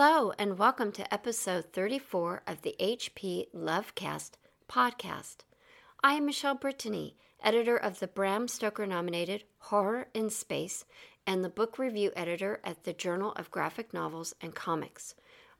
Hello, 0.00 0.32
and 0.38 0.60
welcome 0.60 0.92
to 0.92 1.12
episode 1.12 1.72
34 1.72 2.42
of 2.46 2.62
the 2.62 2.76
HP 2.78 3.48
Lovecast 3.52 4.34
podcast. 4.70 5.38
I 6.04 6.12
am 6.12 6.26
Michele 6.26 6.54
Brittany, 6.54 7.16
editor 7.42 7.76
of 7.76 7.98
the 7.98 8.06
Bram 8.06 8.46
Stoker 8.46 8.86
nominated 8.86 9.42
Horror 9.58 10.06
in 10.14 10.30
Space 10.30 10.84
and 11.26 11.42
the 11.42 11.48
book 11.48 11.80
review 11.80 12.12
editor 12.14 12.60
at 12.62 12.84
the 12.84 12.92
Journal 12.92 13.32
of 13.32 13.50
Graphic 13.50 13.92
Novels 13.92 14.36
and 14.40 14.54
Comics. 14.54 15.16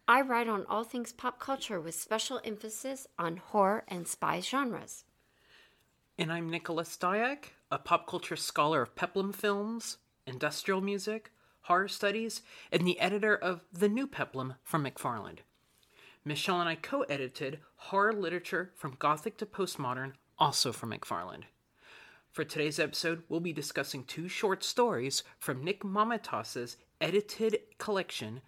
I 0.06 0.20
write 0.20 0.46
on 0.46 0.64
all 0.68 0.84
things 0.84 1.12
pop 1.12 1.40
culture 1.40 1.80
with 1.80 1.96
special 1.96 2.40
emphasis 2.44 3.08
on 3.18 3.38
horror 3.38 3.82
and 3.88 4.06
spy 4.06 4.38
genres. 4.38 5.02
And 6.16 6.32
I'm 6.32 6.48
Nicholas 6.48 6.96
Diak, 6.96 7.46
a 7.72 7.78
pop 7.80 8.06
culture 8.06 8.36
scholar 8.36 8.82
of 8.82 8.94
peplum 8.94 9.32
films, 9.32 9.96
industrial 10.28 10.80
music, 10.80 11.32
horror 11.68 11.86
studies, 11.86 12.40
and 12.72 12.86
the 12.86 12.98
editor 12.98 13.36
of 13.36 13.60
The 13.70 13.90
New 13.90 14.06
Peplum 14.06 14.54
from 14.64 14.84
McFarland. 14.84 15.40
Michele 16.24 16.60
and 16.60 16.68
I 16.68 16.74
co 16.74 17.02
edited 17.02 17.60
Horror 17.76 18.14
Literature 18.14 18.72
from 18.74 18.96
Gothic 18.98 19.36
to 19.36 19.46
Postmodern, 19.46 20.14
also 20.38 20.72
from 20.72 20.92
McFarland. 20.92 21.42
For 22.32 22.42
today's 22.42 22.78
episode, 22.78 23.22
we'll 23.28 23.40
be 23.40 23.52
discussing 23.52 24.04
two 24.04 24.28
short 24.28 24.64
stories 24.64 25.22
from 25.38 25.62
Nick 25.62 25.84
Mamatas's 25.84 26.78
edited 27.02 27.58
collection, 27.76 28.40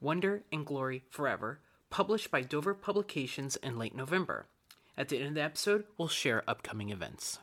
Wonder 0.00 0.42
and 0.50 0.66
Glory 0.66 1.04
Forever, 1.10 1.60
published 1.90 2.32
by 2.32 2.42
Dover 2.42 2.74
Publications 2.74 3.54
in 3.54 3.78
late 3.78 3.94
November. 3.94 4.46
At 4.96 5.10
the 5.10 5.18
end 5.18 5.28
of 5.28 5.34
the 5.34 5.42
episode, 5.42 5.84
we'll 5.96 6.08
share 6.08 6.42
upcoming 6.48 6.90
events. 6.90 7.38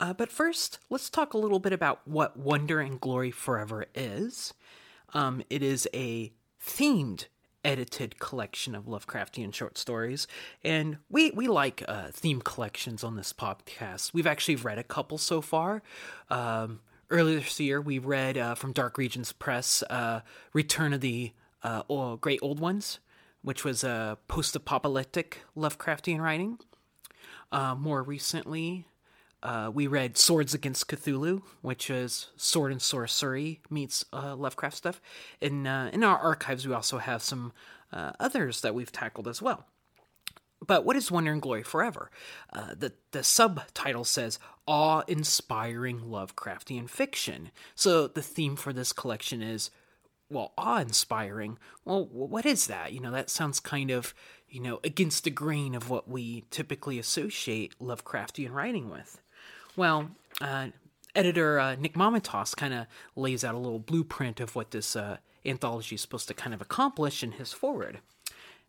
Uh, 0.00 0.12
but 0.12 0.30
first, 0.30 0.78
let's 0.90 1.08
talk 1.08 1.34
a 1.34 1.38
little 1.38 1.60
bit 1.60 1.72
about 1.72 2.00
what 2.04 2.36
Wonder 2.36 2.80
and 2.80 3.00
Glory 3.00 3.30
Forever 3.30 3.86
is. 3.94 4.52
Um, 5.12 5.42
it 5.48 5.62
is 5.62 5.88
a 5.94 6.32
themed 6.60 7.26
edited 7.64 8.18
collection 8.18 8.74
of 8.74 8.84
Lovecraftian 8.84 9.54
short 9.54 9.78
stories, 9.78 10.26
and 10.62 10.98
we 11.08 11.30
we 11.30 11.46
like 11.46 11.84
uh, 11.88 12.08
theme 12.10 12.42
collections 12.42 13.04
on 13.04 13.16
this 13.16 13.32
podcast. 13.32 14.12
We've 14.12 14.26
actually 14.26 14.56
read 14.56 14.78
a 14.78 14.82
couple 14.82 15.16
so 15.18 15.40
far. 15.40 15.82
Um, 16.28 16.80
earlier 17.10 17.38
this 17.38 17.58
year, 17.60 17.80
we 17.80 17.98
read 17.98 18.36
uh, 18.36 18.54
from 18.54 18.72
Dark 18.72 18.98
Regions 18.98 19.32
Press, 19.32 19.82
uh, 19.88 20.20
"Return 20.52 20.92
of 20.92 21.00
the 21.00 21.32
uh, 21.62 22.16
Great 22.16 22.40
Old 22.42 22.60
Ones," 22.60 22.98
which 23.42 23.64
was 23.64 23.84
a 23.84 24.18
post-apocalyptic 24.28 25.40
Lovecraftian 25.56 26.20
writing. 26.20 26.58
Uh, 27.52 27.74
more 27.74 28.02
recently, 28.02 28.86
uh, 29.44 29.70
we 29.72 29.86
read 29.86 30.16
Swords 30.16 30.54
Against 30.54 30.88
Cthulhu, 30.88 31.42
which 31.60 31.90
is 31.90 32.28
sword 32.34 32.72
and 32.72 32.80
sorcery 32.80 33.60
meets 33.68 34.04
uh, 34.10 34.34
Lovecraft 34.34 34.76
stuff. 34.76 35.00
In 35.40 35.66
uh, 35.66 35.90
in 35.92 36.02
our 36.02 36.18
archives, 36.18 36.66
we 36.66 36.72
also 36.74 36.98
have 36.98 37.22
some 37.22 37.52
uh, 37.92 38.12
others 38.18 38.62
that 38.62 38.74
we've 38.74 38.90
tackled 38.90 39.28
as 39.28 39.42
well. 39.42 39.66
But 40.66 40.86
what 40.86 40.96
is 40.96 41.10
Wonder 41.10 41.30
and 41.30 41.42
Glory 41.42 41.62
Forever? 41.62 42.10
Uh, 42.52 42.74
the 42.74 42.94
the 43.12 43.22
subtitle 43.22 44.04
says 44.04 44.38
awe-inspiring 44.66 46.00
Lovecraftian 46.00 46.88
fiction. 46.88 47.50
So 47.74 48.06
the 48.06 48.22
theme 48.22 48.56
for 48.56 48.72
this 48.72 48.94
collection 48.94 49.42
is 49.42 49.70
well, 50.30 50.54
awe-inspiring. 50.56 51.58
Well, 51.84 52.06
what 52.06 52.46
is 52.46 52.66
that? 52.68 52.94
You 52.94 53.00
know, 53.00 53.10
that 53.10 53.28
sounds 53.28 53.60
kind 53.60 53.90
of 53.90 54.14
you 54.48 54.60
know 54.60 54.80
against 54.82 55.24
the 55.24 55.30
grain 55.30 55.74
of 55.74 55.90
what 55.90 56.08
we 56.08 56.44
typically 56.50 56.98
associate 56.98 57.74
Lovecraftian 57.78 58.50
writing 58.50 58.88
with. 58.88 59.20
Well, 59.76 60.10
uh, 60.40 60.68
editor 61.14 61.58
uh, 61.58 61.74
Nick 61.76 61.94
Mamatas 61.94 62.56
kind 62.56 62.74
of 62.74 62.86
lays 63.16 63.44
out 63.44 63.54
a 63.54 63.58
little 63.58 63.78
blueprint 63.78 64.40
of 64.40 64.54
what 64.54 64.70
this 64.70 64.94
uh, 64.94 65.18
anthology 65.44 65.96
is 65.96 66.00
supposed 66.00 66.28
to 66.28 66.34
kind 66.34 66.54
of 66.54 66.60
accomplish 66.60 67.22
in 67.22 67.32
his 67.32 67.52
forward. 67.52 67.98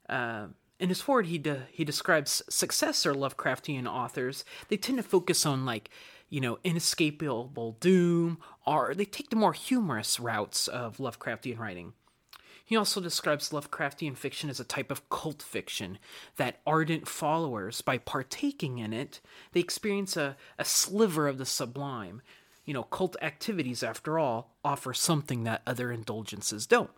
Uh, 0.09 0.47
in 0.79 0.89
his 0.89 1.01
forward, 1.01 1.27
he 1.27 1.37
de- 1.37 1.67
he 1.71 1.83
describes 1.83 2.41
successor 2.49 3.13
Lovecraftian 3.13 3.87
authors. 3.87 4.43
They 4.67 4.77
tend 4.77 4.97
to 4.97 5.03
focus 5.03 5.45
on 5.45 5.65
like 5.65 5.89
you 6.29 6.41
know 6.41 6.59
inescapable 6.63 7.77
doom, 7.79 8.39
or 8.65 8.93
they 8.93 9.05
take 9.05 9.29
the 9.29 9.35
more 9.35 9.53
humorous 9.53 10.19
routes 10.19 10.67
of 10.67 10.97
Lovecraftian 10.97 11.59
writing. 11.59 11.93
He 12.65 12.75
also 12.75 12.99
describes 12.99 13.49
Lovecraftian 13.49 14.17
fiction 14.17 14.49
as 14.49 14.59
a 14.59 14.63
type 14.63 14.89
of 14.89 15.07
cult 15.09 15.43
fiction 15.43 15.99
that 16.37 16.61
ardent 16.65 17.07
followers, 17.07 17.81
by 17.81 17.99
partaking 17.99 18.79
in 18.79 18.91
it, 18.91 19.21
they 19.51 19.59
experience 19.59 20.17
a, 20.17 20.35
a 20.57 20.65
sliver 20.65 21.27
of 21.27 21.37
the 21.37 21.45
sublime. 21.45 22.23
You 22.65 22.73
know, 22.73 22.83
cult 22.83 23.15
activities, 23.21 23.83
after 23.83 24.17
all, 24.17 24.55
offer 24.63 24.95
something 24.95 25.43
that 25.43 25.61
other 25.67 25.91
indulgences 25.91 26.65
don't. 26.65 26.89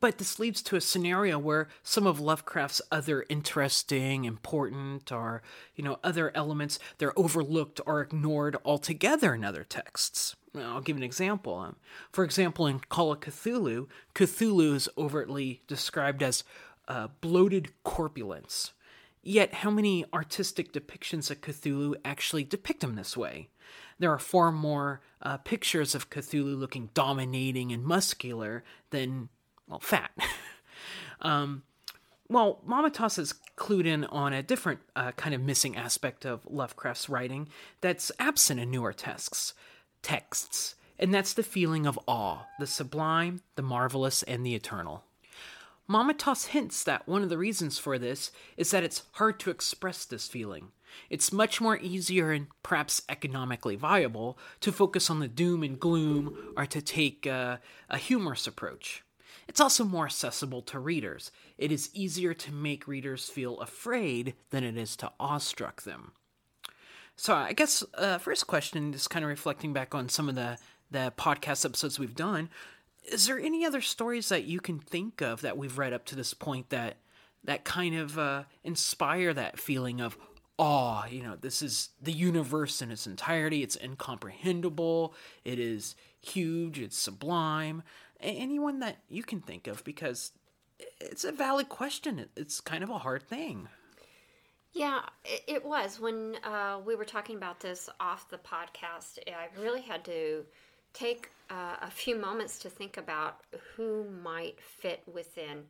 But 0.00 0.18
this 0.18 0.40
leads 0.40 0.62
to 0.62 0.76
a 0.76 0.80
scenario 0.80 1.38
where 1.38 1.68
some 1.84 2.06
of 2.06 2.18
Lovecraft's 2.18 2.82
other 2.90 3.26
interesting, 3.28 4.24
important, 4.24 5.12
or, 5.12 5.42
you 5.76 5.84
know, 5.84 6.00
other 6.02 6.32
elements, 6.34 6.80
they're 6.98 7.16
overlooked 7.16 7.80
or 7.86 8.00
ignored 8.00 8.56
altogether 8.64 9.34
in 9.34 9.44
other 9.44 9.62
texts. 9.62 10.34
I'll 10.56 10.80
give 10.80 10.96
an 10.96 11.02
example. 11.02 11.74
For 12.12 12.24
example, 12.24 12.66
in 12.66 12.80
Call 12.80 13.12
of 13.12 13.20
Cthulhu, 13.20 13.86
Cthulhu 14.14 14.74
is 14.74 14.88
overtly 14.98 15.62
described 15.66 16.22
as 16.22 16.44
uh, 16.88 17.08
bloated 17.20 17.72
corpulence. 17.84 18.72
Yet, 19.22 19.54
how 19.54 19.70
many 19.70 20.04
artistic 20.12 20.72
depictions 20.72 21.30
of 21.30 21.40
Cthulhu 21.40 21.94
actually 22.04 22.44
depict 22.44 22.82
him 22.82 22.96
this 22.96 23.16
way? 23.16 23.48
There 23.98 24.10
are 24.10 24.18
far 24.18 24.50
more 24.50 25.02
uh, 25.22 25.36
pictures 25.36 25.94
of 25.94 26.10
Cthulhu 26.10 26.58
looking 26.58 26.90
dominating 26.94 27.70
and 27.70 27.84
muscular 27.84 28.64
than, 28.90 29.28
well, 29.68 29.78
fat. 29.78 30.10
um, 31.20 31.62
well, 32.28 32.60
Mamatas 32.66 33.18
is 33.18 33.34
clued 33.56 33.86
in 33.86 34.04
on 34.04 34.32
a 34.32 34.42
different 34.42 34.80
uh, 34.96 35.12
kind 35.12 35.34
of 35.34 35.42
missing 35.42 35.76
aspect 35.76 36.24
of 36.24 36.40
Lovecraft's 36.48 37.08
writing 37.08 37.48
that's 37.82 38.10
absent 38.18 38.58
in 38.58 38.70
newer 38.70 38.92
texts 38.92 39.52
texts, 40.02 40.74
and 40.98 41.12
that's 41.12 41.32
the 41.32 41.42
feeling 41.42 41.86
of 41.86 41.98
awe, 42.06 42.46
the 42.58 42.66
sublime, 42.66 43.42
the 43.56 43.62
marvelous, 43.62 44.22
and 44.22 44.44
the 44.44 44.54
eternal. 44.54 45.04
Mamatas 45.88 46.46
hints 46.48 46.84
that 46.84 47.08
one 47.08 47.22
of 47.22 47.30
the 47.30 47.38
reasons 47.38 47.78
for 47.78 47.98
this 47.98 48.30
is 48.56 48.70
that 48.70 48.84
it's 48.84 49.02
hard 49.12 49.40
to 49.40 49.50
express 49.50 50.04
this 50.04 50.28
feeling. 50.28 50.68
It's 51.08 51.32
much 51.32 51.60
more 51.60 51.78
easier 51.78 52.30
and 52.30 52.46
perhaps 52.62 53.02
economically 53.08 53.76
viable 53.76 54.38
to 54.60 54.70
focus 54.70 55.10
on 55.10 55.18
the 55.18 55.28
doom 55.28 55.62
and 55.64 55.80
gloom 55.80 56.52
or 56.56 56.66
to 56.66 56.80
take 56.80 57.26
a 57.26 57.60
humorous 57.96 58.46
approach. 58.46 59.02
It's 59.48 59.60
also 59.60 59.84
more 59.84 60.04
accessible 60.04 60.62
to 60.62 60.78
readers. 60.78 61.32
It 61.58 61.72
is 61.72 61.90
easier 61.92 62.34
to 62.34 62.52
make 62.52 62.86
readers 62.86 63.28
feel 63.28 63.58
afraid 63.58 64.34
than 64.50 64.62
it 64.62 64.76
is 64.76 64.94
to 64.96 65.10
awestruck 65.18 65.82
them. 65.82 66.12
So 67.20 67.34
I 67.34 67.52
guess 67.52 67.84
uh, 67.98 68.16
first 68.16 68.46
question, 68.46 68.94
just 68.94 69.10
kind 69.10 69.26
of 69.26 69.28
reflecting 69.28 69.74
back 69.74 69.94
on 69.94 70.08
some 70.08 70.30
of 70.30 70.36
the 70.36 70.56
the 70.90 71.12
podcast 71.18 71.66
episodes 71.66 71.98
we've 71.98 72.14
done. 72.14 72.48
Is 73.12 73.26
there 73.26 73.38
any 73.38 73.66
other 73.66 73.82
stories 73.82 74.30
that 74.30 74.44
you 74.44 74.58
can 74.58 74.78
think 74.78 75.20
of 75.20 75.42
that 75.42 75.58
we've 75.58 75.76
read 75.76 75.92
up 75.92 76.06
to 76.06 76.16
this 76.16 76.32
point 76.32 76.70
that 76.70 76.96
that 77.44 77.64
kind 77.64 77.94
of 77.94 78.18
uh, 78.18 78.44
inspire 78.64 79.34
that 79.34 79.60
feeling 79.60 80.00
of 80.00 80.16
awe? 80.56 81.04
You 81.10 81.22
know, 81.22 81.36
this 81.38 81.60
is 81.60 81.90
the 82.00 82.10
universe 82.10 82.80
in 82.80 82.90
its 82.90 83.06
entirety. 83.06 83.62
It's 83.62 83.76
incomprehensible. 83.76 85.12
It 85.44 85.58
is 85.58 85.96
huge. 86.22 86.78
It's 86.78 86.96
sublime. 86.96 87.82
Anyone 88.18 88.78
that 88.78 88.96
you 89.10 89.24
can 89.24 89.42
think 89.42 89.66
of, 89.66 89.84
because 89.84 90.32
it's 90.98 91.24
a 91.24 91.32
valid 91.32 91.68
question. 91.68 92.30
It's 92.34 92.62
kind 92.62 92.82
of 92.82 92.88
a 92.88 92.96
hard 92.96 93.22
thing. 93.22 93.68
Yeah, 94.72 95.00
it, 95.24 95.64
was. 95.64 95.98
When 95.98 96.36
uh, 96.44 96.78
we 96.84 96.94
were 96.94 97.04
talking 97.04 97.36
about 97.36 97.60
this 97.60 97.88
off 97.98 98.28
the 98.28 98.38
podcast, 98.38 99.18
I 99.26 99.48
really 99.60 99.80
had 99.82 100.04
to 100.04 100.44
take 100.92 101.30
uh, 101.50 101.76
a 101.82 101.90
few 101.90 102.16
moments 102.16 102.58
to 102.60 102.70
think 102.70 102.96
about 102.96 103.40
who 103.74 104.04
might 104.22 104.60
fit 104.60 105.02
within 105.12 105.64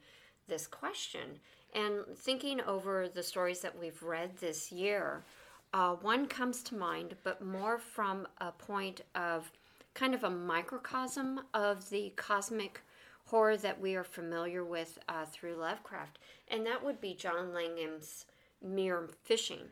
this 0.49 0.67
question. 0.67 1.41
And 1.75 2.05
thinking 2.15 2.61
over 2.63 3.09
the 3.09 3.23
stories 3.23 3.61
that 3.61 3.79
we've 3.79 4.03
read 4.03 4.37
this 4.37 4.71
year, 4.71 5.25
uh, 5.73 5.95
one 5.95 6.27
comes 6.27 6.63
to 6.65 6.75
mind, 6.75 7.15
but 7.23 7.43
more 7.43 7.79
from 7.79 8.27
a 8.39 8.53
point 8.53 9.01
of 9.15 9.51
kind 9.95 10.15
of 10.15 10.25
a 10.25 10.31
microcosm 10.31 11.41
of 11.55 11.89
the 11.91 12.13
cosmic 12.17 12.83
horror 13.27 13.57
that 13.57 13.81
we 13.81 13.95
are 13.95 14.05
familiar 14.05 14.65
with 14.65 14.99
uh, 15.09 15.25
through 15.25 15.55
Lovecraft. 15.55 16.19
And 16.49 16.67
that 16.67 16.85
would 16.85 17.01
be 17.01 17.15
John 17.15 17.55
Langan's 17.55 18.27
mere 18.63 19.09
fishing. 19.25 19.63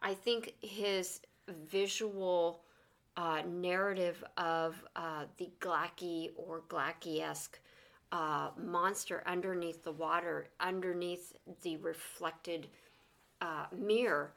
I 0.00 0.14
think 0.14 0.54
his 0.60 1.20
visual 1.48 2.62
uh, 3.16 3.42
narrative 3.48 4.22
of 4.36 4.76
uh, 4.94 5.24
the 5.38 5.50
Glaaki 5.60 6.30
or 6.36 6.62
Glaaki 6.68 7.22
esque 7.22 7.58
uh, 8.12 8.50
monster 8.56 9.22
underneath 9.26 9.82
the 9.82 9.92
water, 9.92 10.48
underneath 10.60 11.32
the 11.62 11.76
reflected 11.78 12.68
uh, 13.40 13.66
mirror, 13.76 14.32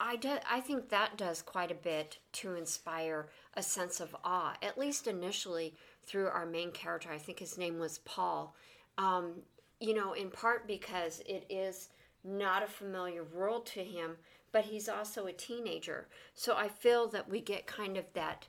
I, 0.00 0.16
do, 0.16 0.36
I 0.50 0.60
think 0.60 0.88
that 0.88 1.16
does 1.16 1.42
quite 1.42 1.70
a 1.70 1.76
bit 1.76 2.18
to 2.32 2.56
inspire 2.56 3.28
a 3.54 3.62
sense 3.62 4.00
of 4.00 4.16
awe, 4.24 4.56
at 4.60 4.76
least 4.76 5.06
initially 5.06 5.74
through 6.04 6.26
our 6.26 6.44
main 6.44 6.72
character. 6.72 7.10
I 7.12 7.18
think 7.18 7.38
his 7.38 7.56
name 7.56 7.78
was 7.78 7.98
Paul. 7.98 8.56
Um, 8.98 9.42
you 9.78 9.94
know, 9.94 10.12
in 10.12 10.30
part 10.30 10.66
because 10.66 11.20
it 11.20 11.46
is 11.48 11.88
not 12.24 12.62
a 12.62 12.66
familiar 12.66 13.24
world 13.24 13.66
to 13.66 13.82
him, 13.84 14.16
but 14.52 14.64
he's 14.64 14.88
also 14.88 15.26
a 15.26 15.32
teenager. 15.32 16.08
So 16.34 16.54
I 16.56 16.68
feel 16.68 17.08
that 17.08 17.28
we 17.28 17.40
get 17.40 17.66
kind 17.66 17.96
of 17.96 18.04
that 18.14 18.46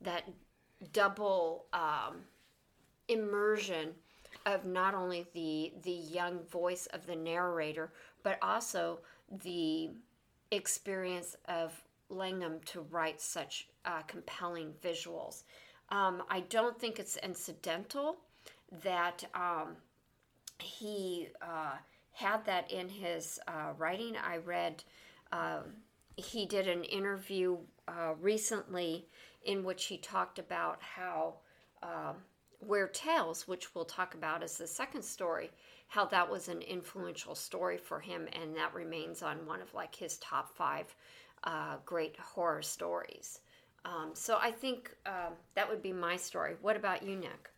that 0.00 0.24
double 0.92 1.66
um, 1.72 2.22
immersion 3.08 3.94
of 4.46 4.66
not 4.66 4.94
only 4.94 5.26
the 5.32 5.72
the 5.82 5.90
young 5.90 6.44
voice 6.44 6.86
of 6.86 7.06
the 7.06 7.16
narrator, 7.16 7.92
but 8.22 8.38
also 8.42 8.98
the 9.42 9.90
experience 10.50 11.36
of 11.48 11.82
Langan 12.08 12.60
to 12.66 12.82
write 12.82 13.20
such 13.20 13.68
uh, 13.84 14.02
compelling 14.02 14.72
visuals. 14.82 15.44
Um, 15.90 16.22
I 16.28 16.40
don't 16.40 16.78
think 16.78 16.98
it's 16.98 17.16
incidental 17.18 18.16
that 18.82 19.24
um, 19.34 19.76
he 20.58 21.28
uh, 21.42 21.76
had 22.14 22.44
that 22.46 22.70
in 22.70 22.88
his 22.88 23.38
uh, 23.46 23.72
writing. 23.76 24.14
I 24.16 24.38
read 24.38 24.82
um, 25.32 25.74
he 26.16 26.46
did 26.46 26.68
an 26.68 26.84
interview 26.84 27.58
uh, 27.88 28.14
recently 28.20 29.06
in 29.44 29.64
which 29.64 29.86
he 29.86 29.98
talked 29.98 30.38
about 30.38 30.80
how 30.80 31.34
um, 31.82 32.16
Weird 32.60 32.94
Tales, 32.94 33.46
which 33.46 33.74
we'll 33.74 33.84
talk 33.84 34.14
about 34.14 34.42
as 34.42 34.56
the 34.56 34.66
second 34.66 35.02
story, 35.02 35.50
how 35.88 36.06
that 36.06 36.30
was 36.30 36.48
an 36.48 36.62
influential 36.62 37.34
story 37.34 37.76
for 37.76 38.00
him, 38.00 38.26
and 38.32 38.56
that 38.56 38.72
remains 38.72 39.22
on 39.22 39.46
one 39.46 39.60
of 39.60 39.74
like 39.74 39.94
his 39.94 40.16
top 40.18 40.54
five 40.54 40.94
uh, 41.44 41.76
great 41.84 42.16
horror 42.16 42.62
stories. 42.62 43.40
Um, 43.84 44.10
so 44.14 44.38
I 44.40 44.50
think 44.50 44.96
um, 45.04 45.34
that 45.54 45.68
would 45.68 45.82
be 45.82 45.92
my 45.92 46.16
story. 46.16 46.54
What 46.62 46.76
about 46.76 47.02
you, 47.02 47.16
Nick? 47.16 47.50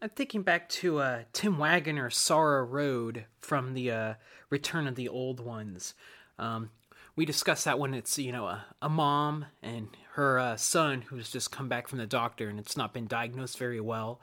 I'm 0.00 0.10
thinking 0.10 0.42
back 0.42 0.68
to 0.68 0.98
uh, 0.98 1.22
Tim 1.32 1.58
Waggoner's 1.58 2.16
Sorrow 2.16 2.64
Road 2.64 3.24
from 3.40 3.74
the 3.74 3.90
uh, 3.90 4.14
Return 4.48 4.86
of 4.86 4.94
the 4.94 5.08
Old 5.08 5.40
Ones. 5.40 5.94
Um, 6.38 6.70
we 7.16 7.24
discussed 7.24 7.64
that 7.64 7.80
when 7.80 7.94
it's 7.94 8.16
you 8.16 8.30
know 8.30 8.46
a, 8.46 8.64
a 8.80 8.88
mom 8.88 9.46
and 9.60 9.88
her 10.12 10.38
uh, 10.38 10.56
son 10.56 11.02
who's 11.02 11.30
just 11.30 11.50
come 11.50 11.68
back 11.68 11.88
from 11.88 11.98
the 11.98 12.06
doctor 12.06 12.48
and 12.48 12.60
it's 12.60 12.76
not 12.76 12.94
been 12.94 13.08
diagnosed 13.08 13.58
very 13.58 13.80
well. 13.80 14.20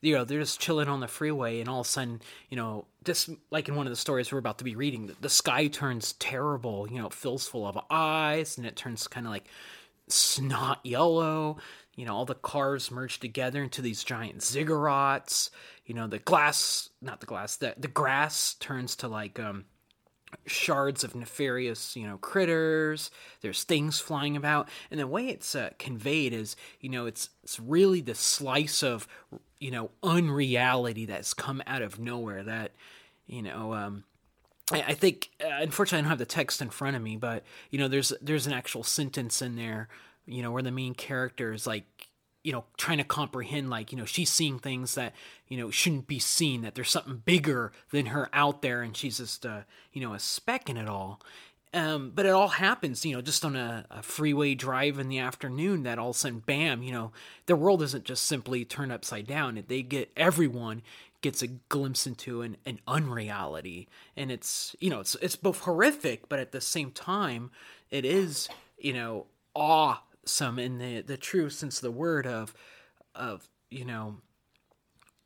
You 0.00 0.16
know 0.16 0.24
they're 0.24 0.40
just 0.40 0.60
chilling 0.60 0.88
on 0.88 1.00
the 1.00 1.08
freeway 1.08 1.60
and 1.60 1.68
all 1.68 1.80
of 1.80 1.86
a 1.86 1.90
sudden 1.90 2.22
you 2.48 2.56
know 2.56 2.86
just 3.04 3.28
like 3.50 3.68
in 3.68 3.74
one 3.74 3.86
of 3.86 3.90
the 3.90 3.96
stories 3.96 4.32
we're 4.32 4.38
about 4.38 4.58
to 4.58 4.64
be 4.64 4.76
reading, 4.76 5.08
the, 5.08 5.16
the 5.20 5.28
sky 5.28 5.66
turns 5.66 6.14
terrible. 6.14 6.88
You 6.90 7.00
know, 7.00 7.06
it 7.06 7.12
fills 7.12 7.46
full 7.46 7.66
of 7.66 7.78
eyes 7.90 8.56
and 8.56 8.66
it 8.66 8.76
turns 8.76 9.06
kind 9.06 9.26
of 9.26 9.32
like 9.32 9.44
snot 10.06 10.80
yellow 10.84 11.58
you 11.98 12.04
know 12.04 12.14
all 12.14 12.24
the 12.24 12.36
cars 12.36 12.92
merge 12.92 13.18
together 13.18 13.60
into 13.60 13.82
these 13.82 14.04
giant 14.04 14.38
ziggurats. 14.38 15.50
You 15.84 15.96
know 15.96 16.06
the 16.06 16.20
glass 16.20 16.90
not 17.02 17.18
the 17.18 17.26
glass 17.26 17.56
the, 17.56 17.74
the 17.76 17.88
grass 17.88 18.54
turns 18.54 18.94
to 18.96 19.08
like 19.08 19.40
um 19.40 19.64
shards 20.46 21.02
of 21.02 21.16
nefarious 21.16 21.96
you 21.96 22.06
know 22.06 22.16
critters. 22.18 23.10
There's 23.40 23.64
things 23.64 23.98
flying 23.98 24.36
about. 24.36 24.68
And 24.92 25.00
the 25.00 25.08
way 25.08 25.26
it's 25.26 25.56
uh, 25.56 25.70
conveyed 25.80 26.32
is 26.32 26.54
you 26.80 26.88
know 26.88 27.06
it's 27.06 27.30
it's 27.42 27.58
really 27.58 28.00
the 28.00 28.14
slice 28.14 28.84
of 28.84 29.08
you 29.58 29.72
know 29.72 29.90
unreality 30.04 31.04
that's 31.04 31.34
come 31.34 31.60
out 31.66 31.82
of 31.82 31.98
nowhere 31.98 32.44
that 32.44 32.76
you 33.26 33.42
know 33.42 33.74
um 33.74 34.04
I, 34.70 34.82
I 34.88 34.94
think 34.94 35.30
uh, 35.44 35.48
unfortunately 35.62 35.98
I 35.98 36.02
don't 36.02 36.10
have 36.10 36.18
the 36.18 36.26
text 36.26 36.62
in 36.62 36.70
front 36.70 36.94
of 36.94 37.02
me 37.02 37.16
but 37.16 37.42
you 37.70 37.78
know 37.80 37.88
there's 37.88 38.12
there's 38.22 38.46
an 38.46 38.52
actual 38.52 38.84
sentence 38.84 39.42
in 39.42 39.56
there 39.56 39.88
you 40.28 40.42
know, 40.42 40.52
where 40.52 40.62
the 40.62 40.70
main 40.70 40.94
character 40.94 41.52
is 41.52 41.66
like, 41.66 41.84
you 42.44 42.52
know, 42.52 42.64
trying 42.76 42.98
to 42.98 43.04
comprehend, 43.04 43.68
like, 43.68 43.90
you 43.90 43.98
know, 43.98 44.04
she's 44.04 44.30
seeing 44.30 44.58
things 44.58 44.94
that, 44.94 45.14
you 45.48 45.56
know, 45.56 45.70
shouldn't 45.70 46.06
be 46.06 46.18
seen, 46.18 46.62
that 46.62 46.74
there's 46.74 46.90
something 46.90 47.22
bigger 47.24 47.72
than 47.90 48.06
her 48.06 48.28
out 48.32 48.62
there, 48.62 48.82
and 48.82 48.96
she's 48.96 49.18
just, 49.18 49.44
uh, 49.44 49.60
you 49.92 50.00
know, 50.00 50.14
a 50.14 50.18
speck 50.18 50.70
in 50.70 50.76
it 50.76 50.88
all. 50.88 51.20
Um, 51.74 52.12
but 52.14 52.24
it 52.24 52.30
all 52.30 52.48
happens, 52.48 53.04
you 53.04 53.14
know, 53.14 53.20
just 53.20 53.44
on 53.44 53.54
a, 53.54 53.84
a, 53.90 54.02
freeway 54.02 54.54
drive 54.54 54.98
in 54.98 55.08
the 55.08 55.18
afternoon 55.18 55.82
that 55.82 55.98
all 55.98 56.10
of 56.10 56.16
a 56.16 56.18
sudden, 56.18 56.38
bam, 56.38 56.82
you 56.82 56.92
know, 56.92 57.12
the 57.44 57.56
world 57.56 57.82
isn't 57.82 58.04
just 58.04 58.24
simply 58.24 58.64
turned 58.64 58.90
upside 58.90 59.26
down. 59.26 59.62
They 59.68 59.82
get, 59.82 60.10
everyone 60.16 60.80
gets 61.20 61.42
a 61.42 61.48
glimpse 61.48 62.06
into 62.06 62.40
an, 62.40 62.56
an 62.64 62.80
unreality. 62.88 63.86
And 64.16 64.30
it's, 64.30 64.76
you 64.80 64.88
know, 64.88 65.00
it's, 65.00 65.14
it's 65.16 65.36
both 65.36 65.60
horrific, 65.60 66.30
but 66.30 66.38
at 66.38 66.52
the 66.52 66.60
same 66.62 66.90
time, 66.90 67.50
it 67.90 68.06
is, 68.06 68.48
you 68.78 68.94
know, 68.94 69.26
awe 69.54 70.00
some 70.28 70.58
in 70.58 70.78
the 70.78 71.02
the 71.02 71.16
true 71.16 71.50
sense 71.50 71.76
of 71.78 71.82
the 71.82 71.90
word 71.90 72.26
of 72.26 72.54
of 73.14 73.48
you 73.70 73.84
know 73.84 74.16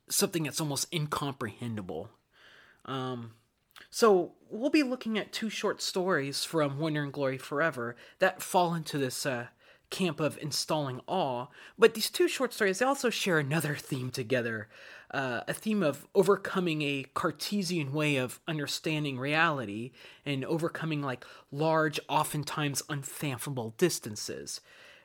something 0.09 0.43
that's 0.43 0.61
almost 0.61 0.93
incomprehensible. 0.93 2.09
Um, 2.85 3.31
so 3.89 4.33
we'll 4.49 4.69
be 4.69 4.83
looking 4.83 5.17
at 5.17 5.31
two 5.31 5.49
short 5.49 5.81
stories 5.81 6.43
from 6.43 6.79
Wonder 6.79 7.03
and 7.03 7.13
Glory 7.13 7.37
Forever 7.37 7.95
that 8.19 8.41
fall 8.41 8.73
into 8.73 8.97
this 8.97 9.25
uh, 9.25 9.47
camp 9.89 10.19
of 10.19 10.37
installing 10.41 11.01
awe. 11.07 11.47
But 11.77 11.93
these 11.93 12.09
two 12.09 12.27
short 12.27 12.53
stories 12.53 12.79
they 12.79 12.85
also 12.85 13.09
share 13.09 13.39
another 13.39 13.75
theme 13.75 14.09
together, 14.09 14.67
uh, 15.11 15.41
a 15.47 15.53
theme 15.53 15.83
of 15.83 16.07
overcoming 16.15 16.81
a 16.81 17.05
Cartesian 17.13 17.93
way 17.93 18.17
of 18.17 18.39
understanding 18.47 19.19
reality 19.19 19.91
and 20.25 20.43
overcoming 20.43 21.01
like 21.01 21.25
large, 21.51 21.99
oftentimes 22.09 22.81
unfathomable 22.89 23.75
distances 23.77 24.59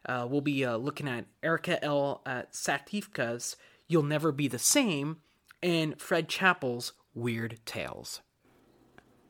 uh, 0.09 0.27
we'll 0.29 0.41
be 0.41 0.65
uh, 0.65 0.77
looking 0.77 1.07
at 1.07 1.27
Erica 1.43 1.83
L. 1.85 2.23
Uh, 2.25 2.43
Satifka's 2.51 3.57
You'll 3.87 4.03
Never 4.03 4.33
Be 4.33 4.49
the 4.49 4.59
Same 4.59 5.19
and 5.63 6.01
Fred 6.01 6.29
Chappell's 6.29 6.95
Weird 7.15 7.61
Tales. 7.67 8.23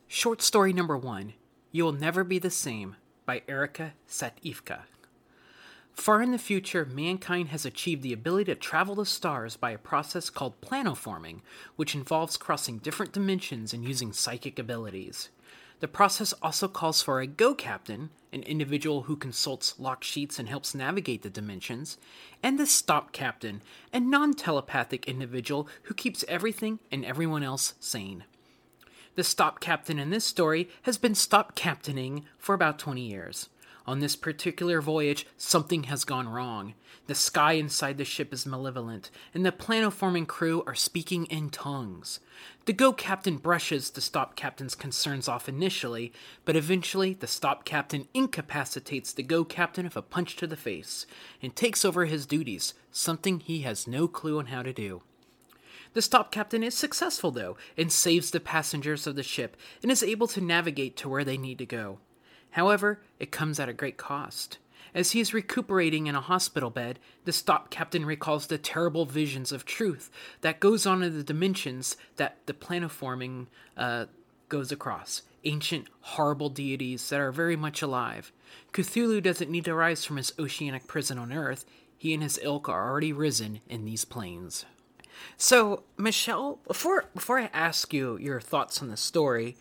Short 0.07 0.41
story 0.41 0.73
number 0.73 0.97
one 0.97 1.35
You'll 1.73 1.93
Never 1.93 2.25
Be 2.25 2.39
the 2.39 2.51
Same 2.51 2.97
by 3.27 3.43
Erica 3.49 3.95
Satifka. 4.09 4.83
Far 5.93 6.23
in 6.23 6.31
the 6.31 6.39
future, 6.39 6.85
mankind 6.85 7.49
has 7.49 7.67
achieved 7.67 8.03
the 8.03 8.13
ability 8.13 8.45
to 8.45 8.55
travel 8.55 8.95
the 8.95 9.05
stars 9.05 9.57
by 9.57 9.73
a 9.73 9.79
process 9.79 10.31
called 10.31 10.61
planoforming, 10.61 11.41
which 11.75 11.97
involves 11.97 12.37
crossing 12.37 12.79
different 12.79 13.13
dimensions 13.13 13.75
and 13.75 13.85
using 13.85 14.13
psychic 14.13 14.61
abilities. 14.61 15.31
The 15.81 15.89
process 15.89 16.33
also 16.43 16.67
calls 16.67 17.03
for 17.03 17.21
a 17.21 17.27
Go 17.27 17.55
Captain, 17.55 18.11
an 18.33 18.43
individual 18.43 19.03
who 19.03 19.17
consults 19.17 19.79
lock 19.79 20.03
sheets 20.03 20.39
and 20.39 20.49
helps 20.49 20.75
navigate 20.75 21.23
the 21.23 21.31
dimensions, 21.31 21.99
and 22.43 22.59
the 22.59 22.67
Stop 22.67 23.13
Captain, 23.13 23.63
a 23.93 24.01
non 24.01 24.35
telepathic 24.35 25.07
individual 25.07 25.69
who 25.85 25.95
keeps 25.95 26.25
everything 26.27 26.81
and 26.91 27.05
everyone 27.05 27.45
else 27.45 27.75
sane. 27.79 28.25
The 29.15 29.23
Stop 29.23 29.61
Captain 29.61 29.99
in 30.01 30.11
this 30.11 30.25
story 30.25 30.69
has 30.83 30.99
been 30.99 31.15
stop 31.15 31.55
captaining 31.55 32.25
for 32.39 32.55
about 32.55 32.79
20 32.79 33.01
years. 33.01 33.49
On 33.89 34.01
this 34.01 34.17
particular 34.17 34.83
voyage, 34.83 35.27
something 35.39 35.85
has 35.85 36.05
gone 36.05 36.29
wrong. 36.29 36.75
The 37.07 37.15
sky 37.15 37.53
inside 37.53 37.97
the 37.97 38.05
ship 38.05 38.35
is 38.35 38.45
malevolent, 38.45 39.11
and 39.33 39.47
the 39.47 39.51
planoforming 39.51 40.27
crew 40.27 40.63
are 40.67 40.75
speaking 40.75 41.25
in 41.25 41.49
tongues. 41.49 42.21
The 42.67 42.75
Go 42.75 42.93
Captain 42.93 43.39
brushes 43.39 43.89
the 43.89 44.03
Stop 44.03 44.37
Captain's 44.37 44.75
concerns 44.75 45.27
off 45.27 45.49
initially, 45.49 46.13
but 46.45 46.55
eventually 46.55 47.15
the 47.15 47.27
Stop 47.27 47.65
Captain 47.65 48.07
incapacitates 48.13 49.15
the 49.15 49.23
Go 49.23 49.43
Captain 49.43 49.85
with 49.85 49.97
a 49.97 50.03
punch 50.03 50.37
to 50.37 50.47
the 50.47 50.55
face 50.55 51.07
and 51.41 51.57
takes 51.57 51.83
over 51.83 52.05
his 52.05 52.27
duties, 52.27 52.75
something 52.93 53.41
he 53.41 53.63
has 53.63 53.87
no 53.87 54.07
clue 54.07 54.39
on 54.39 54.49
how 54.49 54.63
to 54.63 54.75
do. 54.75 55.01
The 55.95 56.03
Stop 56.03 56.31
Captain 56.31 56.63
is 56.63 56.75
successful, 56.75 57.31
though, 57.31 57.57
and 57.75 57.91
saves 57.91 58.33
the 58.33 58.39
passengers 58.39 59.07
of 59.07 59.17
the 59.17 59.23
ship 59.23 59.57
and 59.83 59.91
is 59.91 60.03
able 60.03 60.27
to 60.27 60.43
navigate 60.43 60.95
to 60.99 61.09
where 61.09 61.25
they 61.25 61.39
need 61.39 61.57
to 61.57 61.65
go. 61.65 62.01
However, 62.53 63.01
it 63.19 63.31
comes 63.31 63.61
at 63.61 63.69
a 63.69 63.75
great 63.75 63.97
cost. 63.97 64.59
As 64.95 65.13
he 65.13 65.21
is 65.21 65.35
recuperating 65.35 66.07
in 66.07 66.15
a 66.15 66.21
hospital 66.21 66.71
bed, 66.71 66.99
the 67.25 67.33
stop 67.33 67.71
captain 67.71 68.05
recalls 68.07 68.47
the 68.47 68.59
terrible 68.59 69.05
visions 69.05 69.53
of 69.53 69.65
truth 69.65 70.11
that 70.41 70.61
goes 70.61 70.87
on 70.87 71.03
in 71.03 71.17
the 71.17 71.23
dimensions 71.23 71.97
that 72.17 72.39
the 72.47 72.55
planoforming 72.55 73.47
uh, 73.77 74.07
goes 74.49 74.73
across. 74.73 75.23
Ancient, 75.45 75.89
horrible 76.01 76.49
deities 76.49 77.09
that 77.11 77.21
are 77.21 77.33
very 77.33 77.57
much 77.57 77.83
alive. 77.83 78.33
Cthulhu 78.73 79.23
doesn't 79.23 79.51
need 79.51 79.67
to 79.67 79.75
rise 79.75 80.05
from 80.05 80.17
his 80.17 80.33
oceanic 80.39 80.87
prison 80.87 81.19
on 81.19 81.33
Earth. 81.33 81.65
He 81.97 82.15
and 82.15 82.23
his 82.23 82.39
ilk 82.43 82.69
are 82.69 82.89
already 82.89 83.13
risen 83.13 83.61
in 83.69 83.85
these 83.85 84.05
planes. 84.05 84.65
So, 85.37 85.83
Michele, 85.97 86.61
before 86.67 87.07
before 87.15 87.41
I 87.41 87.51
ask 87.53 87.93
you 87.93 88.17
your 88.19 88.41
thoughts 88.41 88.81
on 88.81 88.89
the 88.89 88.97
story, 88.97 89.57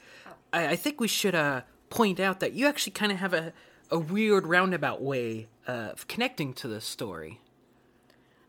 I, 0.53 0.69
I 0.69 0.75
think 0.75 0.99
we 0.99 1.07
should 1.07 1.35
uh, 1.35 1.61
point 1.89 2.19
out 2.19 2.39
that 2.39 2.53
you 2.53 2.67
actually 2.67 2.93
kind 2.93 3.11
of 3.11 3.17
have 3.19 3.33
a 3.33 3.53
a 3.89 3.97
weird 3.97 4.45
roundabout 4.45 5.01
way 5.01 5.47
of 5.65 6.07
connecting 6.07 6.53
to 6.53 6.67
this 6.67 6.85
story. 6.85 7.39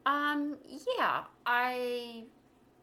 Um, 0.06 0.56
yeah, 0.96 1.24
I 1.46 2.24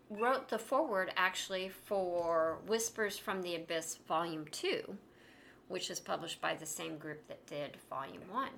wrote 0.09 0.49
the 0.49 0.59
foreword 0.59 1.11
actually 1.17 1.69
for 1.69 2.59
Whispers 2.67 3.17
from 3.17 3.41
the 3.41 3.55
Abyss 3.55 3.97
Volume 4.07 4.45
2, 4.51 4.95
which 5.67 5.89
is 5.89 5.99
published 5.99 6.39
by 6.39 6.53
the 6.53 6.65
same 6.65 6.97
group 6.97 7.27
that 7.27 7.45
did 7.47 7.77
Volume 7.89 8.21
1. 8.29 8.49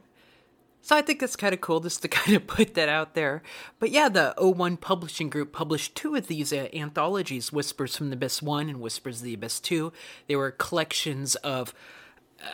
So 0.81 0.95
I 0.95 1.01
think 1.01 1.19
that's 1.19 1.35
kind 1.35 1.53
of 1.53 1.61
cool 1.61 1.79
just 1.79 2.01
to 2.03 2.07
kind 2.07 2.35
of 2.35 2.47
put 2.47 2.73
that 2.75 2.89
out 2.89 3.13
there. 3.13 3.43
But 3.79 3.91
yeah, 3.91 4.09
the 4.09 4.33
O1 4.37 4.79
Publishing 4.79 5.29
Group 5.29 5.51
published 5.51 5.95
two 5.95 6.15
of 6.15 6.27
these 6.27 6.53
uh, 6.53 6.67
anthologies, 6.73 7.51
Whispers 7.51 7.95
from 7.95 8.09
the 8.09 8.15
Abyss 8.15 8.41
1 8.41 8.69
and 8.69 8.79
Whispers 8.79 9.17
of 9.17 9.23
the 9.23 9.33
Abyss 9.33 9.59
2. 9.59 9.91
They 10.27 10.35
were 10.35 10.51
collections 10.51 11.35
of 11.35 11.73
uh, 12.41 12.47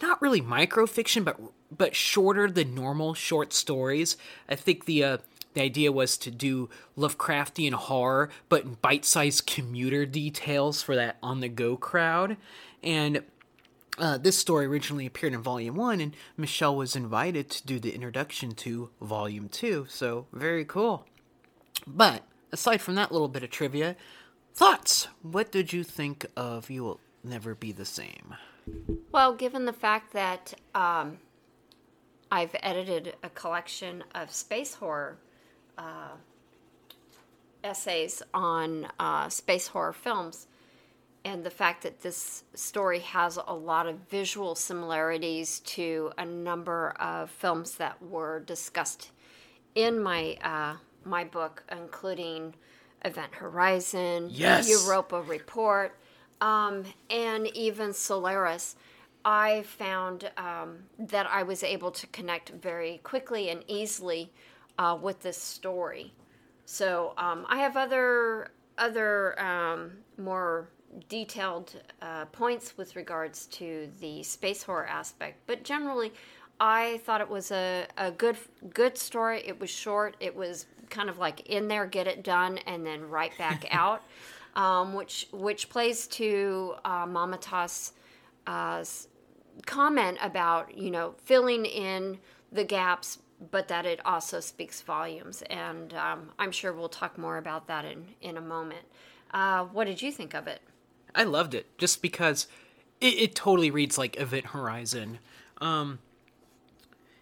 not 0.00 0.20
really 0.22 0.40
microfiction, 0.40 1.24
but 1.24 1.38
but 1.76 1.96
shorter 1.96 2.50
than 2.50 2.74
normal 2.74 3.14
short 3.14 3.52
stories. 3.52 4.16
I 4.48 4.56
think 4.56 4.84
the 4.84 5.04
uh, 5.04 5.18
the 5.54 5.62
idea 5.62 5.92
was 5.92 6.16
to 6.18 6.30
do 6.30 6.70
Lovecraftian 6.96 7.72
horror, 7.72 8.30
but 8.48 8.64
in 8.64 8.74
bite-sized 8.80 9.46
commuter 9.46 10.06
details 10.06 10.82
for 10.82 10.96
that 10.96 11.18
on-the-go 11.22 11.76
crowd. 11.76 12.36
And 12.82 13.22
uh, 13.98 14.18
this 14.18 14.38
story 14.38 14.66
originally 14.66 15.06
appeared 15.06 15.34
in 15.34 15.42
Volume 15.42 15.76
1, 15.76 16.00
and 16.00 16.16
Michele 16.36 16.76
was 16.76 16.96
invited 16.96 17.50
to 17.50 17.66
do 17.66 17.78
the 17.78 17.94
introduction 17.94 18.52
to 18.52 18.90
Volume 19.00 19.48
2, 19.48 19.86
so 19.88 20.26
very 20.32 20.64
cool. 20.64 21.06
But 21.86 22.22
aside 22.52 22.80
from 22.80 22.94
that 22.94 23.12
little 23.12 23.28
bit 23.28 23.42
of 23.42 23.50
trivia, 23.50 23.96
thoughts? 24.54 25.08
What 25.22 25.52
did 25.52 25.72
you 25.72 25.84
think 25.84 26.26
of 26.36 26.70
You 26.70 26.84
Will 26.84 27.00
Never 27.24 27.54
Be 27.54 27.72
the 27.72 27.84
Same? 27.84 28.34
Well, 29.10 29.34
given 29.34 29.64
the 29.64 29.72
fact 29.72 30.12
that 30.12 30.54
um, 30.74 31.18
I've 32.30 32.54
edited 32.62 33.16
a 33.22 33.30
collection 33.30 34.04
of 34.14 34.30
space 34.32 34.74
horror 34.74 35.18
uh, 35.76 36.12
essays 37.64 38.22
on 38.32 38.88
uh, 38.98 39.28
space 39.28 39.68
horror 39.68 39.92
films, 39.92 40.46
and 41.24 41.44
the 41.44 41.50
fact 41.50 41.82
that 41.82 42.00
this 42.00 42.44
story 42.54 42.98
has 43.00 43.38
a 43.46 43.54
lot 43.54 43.86
of 43.86 43.96
visual 44.10 44.54
similarities 44.54 45.60
to 45.60 46.12
a 46.18 46.24
number 46.24 46.90
of 46.98 47.30
films 47.30 47.76
that 47.76 48.02
were 48.02 48.40
discussed 48.40 49.12
in 49.74 50.02
my 50.02 50.36
uh, 50.42 50.76
my 51.04 51.24
book, 51.24 51.64
including 51.70 52.54
Event 53.04 53.34
Horizon, 53.34 54.28
yes. 54.30 54.68
Europa 54.68 55.22
Report, 55.22 55.96
um, 56.40 56.84
and 57.10 57.46
even 57.48 57.92
Solaris. 57.92 58.76
I 59.24 59.62
found 59.62 60.30
um, 60.36 60.78
that 60.98 61.28
I 61.28 61.44
was 61.44 61.62
able 61.62 61.92
to 61.92 62.06
connect 62.08 62.50
very 62.50 62.98
quickly 63.04 63.50
and 63.50 63.62
easily 63.68 64.32
uh, 64.78 64.98
with 65.00 65.20
this 65.20 65.36
story. 65.38 66.12
So 66.64 67.14
um, 67.16 67.46
I 67.48 67.58
have 67.58 67.76
other 67.76 68.50
other 68.78 69.38
um, 69.40 69.92
more 70.18 70.68
detailed 71.08 71.74
uh, 72.00 72.26
points 72.26 72.76
with 72.76 72.96
regards 72.96 73.46
to 73.46 73.88
the 74.00 74.22
space 74.22 74.62
horror 74.62 74.86
aspect, 74.86 75.38
but 75.46 75.62
generally, 75.62 76.12
I 76.60 77.00
thought 77.04 77.20
it 77.20 77.28
was 77.28 77.50
a, 77.50 77.86
a 77.96 78.10
good 78.10 78.36
good 78.72 78.96
story. 78.96 79.42
It 79.44 79.58
was 79.58 79.70
short. 79.70 80.16
It 80.20 80.34
was 80.36 80.66
kind 80.90 81.08
of 81.08 81.18
like 81.18 81.48
in 81.48 81.68
there, 81.68 81.86
get 81.86 82.06
it 82.06 82.22
done, 82.22 82.58
and 82.58 82.86
then 82.86 83.08
right 83.08 83.36
back 83.38 83.66
out, 83.70 84.02
um, 84.54 84.94
which 84.94 85.28
which 85.32 85.68
plays 85.68 86.06
to 86.08 86.74
uh, 86.84 87.06
Mamatas' 87.06 87.92
uh, 88.46 88.84
comment 89.66 90.18
about 90.20 90.76
you 90.76 90.90
know 90.90 91.14
filling 91.24 91.64
in 91.66 92.18
the 92.52 92.64
gaps 92.64 93.18
but 93.50 93.68
that 93.68 93.86
it 93.86 94.04
also 94.06 94.40
speaks 94.40 94.80
volumes. 94.82 95.42
And 95.50 95.92
um, 95.94 96.30
I'm 96.38 96.52
sure 96.52 96.72
we'll 96.72 96.88
talk 96.88 97.18
more 97.18 97.38
about 97.38 97.66
that 97.66 97.84
in, 97.84 98.06
in 98.20 98.36
a 98.36 98.40
moment. 98.40 98.86
Uh, 99.32 99.64
what 99.64 99.86
did 99.86 100.00
you 100.00 100.12
think 100.12 100.34
of 100.34 100.46
it? 100.46 100.60
I 101.14 101.24
loved 101.24 101.54
it 101.54 101.78
just 101.78 102.02
because 102.02 102.46
it, 103.00 103.14
it 103.14 103.34
totally 103.34 103.70
reads 103.70 103.98
like 103.98 104.18
Event 104.18 104.46
Horizon. 104.46 105.18
Um, 105.60 105.98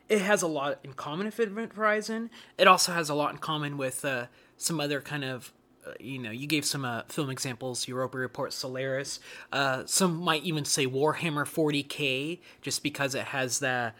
it 0.08 0.20
has 0.20 0.42
a 0.42 0.46
lot 0.46 0.78
in 0.82 0.92
common 0.94 1.26
with 1.26 1.38
Event 1.38 1.74
Horizon. 1.74 2.30
It 2.58 2.66
also 2.66 2.92
has 2.92 3.08
a 3.08 3.14
lot 3.14 3.32
in 3.32 3.38
common 3.38 3.76
with 3.76 4.04
uh, 4.04 4.26
some 4.56 4.80
other 4.80 5.00
kind 5.00 5.24
of 5.24 5.52
uh, 5.86 5.92
you 5.98 6.18
know, 6.18 6.30
you 6.30 6.46
gave 6.46 6.64
some 6.66 6.84
uh, 6.84 7.02
film 7.08 7.30
examples, 7.30 7.88
Europa 7.88 8.18
Report, 8.18 8.52
Solaris. 8.52 9.18
Uh, 9.50 9.84
some 9.86 10.16
might 10.16 10.42
even 10.44 10.64
say 10.66 10.86
Warhammer 10.86 11.46
40k, 11.46 12.38
just 12.60 12.82
because 12.82 13.14
it 13.14 13.24
has 13.24 13.60
the 13.60 13.94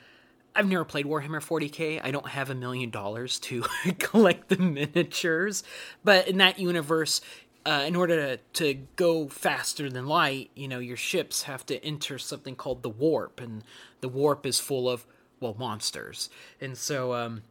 I've 0.54 0.68
never 0.68 0.84
played 0.84 1.06
Warhammer 1.06 1.40
40k. 1.40 2.00
I 2.02 2.10
don't 2.10 2.28
have 2.28 2.50
a 2.50 2.54
million 2.54 2.90
dollars 2.90 3.38
to 3.40 3.62
collect 3.98 4.48
the 4.48 4.56
miniatures, 4.56 5.62
but 6.04 6.28
in 6.28 6.38
that 6.38 6.58
universe, 6.58 7.20
uh, 7.66 7.84
in 7.86 7.94
order 7.96 8.36
to, 8.36 8.42
to 8.54 8.74
go 8.96 9.28
faster 9.28 9.90
than 9.90 10.06
light, 10.06 10.50
you 10.54 10.68
know, 10.68 10.78
your 10.78 10.96
ships 10.96 11.44
have 11.44 11.64
to 11.66 11.84
enter 11.84 12.18
something 12.18 12.56
called 12.56 12.82
the 12.82 12.88
warp, 12.88 13.40
and 13.40 13.62
the 14.00 14.08
warp 14.08 14.46
is 14.46 14.58
full 14.58 14.88
of 14.88 15.06
well 15.40 15.56
monsters, 15.58 16.30
and 16.60 16.76
so 16.76 17.14
um, 17.14 17.42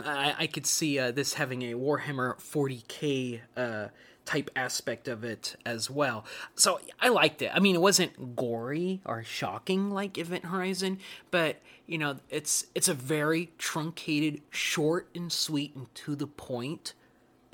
I, 0.00 0.34
I 0.40 0.46
could 0.46 0.66
see 0.66 0.98
uh, 0.98 1.10
this 1.10 1.34
having 1.34 1.62
a 1.62 1.74
Warhammer 1.74 2.36
40k 2.38 3.40
uh, 3.56 3.88
type 4.24 4.50
aspect 4.56 5.08
of 5.08 5.24
it 5.24 5.56
as 5.64 5.90
well. 5.90 6.24
So 6.54 6.80
I 7.00 7.08
liked 7.08 7.42
it. 7.42 7.50
I 7.54 7.60
mean, 7.60 7.74
it 7.74 7.80
wasn't 7.80 8.36
gory 8.36 9.00
or 9.04 9.22
shocking 9.22 9.90
like 9.90 10.18
Event 10.18 10.46
Horizon, 10.46 10.98
but 11.30 11.56
you 11.86 11.98
know, 11.98 12.16
it's 12.30 12.66
it's 12.74 12.88
a 12.88 12.94
very 12.94 13.52
truncated, 13.58 14.40
short 14.50 15.08
and 15.14 15.30
sweet 15.30 15.74
and 15.76 15.94
to 15.94 16.16
the 16.16 16.26
point 16.26 16.94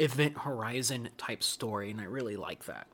Event 0.00 0.38
Horizon 0.38 1.10
type 1.18 1.42
story, 1.42 1.90
and 1.90 2.00
I 2.00 2.04
really 2.04 2.36
like 2.36 2.64
that. 2.64 2.86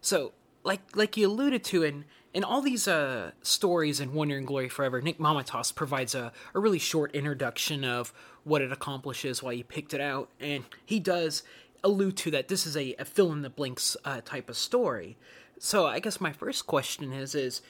So, 0.00 0.32
like 0.64 0.96
like 0.96 1.16
you 1.16 1.28
alluded 1.28 1.64
to 1.64 1.82
in 1.82 2.04
in 2.34 2.44
all 2.44 2.60
these 2.60 2.86
uh, 2.86 3.32
stories 3.42 4.00
in 4.00 4.14
Wonder 4.14 4.36
and 4.36 4.46
Glory 4.46 4.68
Forever, 4.68 5.00
Nick 5.00 5.18
Mamatas 5.18 5.74
provides 5.74 6.14
a, 6.14 6.32
a 6.54 6.60
really 6.60 6.78
short 6.78 7.14
introduction 7.14 7.84
of 7.84 8.12
what 8.44 8.62
it 8.62 8.72
accomplishes, 8.72 9.42
why 9.42 9.54
he 9.54 9.62
picked 9.62 9.94
it 9.94 10.00
out, 10.00 10.30
and 10.40 10.64
he 10.84 11.00
does 11.00 11.42
allude 11.84 12.16
to 12.16 12.30
that 12.30 12.48
this 12.48 12.66
is 12.66 12.76
a, 12.76 12.94
a 12.98 13.04
fill 13.04 13.32
in 13.32 13.42
the 13.42 13.50
blanks 13.50 13.96
uh, 14.04 14.20
type 14.24 14.48
of 14.48 14.56
story. 14.56 15.16
So 15.58 15.86
I 15.86 16.00
guess 16.00 16.20
my 16.20 16.32
first 16.32 16.66
question 16.66 17.12
is 17.12 17.34
is 17.34 17.62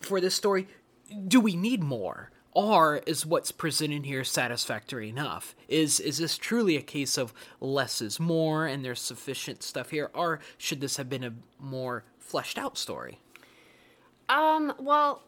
for 0.00 0.20
this 0.20 0.34
story, 0.34 0.68
do 1.26 1.40
we 1.40 1.56
need 1.56 1.82
more? 1.82 2.30
Or 2.54 2.98
is 3.04 3.26
what's 3.26 3.50
presented 3.50 4.06
here 4.06 4.22
satisfactory 4.22 5.08
enough? 5.08 5.56
Is 5.66 5.98
is 5.98 6.18
this 6.18 6.38
truly 6.38 6.76
a 6.76 6.82
case 6.82 7.18
of 7.18 7.34
less 7.60 8.00
is 8.00 8.20
more 8.20 8.66
and 8.66 8.84
there's 8.84 9.00
sufficient 9.00 9.64
stuff 9.64 9.90
here, 9.90 10.10
or 10.14 10.38
should 10.56 10.80
this 10.80 10.96
have 10.96 11.10
been 11.10 11.24
a 11.24 11.34
more 11.58 12.04
fleshed 12.18 12.56
out 12.56 12.78
story? 12.78 13.18
Um, 14.28 14.72
well, 14.78 15.24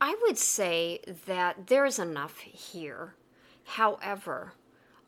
I 0.00 0.16
would 0.22 0.38
say 0.38 1.00
that 1.26 1.66
there's 1.66 1.98
enough 1.98 2.38
here. 2.38 3.14
However, 3.64 4.54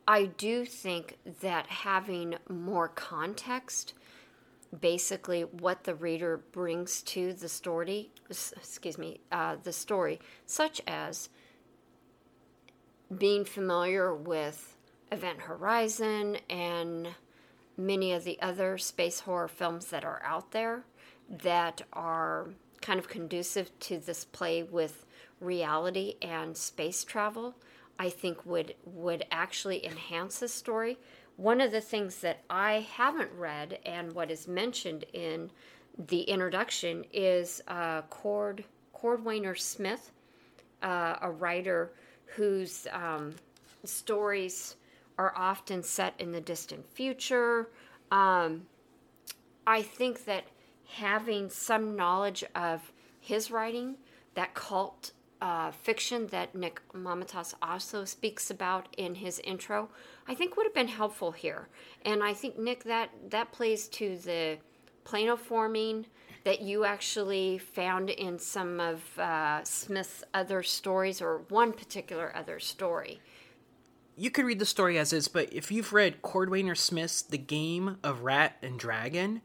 I 0.07 0.27
do 0.27 0.67
think 0.67 1.17
that 1.41 1.67
having 1.69 2.37
more 2.49 2.89
context, 2.89 3.95
basically 4.81 5.43
what 5.43 5.85
the 5.85 5.95
reader 5.95 6.43
brings 6.53 7.03
to 7.03 7.33
the 7.33 7.49
story, 7.49 8.11
excuse 8.29 8.99
me, 8.99 9.21
uh, 9.31 9.57
the 9.63 9.73
story, 9.73 10.21
such 10.45 10.81
as 10.87 11.31
being 13.19 13.45
familiar 13.45 14.15
with 14.15 14.77
Event 15.11 15.41
Horizon 15.41 16.39
and 16.49 17.09
many 17.77 18.13
of 18.13 18.25
the 18.25 18.41
other 18.41 18.79
space 18.79 19.21
horror 19.21 19.49
films 19.49 19.87
that 19.87 20.05
are 20.05 20.23
out 20.25 20.53
there 20.53 20.85
that 21.29 21.83
are 21.93 22.51
kind 22.81 22.99
of 22.99 23.09
conducive 23.09 23.71
to 23.81 23.99
this 23.99 24.25
play 24.25 24.63
with 24.63 25.07
reality 25.41 26.15
and 26.23 26.57
space 26.57 27.05
travel 27.05 27.55
I 27.99 28.11
think 28.11 28.45
would 28.45 28.75
would 28.85 29.25
actually 29.31 29.87
enhance 29.87 30.41
the 30.41 30.49
story. 30.49 30.99
One 31.37 31.61
of 31.61 31.71
the 31.71 31.81
things 31.81 32.17
that 32.19 32.43
I 32.51 32.87
haven't 32.97 33.31
read 33.33 33.79
and 33.87 34.13
what 34.13 34.31
is 34.31 34.49
mentioned 34.49 35.05
in 35.13 35.51
the 35.97 36.23
introduction 36.23 37.05
is 37.13 37.63
uh, 37.69 38.03
Cord 38.03 38.65
Cordwainer 38.95 39.59
Smith, 39.59 40.11
uh, 40.83 41.17
a 41.21 41.31
writer 41.31 41.93
whose 42.37 42.87
um, 42.93 43.35
stories 43.85 44.77
are 45.19 45.33
often 45.37 45.83
set 45.83 46.15
in 46.19 46.33
the 46.33 46.41
distant 46.41 46.87
future. 46.89 47.69
Um, 48.11 48.67
I 49.67 49.83
think 49.83 50.25
that 50.25 50.45
having 50.87 51.51
some 51.51 51.97
knowledge 51.97 52.45
of 52.55 52.93
his 53.21 53.51
writing, 53.51 53.97
that 54.35 54.55
cult 54.55 55.13
uh, 55.41 55.73
fiction 55.73 56.29
that 56.29 56.55
Nick 56.55 56.81
Mamatas 56.93 57.55
also 57.61 58.05
speaks 58.05 58.51
about 58.51 58.89
in 58.97 59.17
his 59.17 59.41
intro, 59.41 59.89
I 60.29 60.35
think 60.35 60.57
would 60.57 60.67
have 60.67 60.75
been 60.75 60.89
helpful 60.89 61.33
here. 61.33 61.69
And 62.05 62.23
I 62.23 62.33
think 62.33 62.59
Nick 62.59 62.85
that 62.85 63.11
that 63.31 63.53
plays 63.53 63.89
to 63.89 64.17
the 64.17 64.59
planoforming 65.05 66.05
that 66.45 66.61
you 66.61 66.85
actually 66.85 67.59
found 67.59 68.11
in 68.11 68.39
some 68.39 68.81
of 68.81 69.19
uh, 69.19 69.63
Smith's 69.65 70.25
other 70.35 70.63
stories 70.63 71.23
or 71.23 71.43
one 71.49 71.73
particular 71.73 72.33
other 72.35 72.59
story. 72.59 73.21
You 74.17 74.31
could 74.31 74.45
read 74.45 74.59
the 74.59 74.67
story 74.67 74.99
as 74.99 75.13
is, 75.13 75.29
but 75.29 75.53
if 75.53 75.71
you've 75.71 75.93
read 75.93 76.21
Cordwainer 76.23 76.77
Smith's 76.77 77.23
The 77.23 77.39
Game 77.39 77.97
of 78.03 78.23
Rat 78.23 78.57
and 78.63 78.79
Dragon, 78.79 79.41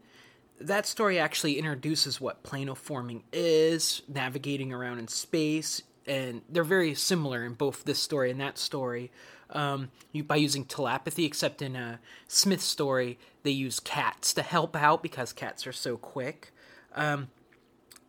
that 0.60 0.86
story 0.86 1.20
actually 1.20 1.58
introduces 1.58 2.20
what 2.20 2.44
planoforming 2.44 3.22
is, 3.32 4.02
navigating 4.08 4.74
around 4.74 5.00
in 5.00 5.08
space, 5.08 5.84
and 6.06 6.42
they're 6.50 6.64
very 6.64 6.96
similar 6.96 7.46
in 7.46 7.54
both 7.54 7.84
this 7.84 8.00
story 8.00 8.32
and 8.32 8.42
that 8.42 8.58
story. 8.58 9.12
Um, 9.52 9.92
you, 10.12 10.24
by 10.24 10.36
using 10.38 10.66
telepathy, 10.66 11.26
except 11.26 11.62
in 11.62 11.76
a 11.76 12.00
Smith 12.28 12.62
story, 12.62 13.18
they 13.44 13.52
use 13.52 13.80
cats 13.80 14.34
to 14.34 14.42
help 14.42 14.76
out 14.76 15.02
because 15.02 15.32
cats 15.32 15.66
are 15.68 15.74
so 15.74 15.96
quick. 15.96 16.52
Um, 16.98 17.30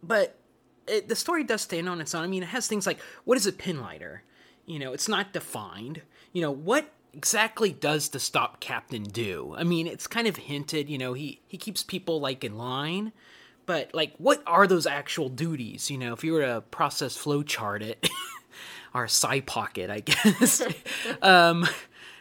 but 0.03 0.39
it, 0.87 1.09
the 1.09 1.17
story 1.17 1.45
does 1.45 1.63
stand 1.63 1.89
on 1.89 2.01
its 2.01 2.15
own. 2.15 2.25
I 2.25 2.27
mean, 2.27 2.43
it 2.43 2.47
has 2.47 2.67
things 2.67 2.87
like 2.87 2.99
what 3.25 3.37
is 3.37 3.47
a 3.47 3.53
pinlighter? 3.53 4.21
You 4.67 4.79
know, 4.79 4.93
it's 4.93 5.09
not 5.09 5.33
defined. 5.33 6.03
You 6.33 6.43
know, 6.43 6.51
what 6.51 6.93
exactly 7.13 7.73
does 7.73 8.09
the 8.11 8.19
stop 8.19 8.61
captain 8.61 9.05
do? 9.05 9.55
I 9.57 9.65
mean, 9.65 9.87
it's 9.87 10.07
kind 10.07 10.27
of 10.27 10.37
hinted. 10.37 10.89
You 10.89 10.99
know, 10.99 11.13
he 11.13 11.41
he 11.47 11.57
keeps 11.57 11.83
people 11.83 12.21
like 12.21 12.45
in 12.45 12.57
line, 12.57 13.13
but 13.67 13.95
like, 13.95 14.15
what 14.19 14.43
are 14.47 14.67
those 14.67 14.87
actual 14.87 15.29
duties? 15.29 15.91
You 15.91 15.99
know, 15.99 16.13
if 16.13 16.25
you 16.25 16.33
were 16.33 16.43
to 16.43 16.63
process 16.71 17.17
flow 17.17 17.43
chart 17.43 17.83
it, 17.83 18.09
or 18.95 19.09
side 19.09 19.47
pocket, 19.47 19.91
I 19.91 20.01
guess. 20.41 20.63
um, 21.23 21.67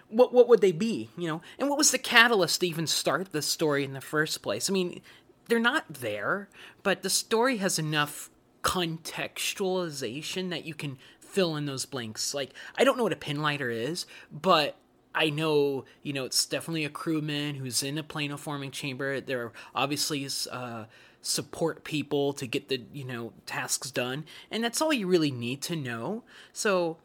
what 0.09 0.33
what 0.33 0.47
would 0.47 0.61
they 0.61 0.71
be? 0.71 1.09
You 1.17 1.27
know, 1.27 1.41
and 1.59 1.69
what 1.69 1.77
was 1.77 1.91
the 1.91 1.97
catalyst 1.97 2.61
to 2.61 2.67
even 2.67 2.87
start 2.87 3.31
the 3.31 3.41
story 3.41 3.83
in 3.83 3.93
the 3.93 4.01
first 4.01 4.41
place? 4.41 4.69
I 4.69 4.73
mean, 4.73 5.01
they're 5.47 5.59
not 5.59 5.85
there, 5.87 6.49
but 6.83 7.01
the 7.01 7.09
story 7.09 7.57
has 7.57 7.79
enough 7.79 8.29
contextualization 8.63 10.49
that 10.49 10.65
you 10.65 10.73
can 10.73 10.97
fill 11.19 11.55
in 11.55 11.65
those 11.65 11.85
blanks. 11.85 12.33
Like, 12.33 12.51
I 12.77 12.83
don't 12.83 12.97
know 12.97 13.03
what 13.03 13.13
a 13.13 13.17
pinlighter 13.17 13.73
is, 13.73 14.05
but 14.31 14.75
I 15.13 15.29
know, 15.29 15.85
you 16.03 16.13
know, 16.13 16.25
it's 16.25 16.45
definitely 16.45 16.85
a 16.85 16.89
crewman 16.89 17.55
who's 17.55 17.81
in 17.81 17.97
a 17.97 18.03
planoforming 18.03 18.71
chamber. 18.71 19.19
There 19.19 19.45
are 19.45 19.51
obviously 19.73 20.27
uh, 20.51 20.85
support 21.21 21.83
people 21.83 22.33
to 22.33 22.45
get 22.45 22.69
the, 22.69 22.83
you 22.93 23.03
know, 23.03 23.33
tasks 23.45 23.89
done. 23.89 24.25
And 24.51 24.63
that's 24.63 24.81
all 24.81 24.93
you 24.93 25.07
really 25.07 25.31
need 25.31 25.61
to 25.63 25.75
know. 25.75 26.23
So, 26.53 26.97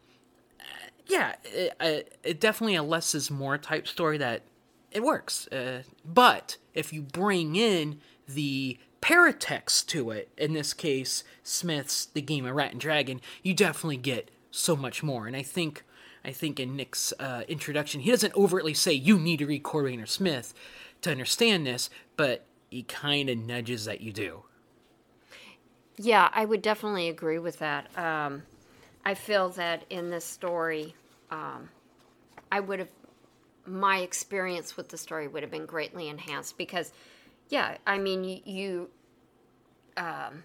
uh, 0.61 0.89
yeah, 1.07 1.37
it, 1.45 2.19
it 2.23 2.41
definitely 2.41 2.75
a 2.75 2.83
less 2.83 3.15
is 3.15 3.31
more 3.31 3.57
type 3.57 3.89
story 3.89 4.19
that 4.19 4.43
it 4.91 5.03
works. 5.03 5.47
Uh, 5.49 5.83
but 6.05 6.59
if 6.75 6.93
you 6.93 7.03
bring 7.03 7.57
in 7.57 8.01
the 8.29 8.79
paratext 9.01 9.87
to 9.89 10.11
it, 10.11 10.31
in 10.39 10.53
this 10.53 10.73
case, 10.73 11.25
Smith's 11.43 12.07
The 12.07 12.23
Game 12.23 12.47
of 12.47 12.55
Rat 12.55 12.73
and 12.73 12.81
Dragon, 12.81 13.21
you 13.43 13.55
definitely 13.55 13.97
get 13.97 14.31
so 14.51 14.77
much 14.77 15.03
more. 15.03 15.27
And 15.27 15.35
I 15.35 15.43
think, 15.43 15.85
I 16.25 16.31
think 16.31 16.61
in 16.61 16.77
Nick's 16.77 17.13
uh, 17.19 17.43
introduction, 17.49 18.01
he 18.01 18.11
doesn't 18.11 18.35
overtly 18.35 18.75
say 18.75 18.93
you 18.93 19.19
need 19.19 19.39
to 19.39 19.47
read 19.47 19.65
Cordwainer 19.65 20.09
Smith 20.09 20.55
to 21.03 21.11
understand 21.11 21.67
this, 21.67 21.91
but 22.17 22.45
he 22.71 22.85
kind 22.85 23.29
of 23.29 23.39
nudges 23.39 23.85
that 23.87 24.01
you 24.01 24.13
do. 24.13 24.45
Yeah, 25.99 26.31
I 26.33 26.45
would 26.45 26.63
definitely 26.63 27.09
agree 27.09 27.39
with 27.39 27.59
that. 27.59 27.87
Um, 27.99 28.43
I 29.05 29.15
feel 29.15 29.51
that 29.51 29.85
in 29.91 30.11
this 30.11 30.25
story, 30.25 30.95
um, 31.31 31.69
I 32.51 32.61
would 32.61 32.79
have 32.79 32.89
my 33.67 33.99
experience 33.99 34.77
with 34.77 34.89
the 34.89 34.97
story 34.97 35.29
would 35.29 35.43
have 35.43 35.51
been 35.51 35.67
greatly 35.67 36.09
enhanced 36.09 36.59
because 36.59 36.93
yeah, 37.53 37.77
I 37.87 37.99
mean, 37.99 38.41
you, 38.47 38.89
um, 39.99 40.45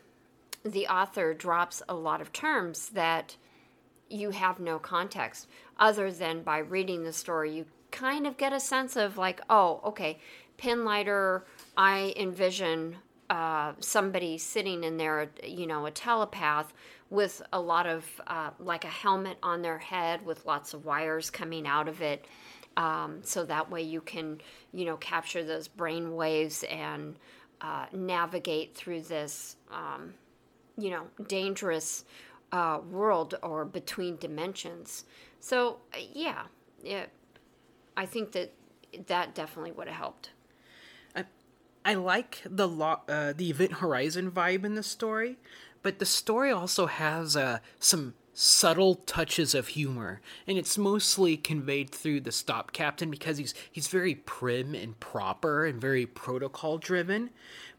the 0.65 0.87
author 0.87 1.33
drops 1.33 1.81
a 1.87 1.93
lot 1.93 2.19
of 2.19 2.33
terms 2.33 2.89
that 2.89 3.37
you 4.09 4.31
have 4.31 4.59
no 4.59 4.77
context 4.77 5.47
other 5.79 6.11
than 6.11 6.43
by 6.43 6.57
reading 6.57 7.05
the 7.05 7.13
story. 7.13 7.55
You 7.55 7.65
kind 7.91 8.27
of 8.27 8.35
get 8.35 8.51
a 8.51 8.59
sense 8.59 8.97
of 8.97 9.17
like, 9.17 9.39
oh, 9.49 9.79
okay, 9.85 10.19
pinlighter. 10.57 11.43
I 11.77 12.13
envision 12.17 12.97
uh, 13.29 13.71
somebody 13.79 14.37
sitting 14.37 14.83
in 14.83 14.97
there, 14.97 15.29
you 15.45 15.65
know, 15.65 15.85
a 15.85 15.91
telepath 15.91 16.73
with 17.09 17.41
a 17.53 17.61
lot 17.61 17.87
of 17.87 18.05
uh, 18.27 18.49
like 18.59 18.83
a 18.83 18.89
helmet 18.89 19.37
on 19.41 19.61
their 19.61 19.77
head 19.77 20.25
with 20.25 20.45
lots 20.45 20.73
of 20.73 20.83
wires 20.83 21.29
coming 21.29 21.65
out 21.65 21.87
of 21.87 22.01
it 22.01 22.25
um, 22.77 23.19
so 23.23 23.43
that 23.43 23.69
way 23.69 23.81
you 23.81 24.01
can, 24.01 24.39
you 24.71 24.85
know, 24.85 24.97
capture 24.97 25.43
those 25.43 25.67
brain 25.67 26.15
waves 26.15 26.63
and 26.69 27.17
uh, 27.59 27.87
navigate 27.91 28.75
through 28.75 29.01
this, 29.01 29.57
um, 29.71 30.13
you 30.77 30.91
know, 30.91 31.07
dangerous 31.27 32.05
uh, 32.51 32.79
world 32.89 33.33
or 33.41 33.65
between 33.65 34.15
dimensions. 34.17 35.05
So 35.39 35.79
uh, 35.93 35.97
yeah, 36.13 36.43
yeah, 36.83 37.07
I 37.97 38.05
think 38.05 38.31
that 38.33 38.53
that 39.07 39.33
definitely 39.33 39.71
would 39.71 39.87
have 39.87 39.97
helped. 39.97 40.29
I, 41.15 41.25
I 41.83 41.95
like 41.95 42.43
the 42.45 42.67
lo- 42.67 43.01
uh, 43.09 43.33
the 43.35 43.49
Event 43.49 43.73
Horizon 43.73 44.29
vibe 44.29 44.63
in 44.63 44.75
the 44.75 44.83
story, 44.83 45.37
but 45.81 45.97
the 45.97 46.05
story 46.05 46.51
also 46.51 46.85
has 46.85 47.35
uh, 47.35 47.57
some 47.79 48.13
subtle 48.39 48.93
touches 48.93 49.55
of 49.55 49.69
humor, 49.69 50.21
and 50.45 50.59
it's 50.59 50.77
mostly 50.77 51.35
conveyed 51.35 51.89
through 51.89 52.21
the 52.21 52.31
stop 52.31 52.71
captain 52.71 53.09
because 53.09 53.39
he's 53.39 53.55
he's 53.71 53.87
very 53.87 54.13
prim 54.13 54.75
and 54.75 54.99
proper 54.99 55.65
and 55.65 55.81
very 55.81 56.05
protocol 56.05 56.77
driven. 56.77 57.31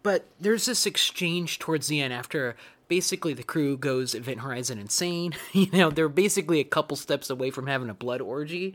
But 0.03 0.27
there's 0.40 0.66
this 0.66 0.85
exchange 0.85 1.61
towards 1.61 1.87
the 1.87 2.01
end 2.01 2.12
after 2.12 2.57
basically 2.88 3.35
the 3.35 3.44
crew 3.44 3.77
goes 3.77 4.16
Event 4.16 4.40
Horizon 4.40 4.81
insane. 4.81 5.35
you 5.53 5.71
know, 5.71 5.90
they're 5.90 6.09
basically 6.09 6.59
a 6.59 6.64
couple 6.64 6.97
steps 6.97 7.31
away 7.31 7.53
from 7.53 7.68
having 7.68 7.88
a 7.88 7.94
blood 7.94 8.21
orgy, 8.21 8.75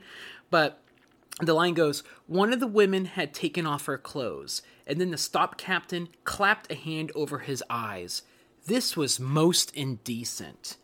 but 0.50 0.80
the 1.42 1.54
line 1.54 1.74
goes 1.74 2.02
one 2.28 2.54
of 2.54 2.62
the 2.62 2.68
women 2.68 3.06
had 3.06 3.34
taken 3.34 3.66
off 3.66 3.88
her 3.88 3.98
clothes 3.98 4.62
and 4.88 5.02
then 5.02 5.12
the 5.12 5.18
stop 5.18 5.58
captain 5.58 6.08
clapped 6.24 6.72
a 6.72 6.76
hand 6.76 7.12
over 7.14 7.40
his 7.40 7.62
eyes 7.70 8.22
this 8.68 8.96
was 8.96 9.20
most 9.20 9.76
indecent 9.76 10.78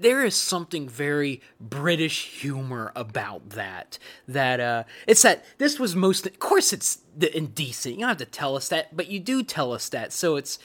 there 0.00 0.24
is 0.24 0.34
something 0.34 0.88
very 0.88 1.42
British 1.60 2.26
humor 2.40 2.90
about 2.96 3.50
that. 3.50 3.98
That 4.26 4.58
uh, 4.58 4.84
it's 5.06 5.22
that 5.22 5.44
this 5.58 5.78
was 5.78 5.94
most. 5.94 6.26
Of 6.26 6.38
course, 6.38 6.72
it's 6.72 7.00
the 7.16 7.34
indecent. 7.36 7.94
You 7.96 8.00
don't 8.00 8.08
have 8.08 8.16
to 8.18 8.24
tell 8.24 8.56
us 8.56 8.68
that, 8.68 8.96
but 8.96 9.08
you 9.08 9.20
do 9.20 9.42
tell 9.42 9.72
us 9.72 9.88
that. 9.90 10.12
So 10.12 10.36
it's 10.36 10.58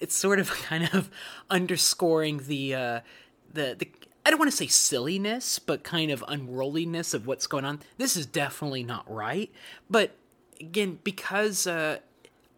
it's 0.00 0.16
sort 0.16 0.40
of 0.40 0.50
kind 0.62 0.90
of 0.92 1.10
underscoring 1.48 2.42
the 2.46 2.74
uh, 2.74 3.00
the 3.52 3.76
the. 3.78 3.88
I 4.26 4.30
don't 4.30 4.38
want 4.38 4.50
to 4.50 4.56
say 4.56 4.66
silliness, 4.66 5.58
but 5.58 5.82
kind 5.82 6.10
of 6.10 6.22
unworldliness 6.28 7.14
of 7.14 7.26
what's 7.26 7.46
going 7.46 7.64
on. 7.64 7.80
This 7.96 8.16
is 8.16 8.26
definitely 8.26 8.82
not 8.82 9.10
right. 9.10 9.50
But 9.88 10.14
again, 10.60 10.98
because 11.02 11.66
uh, 11.66 12.00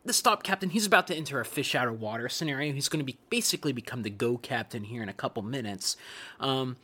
the 0.05 0.13
stop 0.13 0.43
captain 0.43 0.71
he's 0.71 0.87
about 0.87 1.07
to 1.07 1.15
enter 1.15 1.41
a 1.41 1.45
fish 1.45 1.75
out 1.75 1.89
of 1.89 2.01
water 2.01 2.29
scenario. 2.29 2.73
He's 2.73 2.89
going 2.89 3.05
to 3.05 3.13
be 3.13 3.19
basically 3.31 3.73
become 3.73 4.03
the 4.03 4.11
go 4.11 4.37
captain 4.37 4.85
here 4.85 5.03
in 5.03 5.09
a 5.09 5.15
couple 5.15 5.43
minutes. 5.43 5.97
Um, 6.41 6.77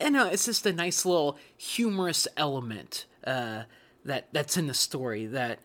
and 0.00 0.16
uh, 0.16 0.30
it's 0.32 0.46
just 0.46 0.66
a 0.66 0.72
nice 0.72 1.04
little 1.04 1.38
humorous 1.56 2.26
element 2.36 3.06
uh, 3.24 3.62
that 4.04 4.28
that's 4.32 4.56
in 4.56 4.66
the 4.66 4.74
story 4.74 5.26
that 5.26 5.60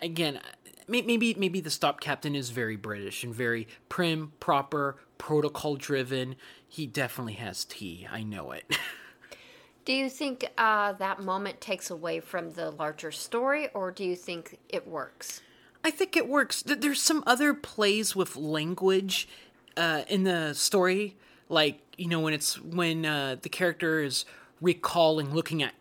again 0.00 0.40
maybe 0.86 1.34
maybe 1.34 1.60
the 1.60 1.70
stop 1.70 2.00
captain 2.00 2.34
is 2.34 2.50
very 2.50 2.76
british 2.76 3.24
and 3.24 3.34
very 3.34 3.66
prim 3.88 4.32
proper 4.40 4.96
protocol 5.18 5.76
driven. 5.76 6.36
He 6.66 6.86
definitely 6.86 7.34
has 7.34 7.64
tea. 7.64 8.06
I 8.10 8.22
know 8.22 8.52
it. 8.52 8.64
Do 9.84 9.92
you 9.92 10.08
think 10.10 10.46
uh, 10.58 10.92
that 10.94 11.22
moment 11.22 11.60
takes 11.60 11.90
away 11.90 12.20
from 12.20 12.52
the 12.52 12.70
larger 12.70 13.10
story 13.10 13.68
or 13.72 13.90
do 13.90 14.04
you 14.04 14.16
think 14.16 14.58
it 14.68 14.86
works 14.86 15.40
I 15.88 15.90
think 15.90 16.18
it 16.18 16.28
works. 16.28 16.62
There's 16.62 17.00
some 17.00 17.24
other 17.26 17.54
plays 17.54 18.14
with 18.14 18.36
language 18.36 19.26
uh, 19.74 20.02
in 20.06 20.24
the 20.24 20.52
story, 20.52 21.16
like 21.48 21.80
you 21.96 22.08
know 22.08 22.20
when 22.20 22.34
it's 22.34 22.60
when 22.60 23.06
uh, 23.06 23.36
the 23.40 23.48
character 23.48 24.02
is 24.02 24.26
recalling, 24.60 25.32
looking 25.32 25.62
at 25.62 25.72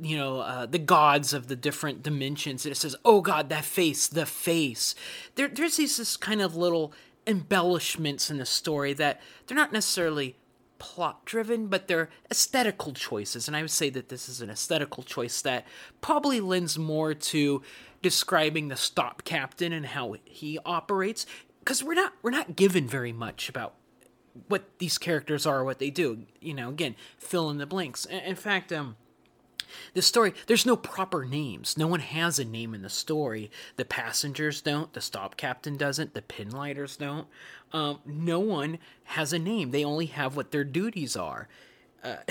you 0.00 0.16
know 0.16 0.38
uh, 0.38 0.66
the 0.66 0.78
gods 0.78 1.32
of 1.32 1.48
the 1.48 1.56
different 1.56 2.04
dimensions, 2.04 2.64
it 2.64 2.76
says, 2.76 2.94
"Oh 3.04 3.22
God, 3.22 3.48
that 3.48 3.64
face, 3.64 4.06
the 4.06 4.24
face." 4.24 4.94
There, 5.34 5.48
there's 5.48 5.78
these 5.78 5.96
this 5.96 6.16
kind 6.16 6.40
of 6.40 6.54
little 6.54 6.92
embellishments 7.26 8.30
in 8.30 8.38
the 8.38 8.46
story 8.46 8.92
that 8.92 9.20
they're 9.48 9.56
not 9.56 9.72
necessarily 9.72 10.36
plot 10.80 11.24
driven, 11.24 11.68
but 11.68 11.86
they're 11.86 12.10
aesthetical 12.30 12.92
choices. 12.92 13.46
And 13.46 13.56
I 13.56 13.62
would 13.62 13.70
say 13.70 13.90
that 13.90 14.08
this 14.08 14.28
is 14.28 14.40
an 14.40 14.50
aesthetical 14.50 15.04
choice 15.04 15.40
that 15.42 15.64
probably 16.00 16.40
lends 16.40 16.76
more 16.76 17.14
to 17.14 17.62
describing 18.02 18.68
the 18.68 18.76
stop 18.76 19.22
captain 19.22 19.72
and 19.72 19.86
how 19.86 20.16
he 20.24 20.58
operates. 20.64 21.26
Because 21.60 21.84
we're 21.84 21.94
not 21.94 22.14
we're 22.22 22.30
not 22.30 22.56
given 22.56 22.88
very 22.88 23.12
much 23.12 23.48
about 23.48 23.74
what 24.48 24.78
these 24.78 24.98
characters 24.98 25.46
are, 25.46 25.62
what 25.62 25.78
they 25.78 25.90
do. 25.90 26.22
You 26.40 26.54
know, 26.54 26.70
again, 26.70 26.96
fill 27.18 27.50
in 27.50 27.58
the 27.58 27.66
blanks. 27.66 28.06
In 28.06 28.34
fact, 28.34 28.72
um, 28.72 28.96
the 29.94 30.02
story 30.02 30.32
there's 30.46 30.66
no 30.66 30.76
proper 30.76 31.24
names 31.24 31.76
no 31.76 31.86
one 31.86 32.00
has 32.00 32.38
a 32.38 32.44
name 32.44 32.74
in 32.74 32.82
the 32.82 32.88
story 32.88 33.50
the 33.76 33.84
passengers 33.84 34.60
don't 34.60 34.92
the 34.92 35.00
stop 35.00 35.36
captain 35.36 35.76
doesn't 35.76 36.14
the 36.14 36.22
pinlighters 36.22 36.98
don't 36.98 37.26
um, 37.72 38.00
no 38.04 38.40
one 38.40 38.78
has 39.04 39.32
a 39.32 39.38
name. 39.38 39.70
They 39.70 39.84
only 39.84 40.06
have 40.06 40.36
what 40.36 40.50
their 40.50 40.64
duties 40.64 41.16
are. 41.16 41.48
Uh, 42.02 42.16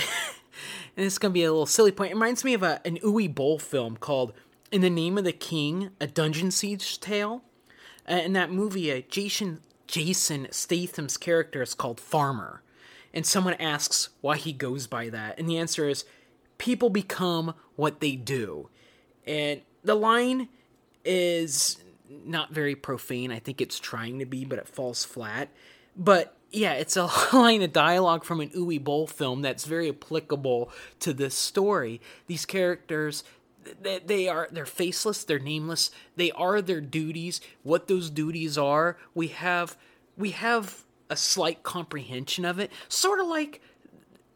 and 0.98 1.06
is 1.06 1.18
going 1.18 1.32
to 1.32 1.34
be 1.34 1.44
a 1.44 1.52
little 1.52 1.66
silly 1.66 1.92
point. 1.92 2.12
It 2.12 2.16
reminds 2.16 2.44
me 2.44 2.54
of 2.54 2.64
a, 2.64 2.82
an 2.86 2.98
Uwe 2.98 3.34
Boll 3.34 3.60
film 3.60 3.98
called 3.98 4.34
In 4.72 4.82
the 4.82 4.90
Name 4.90 5.18
of 5.18 5.24
the 5.24 5.32
King, 5.32 5.92
A 6.00 6.08
Dungeon 6.08 6.52
Siege 6.52 7.00
Tale. 7.00 7.44
Uh, 8.10 8.16
in 8.16 8.34
that 8.34 8.52
movie, 8.52 8.92
uh, 8.92 9.02
Jason, 9.10 9.62
Jason 9.88 10.48
Statham's 10.52 11.18
character 11.18 11.62
is 11.62 11.74
called 11.74 12.00
Farmer. 12.00 12.64
and 13.14 13.26
someone 13.26 13.56
asks 13.56 14.10
why 14.22 14.38
he 14.38 14.54
goes 14.54 14.86
by 14.86 15.10
that, 15.10 15.40
and 15.40 15.50
the 15.50 15.58
answer 15.58 15.90
is 15.90 16.06
people 16.60 16.92
become 16.92 17.56
what 17.76 18.00
they 18.00 18.16
do. 18.16 18.70
And 19.26 19.62
the 19.84 19.96
line 19.96 20.50
is 21.04 21.78
not 22.08 22.54
very 22.54 22.76
profane. 22.76 23.32
I 23.32 23.40
think 23.40 23.62
it's 23.62 23.80
trying 23.80 24.20
to 24.20 24.26
be, 24.26 24.46
but 24.46 24.60
it 24.60 24.68
falls 24.68 25.04
flat. 25.04 25.50
But 25.96 26.36
yeah, 26.52 26.74
it's 26.74 26.98
a 26.98 27.10
line 27.34 27.64
of 27.64 27.74
dialogue 27.74 28.24
from 28.24 28.42
an 28.42 28.50
Uwe 28.50 28.84
Boll 28.84 29.08
film 29.08 29.42
that's 29.42 29.66
very 29.66 29.90
applicable 29.90 30.72
to 31.00 31.14
this 31.14 31.34
story. 31.34 32.00
These 32.28 32.46
characters 32.46 33.24
they, 33.82 34.00
they 34.00 34.28
are 34.28 34.48
they're 34.52 34.66
faceless, 34.66 35.24
they're 35.24 35.40
nameless. 35.40 35.92
They 36.16 36.32
are 36.32 36.62
their 36.62 36.82
duties. 36.82 37.42
What 37.64 37.88
those 37.88 38.10
duties 38.10 38.58
are, 38.58 38.98
we 39.14 39.28
have 39.28 39.78
we 40.18 40.32
have 40.32 40.84
a 41.10 41.16
slight 41.16 41.64
comprehension 41.64 42.46
of 42.46 42.60
it, 42.60 42.72
sort 42.88 43.20
of 43.20 43.28
like 43.28 43.62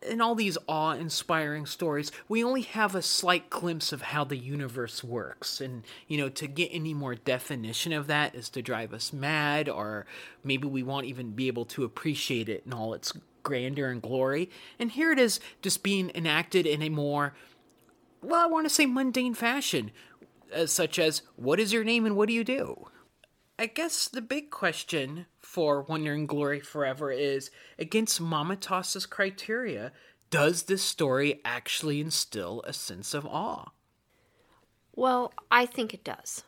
in 0.05 0.21
all 0.21 0.35
these 0.35 0.57
awe 0.67 0.93
inspiring 0.93 1.65
stories, 1.65 2.11
we 2.27 2.43
only 2.43 2.61
have 2.61 2.95
a 2.95 3.01
slight 3.01 3.49
glimpse 3.49 3.91
of 3.91 4.01
how 4.01 4.23
the 4.23 4.37
universe 4.37 5.03
works. 5.03 5.61
And, 5.61 5.83
you 6.07 6.17
know, 6.17 6.29
to 6.29 6.47
get 6.47 6.69
any 6.71 6.93
more 6.93 7.15
definition 7.15 7.93
of 7.93 8.07
that 8.07 8.35
is 8.35 8.49
to 8.49 8.61
drive 8.61 8.93
us 8.93 9.13
mad, 9.13 9.69
or 9.69 10.05
maybe 10.43 10.67
we 10.67 10.83
won't 10.83 11.05
even 11.05 11.31
be 11.31 11.47
able 11.47 11.65
to 11.65 11.83
appreciate 11.83 12.49
it 12.49 12.63
in 12.65 12.73
all 12.73 12.93
its 12.93 13.13
grandeur 13.43 13.89
and 13.89 14.01
glory. 14.01 14.49
And 14.79 14.91
here 14.91 15.11
it 15.11 15.19
is 15.19 15.39
just 15.61 15.83
being 15.83 16.11
enacted 16.15 16.65
in 16.65 16.81
a 16.81 16.89
more, 16.89 17.33
well, 18.21 18.41
I 18.41 18.47
want 18.47 18.65
to 18.67 18.73
say 18.73 18.85
mundane 18.85 19.33
fashion, 19.33 19.91
uh, 20.55 20.65
such 20.65 20.99
as, 20.99 21.23
what 21.35 21.59
is 21.59 21.73
your 21.73 21.83
name 21.83 22.05
and 22.05 22.15
what 22.15 22.27
do 22.27 22.33
you 22.33 22.43
do? 22.43 22.87
I 23.63 23.67
guess 23.67 24.09
the 24.09 24.21
big 24.21 24.49
question 24.49 25.25
for 25.39 25.83
Wonder 25.83 26.13
and 26.13 26.27
Glory 26.27 26.59
Forever 26.59 27.13
is 27.13 27.49
against 27.79 28.19
Mamatas's 28.19 29.05
criteria, 29.05 29.93
does 30.29 30.63
this 30.63 30.83
story 30.83 31.39
actually 31.45 32.01
instill 32.01 32.61
a 32.67 32.73
sense 32.73 33.13
of 33.13 33.25
awe? 33.25 33.71
Well, 34.97 35.31
I 35.49 35.65
think 35.65 35.93
it 35.93 36.03
does. 36.03 36.43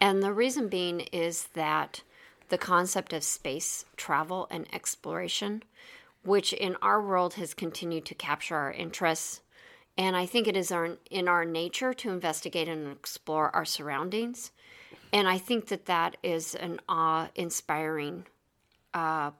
And 0.00 0.20
the 0.20 0.32
reason 0.32 0.66
being 0.66 1.02
is 1.12 1.44
that 1.54 2.02
the 2.48 2.58
concept 2.58 3.12
of 3.12 3.22
space 3.22 3.84
travel 3.96 4.48
and 4.50 4.66
exploration, 4.74 5.62
which 6.24 6.52
in 6.52 6.74
our 6.82 7.00
world 7.00 7.34
has 7.34 7.54
continued 7.54 8.04
to 8.06 8.16
capture 8.16 8.56
our 8.56 8.72
interests, 8.72 9.42
and 9.96 10.16
I 10.16 10.26
think 10.26 10.48
it 10.48 10.56
is 10.56 10.72
our, 10.72 10.96
in 11.08 11.28
our 11.28 11.44
nature 11.44 11.94
to 11.94 12.10
investigate 12.10 12.66
and 12.66 12.90
explore 12.90 13.54
our 13.54 13.64
surroundings. 13.64 14.50
And 15.12 15.28
I 15.28 15.38
think 15.38 15.68
that 15.68 15.86
that 15.86 16.16
is 16.22 16.54
an 16.54 16.80
awe 16.88 17.28
inspiring 17.34 18.26
uh, 18.94 19.30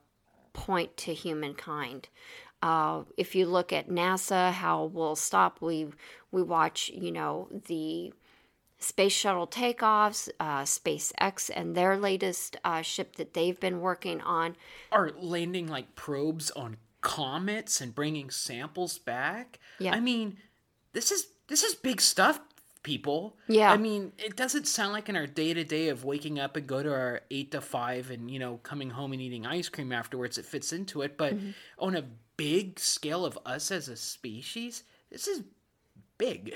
point 0.53 0.97
to 0.97 1.13
humankind. 1.13 2.09
Uh, 2.61 3.03
if 3.17 3.35
you 3.35 3.45
look 3.45 3.71
at 3.71 3.89
NASA, 3.89 4.51
how 4.51 4.85
we'll 4.85 5.15
stop, 5.15 5.61
we 5.61 5.87
we 6.31 6.43
watch, 6.43 6.89
you 6.93 7.11
know, 7.11 7.47
the 7.67 8.13
space 8.79 9.13
shuttle 9.13 9.47
takeoffs, 9.47 10.29
uh, 10.39 10.61
SpaceX, 10.61 11.49
and 11.53 11.75
their 11.75 11.97
latest 11.97 12.57
uh, 12.63 12.81
ship 12.81 13.15
that 13.15 13.33
they've 13.33 13.59
been 13.59 13.81
working 13.81 14.21
on 14.21 14.55
are 14.91 15.11
landing 15.17 15.67
like 15.67 15.95
probes 15.95 16.51
on 16.51 16.77
comets 17.01 17.79
and 17.79 17.95
bringing 17.95 18.29
samples 18.29 18.97
back. 18.97 19.59
Yeah, 19.79 19.93
I 19.93 19.99
mean, 19.99 20.37
this 20.93 21.11
is 21.11 21.27
this 21.47 21.63
is 21.63 21.75
big 21.75 22.01
stuff 22.01 22.39
people. 22.83 23.37
Yeah. 23.47 23.71
I 23.71 23.77
mean, 23.77 24.13
it 24.17 24.35
doesn't 24.35 24.67
sound 24.67 24.93
like 24.93 25.09
in 25.09 25.15
our 25.15 25.27
day 25.27 25.53
to 25.53 25.63
day 25.63 25.89
of 25.89 26.03
waking 26.03 26.39
up 26.39 26.55
and 26.55 26.65
go 26.65 26.81
to 26.81 26.91
our 26.91 27.21
eight 27.31 27.51
to 27.51 27.61
five 27.61 28.09
and, 28.09 28.31
you 28.31 28.39
know, 28.39 28.57
coming 28.63 28.89
home 28.89 29.13
and 29.13 29.21
eating 29.21 29.45
ice 29.45 29.69
cream 29.69 29.91
afterwards, 29.91 30.37
it 30.37 30.45
fits 30.45 30.71
into 30.71 31.01
it. 31.01 31.17
But 31.17 31.35
mm-hmm. 31.35 31.51
on 31.77 31.95
a 31.95 32.05
big 32.37 32.79
scale 32.79 33.25
of 33.25 33.37
us 33.45 33.71
as 33.71 33.89
a 33.89 33.95
species, 33.95 34.83
this 35.11 35.27
is 35.27 35.43
big. 36.17 36.55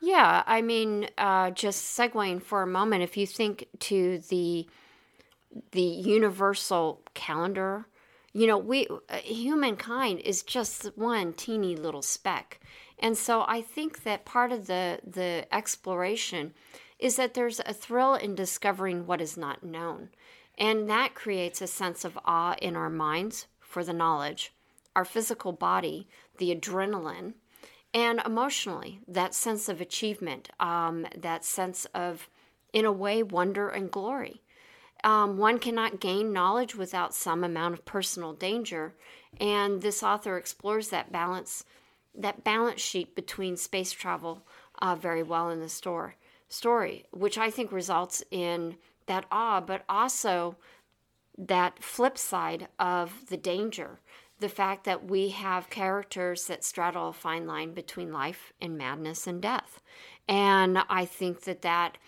Yeah. 0.00 0.42
I 0.46 0.60
mean, 0.60 1.08
uh, 1.16 1.50
just 1.52 1.98
segueing 1.98 2.42
for 2.42 2.62
a 2.62 2.66
moment, 2.66 3.02
if 3.02 3.16
you 3.16 3.26
think 3.26 3.66
to 3.80 4.18
the 4.28 4.68
the 5.70 5.80
universal 5.80 7.00
calendar 7.14 7.86
you 8.32 8.46
know 8.46 8.58
we 8.58 8.86
uh, 9.08 9.16
humankind 9.18 10.20
is 10.20 10.42
just 10.42 10.86
one 10.96 11.32
teeny 11.32 11.76
little 11.76 12.02
speck 12.02 12.60
and 12.98 13.16
so 13.16 13.44
I 13.46 13.60
think 13.60 14.04
that 14.04 14.24
part 14.24 14.52
of 14.52 14.66
the, 14.66 15.00
the 15.04 15.46
exploration 15.52 16.54
is 16.98 17.16
that 17.16 17.34
there's 17.34 17.60
a 17.60 17.74
thrill 17.74 18.14
in 18.14 18.34
discovering 18.34 19.06
what 19.06 19.20
is 19.20 19.36
not 19.36 19.64
known. 19.64 20.10
And 20.56 20.88
that 20.88 21.14
creates 21.14 21.60
a 21.60 21.66
sense 21.66 22.04
of 22.04 22.18
awe 22.24 22.54
in 22.62 22.76
our 22.76 22.90
minds 22.90 23.46
for 23.60 23.82
the 23.82 23.92
knowledge, 23.92 24.52
our 24.94 25.04
physical 25.04 25.52
body, 25.52 26.08
the 26.38 26.54
adrenaline, 26.54 27.34
and 27.92 28.20
emotionally, 28.24 29.00
that 29.08 29.34
sense 29.34 29.68
of 29.68 29.80
achievement, 29.80 30.50
um, 30.60 31.06
that 31.16 31.44
sense 31.44 31.84
of, 31.86 32.28
in 32.72 32.84
a 32.84 32.92
way, 32.92 33.22
wonder 33.22 33.68
and 33.68 33.90
glory. 33.90 34.42
Um, 35.02 35.36
one 35.36 35.58
cannot 35.58 36.00
gain 36.00 36.32
knowledge 36.32 36.74
without 36.74 37.14
some 37.14 37.44
amount 37.44 37.74
of 37.74 37.84
personal 37.84 38.32
danger, 38.32 38.94
and 39.40 39.82
this 39.82 40.02
author 40.02 40.36
explores 40.36 40.88
that 40.88 41.12
balance 41.12 41.64
that 42.14 42.44
balance 42.44 42.80
sheet 42.80 43.14
between 43.14 43.56
space 43.56 43.92
travel 43.92 44.42
uh, 44.80 44.94
very 44.94 45.22
well 45.22 45.50
in 45.50 45.60
the 45.60 45.68
store 45.68 46.14
story, 46.48 47.04
which 47.10 47.38
I 47.38 47.50
think 47.50 47.72
results 47.72 48.22
in 48.30 48.76
that 49.06 49.26
awe, 49.30 49.60
but 49.60 49.84
also 49.88 50.56
that 51.36 51.82
flip 51.82 52.16
side 52.16 52.68
of 52.78 53.28
the 53.28 53.36
danger. 53.36 53.98
The 54.40 54.48
fact 54.48 54.84
that 54.84 55.08
we 55.08 55.30
have 55.30 55.70
characters 55.70 56.46
that 56.46 56.64
straddle 56.64 57.08
a 57.08 57.12
fine 57.12 57.46
line 57.46 57.72
between 57.72 58.12
life 58.12 58.52
and 58.60 58.76
madness 58.76 59.26
and 59.26 59.40
death. 59.40 59.80
And 60.28 60.78
I 60.88 61.04
think 61.04 61.42
that 61.42 61.62
that 61.62 61.98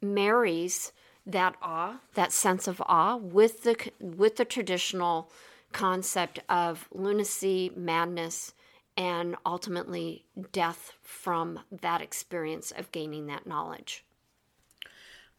marries 0.00 0.92
that 1.26 1.56
awe, 1.62 2.00
that 2.14 2.32
sense 2.32 2.66
of 2.66 2.82
awe, 2.86 3.16
with 3.16 3.62
the, 3.62 3.76
with 4.00 4.36
the 4.36 4.44
traditional 4.44 5.30
concept 5.72 6.40
of 6.48 6.88
lunacy, 6.92 7.72
madness, 7.74 8.52
and 8.96 9.36
ultimately 9.44 10.24
death 10.52 10.92
from 11.02 11.60
that 11.70 12.00
experience 12.00 12.70
of 12.70 12.92
gaining 12.92 13.26
that 13.26 13.46
knowledge. 13.46 14.04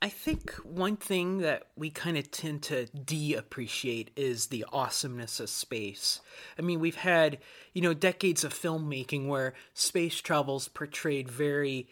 I 0.01 0.09
think 0.09 0.51
one 0.63 0.97
thing 0.97 1.39
that 1.39 1.63
we 1.75 1.89
kind 1.89 2.17
of 2.17 2.29
tend 2.29 2.63
to 2.63 2.85
de 2.87 3.33
appreciate 3.33 4.11
is 4.15 4.47
the 4.47 4.65
awesomeness 4.71 5.39
of 5.39 5.49
space. 5.49 6.19
I 6.59 6.61
mean, 6.61 6.79
we've 6.79 6.95
had, 6.97 7.39
you 7.73 7.81
know, 7.81 7.93
decades 7.93 8.43
of 8.43 8.53
filmmaking 8.53 9.27
where 9.27 9.53
space 9.73 10.19
travel's 10.19 10.67
portrayed 10.67 11.29
very 11.29 11.87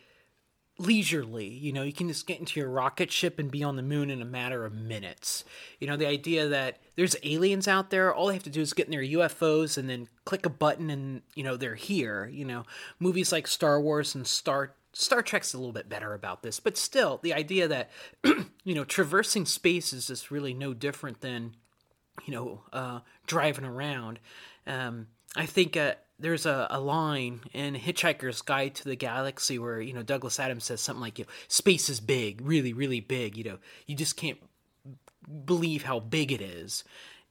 leisurely. 0.77 1.47
You 1.47 1.71
know, 1.71 1.83
you 1.83 1.93
can 1.93 2.07
just 2.07 2.27
get 2.27 2.39
into 2.39 2.59
your 2.59 2.69
rocket 2.69 3.11
ship 3.11 3.39
and 3.39 3.51
be 3.51 3.63
on 3.63 3.75
the 3.75 3.83
moon 3.83 4.09
in 4.09 4.21
a 4.21 4.25
matter 4.25 4.65
of 4.65 4.73
minutes. 4.73 5.43
You 5.79 5.87
know, 5.87 5.97
the 5.97 6.07
idea 6.07 6.47
that 6.47 6.79
there's 6.95 7.15
aliens 7.23 7.67
out 7.67 7.89
there, 7.89 8.13
all 8.13 8.27
they 8.27 8.33
have 8.33 8.43
to 8.43 8.49
do 8.49 8.61
is 8.61 8.73
get 8.73 8.87
in 8.87 8.91
their 8.91 9.01
UFOs 9.01 9.77
and 9.77 9.89
then 9.89 10.07
click 10.25 10.45
a 10.45 10.49
button 10.49 10.89
and, 10.89 11.21
you 11.35 11.43
know, 11.43 11.57
they're 11.57 11.75
here. 11.75 12.25
You 12.31 12.45
know, 12.45 12.65
movies 12.99 13.31
like 13.31 13.47
Star 13.47 13.79
Wars 13.79 14.15
and 14.15 14.25
Star 14.25 14.75
Star 14.93 15.23
Trek's 15.23 15.53
a 15.53 15.57
little 15.57 15.73
bit 15.73 15.89
better 15.89 16.13
about 16.13 16.43
this, 16.43 16.59
but 16.59 16.77
still, 16.77 17.19
the 17.23 17.33
idea 17.33 17.67
that, 17.67 17.89
you 18.63 18.75
know, 18.75 18.83
traversing 18.83 19.45
space 19.45 19.91
is 19.91 20.05
just 20.05 20.29
really 20.29 20.53
no 20.53 20.75
different 20.75 21.21
than, 21.21 21.55
you 22.25 22.33
know, 22.33 22.61
uh, 22.71 22.99
driving 23.25 23.65
around. 23.65 24.19
Um, 24.67 25.07
I 25.35 25.47
think 25.47 25.75
uh, 25.75 25.95
there's 26.19 26.45
a, 26.45 26.67
a 26.69 26.79
line 26.79 27.41
in 27.53 27.75
Hitchhiker's 27.75 28.41
Guide 28.41 28.75
to 28.75 28.85
the 28.85 28.95
Galaxy 28.95 29.59
where 29.59 29.81
you 29.81 29.93
know 29.93 30.03
Douglas 30.03 30.39
Adams 30.39 30.65
says 30.65 30.81
something 30.81 31.01
like, 31.01 31.19
"You 31.19 31.25
know, 31.25 31.31
space 31.47 31.89
is 31.89 31.99
big, 31.99 32.41
really, 32.41 32.73
really 32.73 32.99
big. 32.99 33.37
You 33.37 33.43
know, 33.43 33.57
you 33.87 33.95
just 33.95 34.17
can't 34.17 34.39
believe 35.45 35.83
how 35.83 35.99
big 35.99 36.31
it 36.31 36.41
is," 36.41 36.83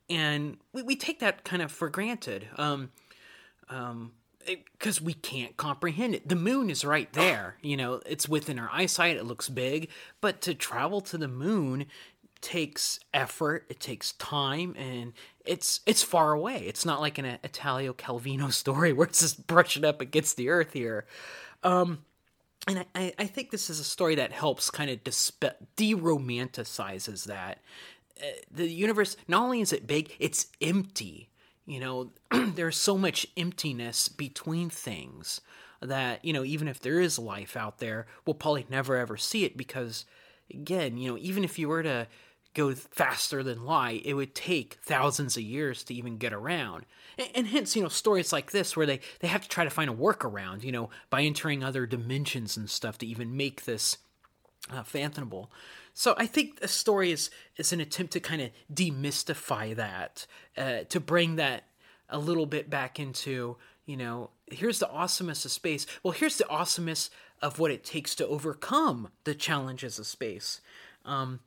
and 0.08 0.58
we, 0.72 0.82
we 0.82 0.96
take 0.96 1.20
that 1.20 1.44
kind 1.44 1.62
of 1.62 1.70
for 1.70 1.88
granted. 1.88 2.48
Um, 2.56 2.90
um, 3.68 4.12
because 4.44 5.00
we 5.00 5.14
can't 5.14 5.56
comprehend 5.56 6.14
it. 6.14 6.28
The 6.28 6.34
moon 6.34 6.68
is 6.68 6.84
right 6.84 7.12
there, 7.12 7.56
you 7.62 7.76
know, 7.76 8.00
it's 8.04 8.28
within 8.28 8.58
our 8.58 8.68
eyesight, 8.72 9.16
it 9.16 9.24
looks 9.24 9.48
big, 9.48 9.88
but 10.20 10.40
to 10.42 10.54
travel 10.54 11.00
to 11.02 11.16
the 11.16 11.28
moon 11.28 11.86
takes 12.40 12.98
effort, 13.14 13.64
it 13.68 13.80
takes 13.80 14.12
time, 14.12 14.74
and 14.76 15.12
it's 15.44 15.80
it's 15.86 16.02
far 16.02 16.32
away. 16.32 16.64
It's 16.66 16.84
not 16.84 17.00
like 17.00 17.18
an 17.18 17.38
Italo 17.42 17.92
Calvino 17.92 18.52
story 18.52 18.92
where 18.92 19.06
it's 19.06 19.20
just 19.20 19.46
brushing 19.46 19.84
up 19.84 20.00
against 20.00 20.36
the 20.36 20.48
earth 20.48 20.72
here. 20.72 21.06
Um, 21.62 22.04
and 22.68 22.84
I, 22.94 23.12
I 23.18 23.26
think 23.26 23.50
this 23.50 23.68
is 23.70 23.80
a 23.80 23.84
story 23.84 24.14
that 24.16 24.30
helps 24.30 24.70
kind 24.70 24.90
of 24.90 25.02
de-romanticizes 25.76 27.24
that. 27.24 27.58
Uh, 28.20 28.26
the 28.50 28.68
universe, 28.68 29.16
not 29.26 29.42
only 29.42 29.60
is 29.60 29.72
it 29.72 29.86
big, 29.86 30.14
it's 30.20 30.46
empty. 30.60 31.28
You 31.66 31.80
know, 31.80 32.12
there's 32.30 32.76
so 32.76 32.96
much 32.96 33.26
emptiness 33.36 34.08
between 34.08 34.70
things 34.70 35.40
that, 35.80 36.24
you 36.24 36.32
know, 36.32 36.44
even 36.44 36.68
if 36.68 36.78
there 36.80 37.00
is 37.00 37.18
life 37.18 37.56
out 37.56 37.78
there, 37.78 38.06
we'll 38.24 38.34
probably 38.34 38.66
never 38.70 38.96
ever 38.96 39.16
see 39.16 39.44
it 39.44 39.56
because, 39.56 40.04
again, 40.52 40.96
you 40.96 41.10
know, 41.10 41.18
even 41.18 41.42
if 41.42 41.58
you 41.58 41.68
were 41.68 41.82
to 41.82 42.06
go 42.54 42.74
faster 42.74 43.42
than 43.42 43.64
light, 43.64 44.02
it 44.04 44.14
would 44.14 44.34
take 44.34 44.78
thousands 44.82 45.36
of 45.36 45.42
years 45.42 45.82
to 45.84 45.94
even 45.94 46.18
get 46.18 46.32
around. 46.32 46.84
And, 47.18 47.28
and, 47.34 47.46
hence, 47.46 47.74
you 47.76 47.82
know, 47.82 47.88
stories 47.88 48.32
like 48.32 48.50
this 48.50 48.76
where 48.76 48.86
they, 48.86 49.00
they 49.20 49.28
have 49.28 49.42
to 49.42 49.48
try 49.48 49.64
to 49.64 49.70
find 49.70 49.90
a 49.90 49.94
workaround, 49.94 50.62
you 50.62 50.72
know, 50.72 50.90
by 51.10 51.22
entering 51.22 51.62
other 51.62 51.86
dimensions 51.86 52.56
and 52.56 52.68
stuff 52.68 52.98
to 52.98 53.06
even 53.06 53.36
make 53.36 53.64
this 53.64 53.98
uh, 54.70 54.82
fathomable. 54.82 55.50
So 55.94 56.14
I 56.16 56.26
think 56.26 56.60
the 56.60 56.68
story 56.68 57.12
is 57.12 57.30
is 57.56 57.72
an 57.72 57.80
attempt 57.80 58.14
to 58.14 58.20
kind 58.20 58.40
of 58.40 58.50
demystify 58.72 59.76
that, 59.76 60.26
uh, 60.56 60.84
to 60.88 61.00
bring 61.00 61.36
that 61.36 61.64
a 62.08 62.18
little 62.18 62.46
bit 62.46 62.70
back 62.70 62.98
into 62.98 63.56
you 63.84 63.96
know 63.96 64.30
here's 64.50 64.78
the 64.78 64.90
awesomeness 64.90 65.44
of 65.44 65.50
space. 65.50 65.86
Well, 66.02 66.12
here's 66.12 66.38
the 66.38 66.48
awesomeness 66.48 67.10
of 67.40 67.58
what 67.58 67.70
it 67.70 67.84
takes 67.84 68.14
to 68.14 68.26
overcome 68.26 69.08
the 69.24 69.34
challenges 69.34 69.98
of 69.98 70.06
space. 70.06 70.60
Um, 71.04 71.40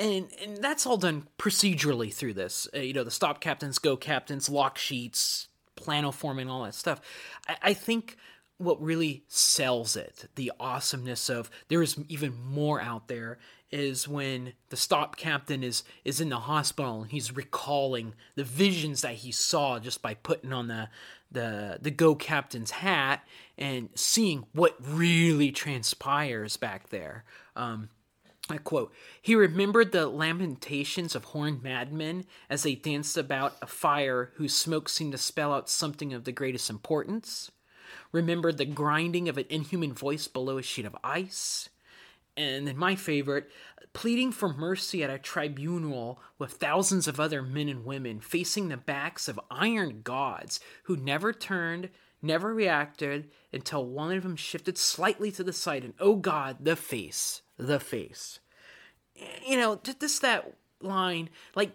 and 0.00 0.28
and 0.42 0.56
that's 0.56 0.86
all 0.86 0.96
done 0.96 1.28
procedurally 1.38 2.12
through 2.12 2.34
this. 2.34 2.66
Uh, 2.74 2.78
you 2.78 2.92
know, 2.92 3.04
the 3.04 3.10
stop 3.10 3.40
captains, 3.40 3.78
go 3.78 3.96
captains, 3.96 4.48
lock 4.48 4.78
sheets, 4.78 5.48
plano 5.76 6.10
forming, 6.10 6.48
all 6.48 6.64
that 6.64 6.74
stuff. 6.74 7.00
I, 7.46 7.56
I 7.62 7.74
think 7.74 8.16
what 8.56 8.82
really 8.82 9.24
sells 9.28 9.96
it, 9.96 10.28
the 10.34 10.52
awesomeness 10.58 11.30
of 11.30 11.50
there 11.68 11.82
is 11.82 11.98
even 12.08 12.34
more 12.34 12.80
out 12.80 13.08
there, 13.08 13.38
is 13.70 14.08
when 14.08 14.54
the 14.70 14.76
stop 14.76 15.16
captain 15.16 15.62
is 15.62 15.82
is 16.04 16.20
in 16.20 16.30
the 16.30 16.40
hospital 16.40 17.02
and 17.02 17.10
he's 17.10 17.36
recalling 17.36 18.14
the 18.34 18.44
visions 18.44 19.02
that 19.02 19.16
he 19.16 19.30
saw 19.30 19.78
just 19.78 20.02
by 20.02 20.14
putting 20.14 20.52
on 20.52 20.68
the 20.68 20.88
the 21.30 21.78
the 21.80 21.90
go 21.90 22.14
captain's 22.14 22.70
hat 22.70 23.22
and 23.56 23.90
seeing 23.94 24.46
what 24.52 24.76
really 24.80 25.52
transpires 25.52 26.56
back 26.56 26.88
there. 26.88 27.24
Um, 27.54 27.90
I 28.50 28.58
quote, 28.58 28.92
he 29.20 29.34
remembered 29.34 29.92
the 29.92 30.06
lamentations 30.06 31.14
of 31.14 31.24
horned 31.24 31.62
madmen 31.62 32.24
as 32.48 32.62
they 32.62 32.74
danced 32.74 33.16
about 33.16 33.56
a 33.62 33.66
fire 33.66 34.32
whose 34.34 34.54
smoke 34.54 34.88
seemed 34.88 35.12
to 35.12 35.18
spell 35.18 35.52
out 35.52 35.68
something 35.68 36.12
of 36.12 36.24
the 36.24 36.32
greatest 36.32 36.70
importance. 36.70 37.50
Remembered 38.12 38.58
the 38.58 38.64
grinding 38.64 39.28
of 39.28 39.38
an 39.38 39.46
inhuman 39.48 39.92
voice 39.92 40.26
below 40.28 40.58
a 40.58 40.62
sheet 40.62 40.84
of 40.84 40.96
ice. 41.02 41.68
And 42.36 42.66
then 42.66 42.76
my 42.76 42.94
favorite, 42.94 43.50
pleading 43.92 44.32
for 44.32 44.52
mercy 44.52 45.02
at 45.02 45.10
a 45.10 45.18
tribunal 45.18 46.20
with 46.38 46.52
thousands 46.52 47.08
of 47.08 47.18
other 47.18 47.42
men 47.42 47.68
and 47.68 47.84
women 47.84 48.20
facing 48.20 48.68
the 48.68 48.76
backs 48.76 49.28
of 49.28 49.40
iron 49.50 50.00
gods 50.02 50.60
who 50.84 50.96
never 50.96 51.32
turned, 51.32 51.90
never 52.22 52.54
reacted 52.54 53.30
until 53.52 53.84
one 53.84 54.16
of 54.16 54.22
them 54.22 54.36
shifted 54.36 54.78
slightly 54.78 55.30
to 55.32 55.44
the 55.44 55.52
side 55.52 55.84
and, 55.84 55.94
oh 55.98 56.16
God, 56.16 56.58
the 56.60 56.76
face, 56.76 57.42
the 57.66 57.80
face. 57.80 58.40
You 59.46 59.56
know, 59.56 59.80
just 60.00 60.22
that 60.22 60.54
line, 60.80 61.28
like, 61.54 61.72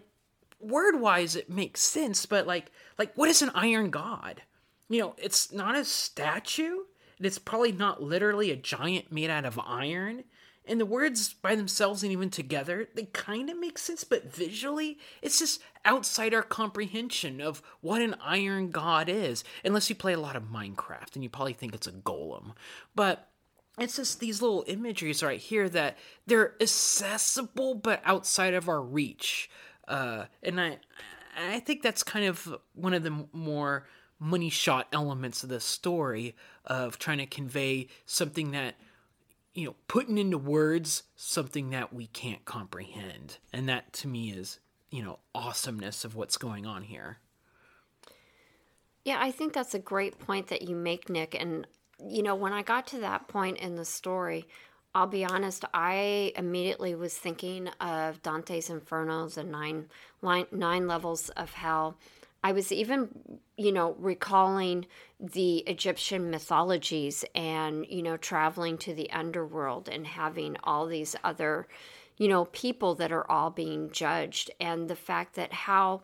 word 0.60 1.00
wise, 1.00 1.36
it 1.36 1.48
makes 1.48 1.80
sense, 1.80 2.26
but 2.26 2.46
like, 2.46 2.72
like, 2.98 3.12
what 3.14 3.28
is 3.28 3.42
an 3.42 3.50
iron 3.54 3.90
god? 3.90 4.42
you 4.88 5.00
know, 5.00 5.14
it's 5.18 5.52
not 5.52 5.76
a 5.76 5.84
statue, 5.84 6.78
and 7.18 7.26
it's 7.26 7.38
probably 7.38 7.72
not 7.72 8.02
literally 8.02 8.50
a 8.50 8.56
giant 8.56 9.10
made 9.10 9.30
out 9.30 9.44
of 9.44 9.58
iron. 9.64 10.24
And 10.68 10.80
the 10.80 10.86
words 10.86 11.32
by 11.32 11.54
themselves 11.54 12.02
and 12.02 12.10
even 12.10 12.28
together, 12.28 12.88
they 12.94 13.04
kind 13.04 13.48
of 13.50 13.58
make 13.58 13.78
sense, 13.78 14.02
but 14.02 14.32
visually, 14.32 14.98
it's 15.22 15.38
just 15.38 15.62
outside 15.84 16.34
our 16.34 16.42
comprehension 16.42 17.40
of 17.40 17.62
what 17.80 18.02
an 18.02 18.16
iron 18.20 18.70
god 18.70 19.08
is. 19.08 19.44
Unless 19.64 19.88
you 19.88 19.94
play 19.94 20.12
a 20.12 20.20
lot 20.20 20.34
of 20.34 20.44
Minecraft 20.44 21.14
and 21.14 21.22
you 21.22 21.30
probably 21.30 21.52
think 21.52 21.74
it's 21.74 21.86
a 21.86 21.92
golem. 21.92 22.52
But 22.96 23.28
it's 23.78 23.96
just 23.96 24.20
these 24.20 24.40
little 24.40 24.64
imageries 24.66 25.22
right 25.22 25.40
here 25.40 25.68
that 25.68 25.98
they're 26.26 26.54
accessible 26.60 27.74
but 27.74 28.00
outside 28.04 28.54
of 28.54 28.68
our 28.68 28.80
reach. 28.80 29.50
Uh, 29.86 30.24
and 30.42 30.60
I, 30.60 30.78
I 31.36 31.60
think 31.60 31.82
that's 31.82 32.02
kind 32.02 32.26
of 32.26 32.56
one 32.74 32.94
of 32.94 33.02
the 33.02 33.26
more 33.32 33.86
money 34.18 34.48
shot 34.48 34.88
elements 34.92 35.42
of 35.42 35.50
the 35.50 35.60
story 35.60 36.34
of 36.64 36.98
trying 36.98 37.18
to 37.18 37.26
convey 37.26 37.88
something 38.06 38.52
that 38.52 38.76
you 39.52 39.66
know 39.66 39.74
putting 39.88 40.16
into 40.16 40.38
words 40.38 41.02
something 41.16 41.70
that 41.70 41.92
we 41.92 42.06
can't 42.06 42.44
comprehend 42.44 43.38
and 43.52 43.68
that 43.68 43.92
to 43.92 44.08
me 44.08 44.30
is 44.30 44.58
you 44.90 45.02
know 45.02 45.18
awesomeness 45.34 46.04
of 46.04 46.14
what's 46.14 46.38
going 46.38 46.64
on 46.64 46.82
here 46.82 47.18
yeah 49.04 49.18
i 49.20 49.30
think 49.30 49.52
that's 49.52 49.74
a 49.74 49.78
great 49.78 50.18
point 50.18 50.46
that 50.46 50.62
you 50.62 50.74
make 50.74 51.10
nick 51.10 51.34
and 51.38 51.66
you 52.08 52.22
know 52.22 52.34
when 52.34 52.52
i 52.52 52.62
got 52.62 52.86
to 52.86 52.98
that 52.98 53.28
point 53.28 53.58
in 53.58 53.76
the 53.76 53.84
story 53.84 54.46
i'll 54.94 55.06
be 55.06 55.24
honest 55.24 55.64
i 55.74 56.32
immediately 56.36 56.94
was 56.94 57.16
thinking 57.16 57.68
of 57.80 58.22
dante's 58.22 58.70
inferno 58.70 59.28
the 59.28 59.44
nine 59.44 59.86
nine 60.22 60.86
levels 60.86 61.28
of 61.30 61.52
hell. 61.52 61.96
I 62.42 62.52
was 62.52 62.70
even, 62.70 63.08
you 63.56 63.72
know, 63.72 63.96
recalling 63.98 64.86
the 65.18 65.58
Egyptian 65.58 66.30
mythologies 66.30 67.24
and, 67.34 67.86
you 67.88 68.02
know, 68.02 68.16
traveling 68.16 68.78
to 68.78 68.94
the 68.94 69.10
underworld 69.10 69.88
and 69.88 70.06
having 70.06 70.56
all 70.62 70.86
these 70.86 71.16
other, 71.24 71.66
you 72.16 72.28
know, 72.28 72.44
people 72.46 72.94
that 72.96 73.10
are 73.10 73.28
all 73.30 73.50
being 73.50 73.90
judged. 73.90 74.50
And 74.60 74.88
the 74.88 74.96
fact 74.96 75.34
that 75.34 75.52
how 75.52 76.02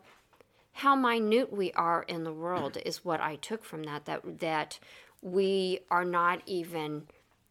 how 0.76 0.96
minute 0.96 1.52
we 1.52 1.70
are 1.72 2.02
in 2.04 2.24
the 2.24 2.32
world 2.32 2.78
is 2.84 3.04
what 3.04 3.20
I 3.20 3.36
took 3.36 3.62
from 3.62 3.82
that 3.84 4.06
that 4.06 4.40
that 4.40 4.78
we 5.22 5.80
are 5.90 6.04
not 6.04 6.42
even 6.46 7.04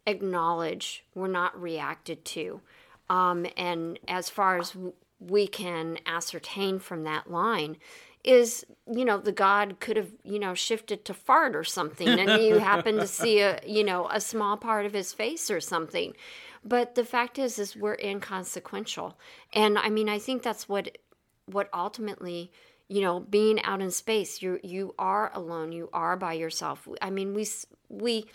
acknowledged, 0.05 1.01
we're 1.15 1.27
not 1.27 1.59
reacted 1.59 2.23
to. 2.25 2.61
Um, 3.09 3.45
and 3.57 3.97
as 4.07 4.29
far 4.29 4.57
as 4.57 4.75
we 5.19 5.47
can 5.47 5.97
ascertain 6.05 6.79
from 6.79 7.03
that 7.03 7.31
line, 7.31 7.77
is 8.23 8.65
you 8.93 9.03
know 9.03 9.17
the 9.17 9.31
god 9.31 9.79
could 9.79 9.97
have 9.97 10.11
you 10.23 10.37
know 10.37 10.53
shifted 10.53 11.03
to 11.03 11.13
fart 11.13 11.55
or 11.55 11.63
something 11.63 12.07
and 12.07 12.41
you 12.41 12.59
happen 12.59 12.95
to 12.95 13.07
see 13.07 13.39
a 13.39 13.59
you 13.65 13.83
know 13.83 14.07
a 14.09 14.21
small 14.21 14.57
part 14.57 14.85
of 14.85 14.93
his 14.93 15.11
face 15.13 15.49
or 15.49 15.59
something 15.59 16.13
but 16.63 16.95
the 16.95 17.03
fact 17.03 17.39
is 17.39 17.57
is 17.57 17.75
we're 17.75 17.95
inconsequential 17.95 19.17
and 19.53 19.77
i 19.77 19.89
mean 19.89 20.07
i 20.07 20.19
think 20.19 20.43
that's 20.43 20.69
what 20.69 20.97
what 21.47 21.67
ultimately 21.73 22.51
you 22.91 23.01
know 23.01 23.21
being 23.21 23.61
out 23.63 23.81
in 23.81 23.89
space 23.89 24.41
you 24.41 24.59
you 24.63 24.93
are 24.99 25.31
alone 25.33 25.71
you 25.71 25.89
are 25.93 26.17
by 26.17 26.33
yourself. 26.33 26.87
I 27.01 27.09
mean 27.09 27.33
we 27.33 27.47
we 27.87 28.25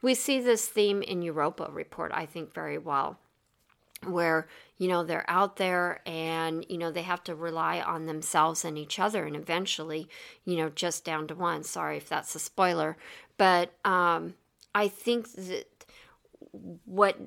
we 0.00 0.14
see 0.14 0.40
this 0.40 0.66
theme 0.66 1.02
in 1.02 1.22
europa 1.22 1.68
report 1.70 2.12
i 2.14 2.24
think 2.26 2.52
very 2.52 2.78
well 2.78 3.18
where 4.04 4.46
you 4.78 4.88
know 4.88 5.02
they're 5.04 5.28
out 5.28 5.56
there 5.56 6.00
and 6.06 6.64
you 6.68 6.78
know 6.78 6.90
they 6.90 7.02
have 7.02 7.24
to 7.24 7.34
rely 7.34 7.80
on 7.80 8.06
themselves 8.06 8.64
and 8.64 8.78
each 8.78 8.98
other 8.98 9.24
and 9.26 9.36
eventually 9.36 10.08
you 10.44 10.56
know 10.56 10.68
just 10.68 11.04
down 11.04 11.26
to 11.26 11.34
one. 11.34 11.62
Sorry 11.62 11.96
if 11.96 12.08
that's 12.08 12.34
a 12.34 12.38
spoiler 12.38 12.96
but 13.36 13.72
um 13.84 14.34
i 14.74 14.88
think 14.88 15.30
that 15.32 15.66
what 16.84 17.18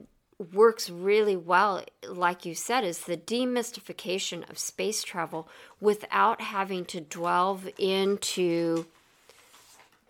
works 0.53 0.89
really 0.89 1.35
well 1.35 1.83
like 2.07 2.45
you 2.45 2.55
said 2.55 2.83
is 2.83 2.99
the 2.99 3.17
demystification 3.17 4.49
of 4.49 4.57
space 4.57 5.03
travel 5.03 5.49
without 5.81 6.39
having 6.39 6.85
to 6.85 7.01
delve 7.01 7.69
into 7.77 8.85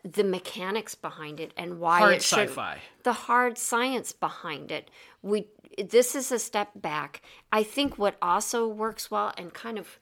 the 0.04 0.24
mechanics 0.24 0.94
behind 0.96 1.40
it 1.40 1.52
and 1.58 1.80
why 1.80 1.98
hard 1.98 2.14
it 2.14 2.22
should 2.22 2.48
sci-fi. 2.48 2.78
the 3.04 3.14
hard 3.14 3.58
science 3.58 4.12
behind 4.14 4.72
it 4.72 4.92
we 5.24 5.48
this 5.84 6.16
is 6.16 6.32
a 6.32 6.40
step 6.40 6.70
back. 6.76 7.22
I 7.52 7.64
think 7.64 7.98
what 7.98 8.18
also 8.22 8.68
works 8.68 9.10
well 9.10 9.34
and 9.38 9.54
kind 9.54 9.78
of 9.78 10.00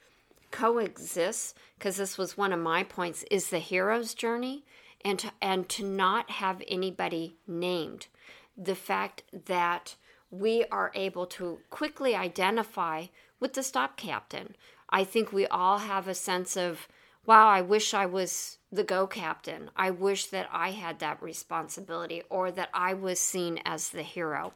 coexists, 0.52 1.54
because 1.78 1.98
this 1.98 2.18
was 2.18 2.38
one 2.38 2.54
of 2.54 2.60
my 2.60 2.84
points, 2.84 3.24
is 3.30 3.50
the 3.50 3.60
hero's 3.60 4.14
journey 4.14 4.64
and 5.04 5.20
to, 5.20 5.32
and 5.42 5.70
to 5.70 5.86
not 5.86 6.32
have 6.32 6.64
anybody 6.68 7.36
named. 7.48 8.08
The 8.58 8.76
fact 8.76 9.24
that 9.46 9.96
we 10.30 10.66
are 10.66 10.92
able 10.96 11.26
to 11.26 11.60
quickly 11.70 12.16
identify 12.16 13.08
with 13.40 13.54
the 13.54 13.64
stop 13.64 13.98
captain. 13.98 14.56
I 14.90 15.04
think 15.04 15.32
we 15.32 15.48
all 15.48 15.80
have 15.80 16.08
a 16.08 16.14
sense 16.16 16.58
of, 16.58 16.88
wow, 17.26 17.48
I 17.48 17.62
wish 17.62 17.94
I 17.94 18.06
was 18.06 18.58
the 18.72 18.84
go 18.84 19.08
captain. 19.08 19.70
I 19.76 19.92
wish 19.92 20.28
that 20.28 20.50
I 20.52 20.72
had 20.72 21.00
that 21.00 21.22
responsibility 21.22 22.24
or 22.30 22.52
that 22.52 22.70
I 22.74 22.94
was 22.94 23.20
seen 23.20 23.60
as 23.66 23.90
the 23.90 24.04
hero 24.04 24.54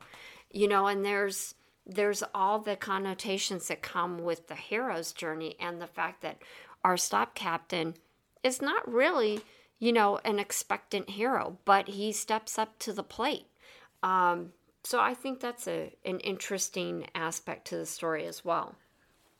you 0.53 0.67
know 0.67 0.87
and 0.87 1.03
there's 1.03 1.55
there's 1.85 2.23
all 2.35 2.59
the 2.59 2.75
connotations 2.75 3.67
that 3.67 3.81
come 3.81 4.19
with 4.19 4.47
the 4.47 4.55
hero's 4.55 5.11
journey 5.11 5.55
and 5.59 5.81
the 5.81 5.87
fact 5.87 6.21
that 6.21 6.41
our 6.83 6.97
stop 6.97 7.33
captain 7.33 7.95
is 8.43 8.61
not 8.61 8.89
really 8.91 9.41
you 9.79 9.91
know 9.91 10.19
an 10.23 10.39
expectant 10.39 11.11
hero 11.11 11.57
but 11.65 11.87
he 11.89 12.11
steps 12.11 12.59
up 12.59 12.77
to 12.79 12.93
the 12.93 13.03
plate 13.03 13.47
um, 14.03 14.51
so 14.83 14.99
i 14.99 15.13
think 15.13 15.39
that's 15.39 15.67
a, 15.67 15.93
an 16.05 16.19
interesting 16.19 17.07
aspect 17.15 17.67
to 17.67 17.77
the 17.77 17.85
story 17.85 18.25
as 18.25 18.43
well. 18.43 18.75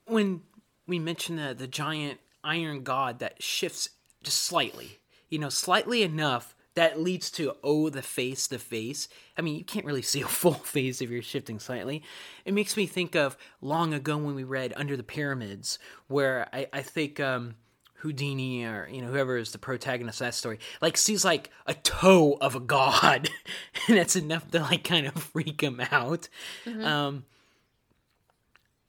When 0.05 0.41
we 0.87 0.99
mention 0.99 1.37
the, 1.37 1.53
the 1.53 1.67
giant 1.67 2.19
iron 2.43 2.83
god 2.83 3.19
that 3.19 3.41
shifts 3.41 3.89
just 4.23 4.39
slightly 4.39 4.99
you 5.29 5.39
know 5.39 5.49
slightly 5.49 6.03
enough 6.03 6.55
that 6.73 6.99
leads 6.99 7.29
to 7.31 7.53
oh 7.63 7.89
the 7.89 8.01
face 8.01 8.47
the 8.47 8.59
face. 8.59 9.07
I 9.37 9.41
mean 9.41 9.57
you 9.57 9.63
can't 9.63 9.85
really 9.85 10.01
see 10.13 10.21
a 10.21 10.27
full 10.27 10.53
face 10.53 11.01
if 11.01 11.09
you're 11.09 11.21
shifting 11.21 11.59
slightly. 11.59 12.03
It 12.45 12.53
makes 12.53 12.77
me 12.77 12.85
think 12.85 13.15
of 13.15 13.37
long 13.61 13.93
ago 13.93 14.17
when 14.17 14.35
we 14.35 14.43
read 14.43 14.73
under 14.75 14.95
the 14.95 15.03
pyramids 15.03 15.79
where 16.07 16.47
i, 16.53 16.67
I 16.71 16.81
think 16.81 17.19
um, 17.19 17.55
houdini 18.01 18.65
or 18.65 18.87
you 18.91 19.01
know 19.01 19.07
whoever 19.07 19.37
is 19.37 19.51
the 19.51 19.57
protagonist 19.57 20.21
of 20.21 20.27
that 20.27 20.33
story 20.33 20.59
like 20.81 20.97
sees 20.97 21.23
like 21.23 21.49
a 21.67 21.73
toe 21.73 22.37
of 22.41 22.55
a 22.55 22.59
god 22.59 23.29
and 23.87 23.97
that's 23.97 24.15
enough 24.15 24.49
to 24.49 24.59
like 24.59 24.83
kind 24.83 25.07
of 25.07 25.13
freak 25.13 25.61
him 25.61 25.79
out 25.91 26.27
mm-hmm. 26.65 26.83
um, 26.83 27.25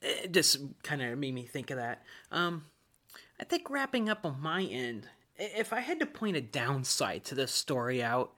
it 0.01 0.33
just 0.33 0.59
kind 0.83 1.03
of 1.03 1.19
made 1.19 1.35
me 1.35 1.45
think 1.45 1.71
of 1.71 1.77
that 1.77 2.03
um, 2.31 2.65
i 3.41 3.45
think 3.45 3.69
wrapping 3.69 4.09
up 4.09 4.25
on 4.25 4.41
my 4.41 4.63
end 4.65 5.07
if 5.39 5.73
I 5.73 5.81
had 5.81 5.99
to 6.01 6.07
point 6.07 6.37
a 6.37 6.41
downside 6.41 7.25
to 7.25 7.35
this 7.35 7.53
story 7.53 8.03
out, 8.03 8.33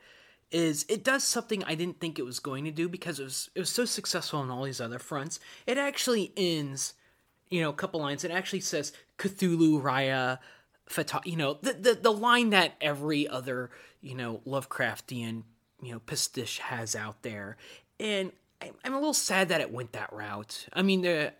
is 0.50 0.86
it 0.88 1.04
does 1.04 1.24
something 1.24 1.64
I 1.64 1.74
didn't 1.74 2.00
think 2.00 2.18
it 2.18 2.24
was 2.24 2.38
going 2.38 2.64
to 2.64 2.70
do 2.70 2.88
because 2.88 3.18
it 3.18 3.24
was 3.24 3.50
it 3.54 3.58
was 3.58 3.70
so 3.70 3.84
successful 3.84 4.40
on 4.40 4.50
all 4.50 4.64
these 4.64 4.80
other 4.80 4.98
fronts. 4.98 5.40
It 5.66 5.78
actually 5.78 6.32
ends, 6.36 6.94
you 7.50 7.60
know, 7.60 7.70
a 7.70 7.74
couple 7.74 8.00
lines. 8.00 8.24
It 8.24 8.30
actually 8.30 8.60
says 8.60 8.92
Cthulhu 9.18 9.82
Raya 9.82 10.38
Fata, 10.86 11.20
you 11.24 11.36
know, 11.36 11.58
the, 11.62 11.72
the 11.72 11.94
the 11.94 12.12
line 12.12 12.50
that 12.50 12.74
every 12.80 13.26
other 13.26 13.70
you 14.00 14.14
know 14.14 14.40
Lovecraftian 14.46 15.42
you 15.82 15.92
know 15.92 15.98
pastiche 16.00 16.58
has 16.58 16.94
out 16.94 17.22
there, 17.22 17.56
and 17.98 18.32
I'm 18.60 18.92
a 18.94 18.98
little 18.98 19.14
sad 19.14 19.48
that 19.48 19.60
it 19.60 19.72
went 19.72 19.92
that 19.92 20.12
route. 20.12 20.66
I 20.72 20.82
mean, 20.82 21.02
the 21.02 21.32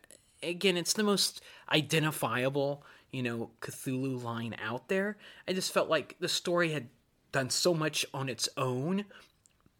again, 0.43 0.77
it's 0.77 0.93
the 0.93 1.03
most 1.03 1.43
identifiable 1.71 2.85
you 3.15 3.23
know, 3.23 3.51
Cthulhu 3.61 4.21
line 4.21 4.57
out 4.61 4.89
there. 4.89 5.17
I 5.47 5.53
just 5.53 5.73
felt 5.73 5.89
like 5.89 6.17
the 6.19 6.29
story 6.29 6.73
had 6.73 6.89
done 7.31 7.49
so 7.49 7.73
much 7.73 8.05
on 8.13 8.29
its 8.29 8.49
own 8.57 9.05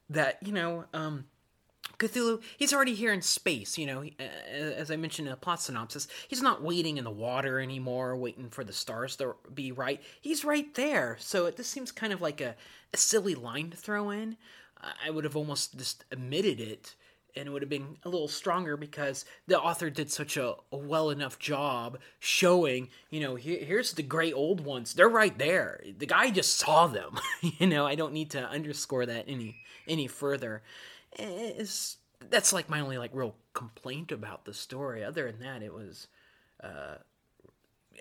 that, 0.09 0.39
you 0.41 0.53
know, 0.53 0.85
um, 0.95 1.25
Cthulhu, 1.99 2.43
he's 2.57 2.73
already 2.73 2.95
here 2.95 3.13
in 3.13 3.23
space, 3.23 3.79
you 3.79 3.87
know, 3.87 4.05
as 4.51 4.91
I 4.91 4.97
mentioned 4.97 5.29
in 5.29 5.33
the 5.33 5.37
plot 5.37 5.63
synopsis. 5.63 6.09
He's 6.29 6.43
not 6.43 6.63
waiting 6.63 6.97
in 6.97 7.05
the 7.05 7.11
water 7.11 7.61
anymore, 7.61 8.17
waiting 8.17 8.49
for 8.51 8.65
the 8.65 8.73
stars 8.73 9.17
to 9.17 9.37
be 9.55 9.73
right. 9.73 10.03
He's 10.21 10.45
right 10.45 10.73
there. 10.75 11.17
So 11.21 11.47
it 11.47 11.57
just 11.57 11.71
seems 11.71 11.93
kind 11.93 12.13
of 12.13 12.21
like 12.21 12.41
a, 12.41 12.55
a 12.93 12.97
silly 12.97 13.35
line 13.35 13.71
to 13.71 13.77
throw 13.77 14.11
in. 14.11 14.37
I 15.05 15.11
would 15.11 15.25
have 15.25 15.37
almost 15.37 15.79
just 15.79 16.05
omitted 16.13 16.61
it 16.61 16.95
and 17.37 17.49
it 17.49 17.51
would 17.51 17.63
have 17.63 17.71
been 17.71 17.97
a 18.05 18.09
little 18.09 18.29
stronger 18.29 18.77
because 18.77 19.25
the 19.47 19.59
author 19.59 19.91
did 19.91 20.11
such 20.11 20.37
a, 20.37 20.55
a 20.73 20.77
well 20.77 21.11
enough 21.11 21.39
job 21.39 21.99
showing, 22.19 22.89
you 23.11 23.21
know, 23.21 23.35
here, 23.35 23.59
here's 23.65 23.93
the 23.93 24.03
great 24.03 24.35
old 24.35 24.61
ones. 24.61 24.95
They're 24.95 25.09
right 25.09 25.37
there. 25.37 25.83
The 25.99 26.07
guy 26.07 26.31
just 26.31 26.57
saw 26.57 26.87
them. 26.87 27.19
you 27.41 27.67
know, 27.67 27.87
I 27.87 27.95
don't 27.95 28.13
need 28.13 28.31
to 28.31 28.49
underscore 28.49 29.07
that 29.07 29.25
any 29.27 29.57
any 29.87 30.07
further. 30.07 30.63
It's, 31.19 31.99
that's 32.31 32.53
like 32.53 32.69
my 32.69 32.81
only 32.81 32.99
like 32.99 33.11
real 33.13 33.37
complaint 33.53 34.13
about 34.13 34.45
the 34.45 34.55
story. 34.55 35.05
Other 35.05 35.31
than 35.31 35.41
that, 35.41 35.63
it 35.63 35.73
was 35.73 36.09
uh, 36.63 36.97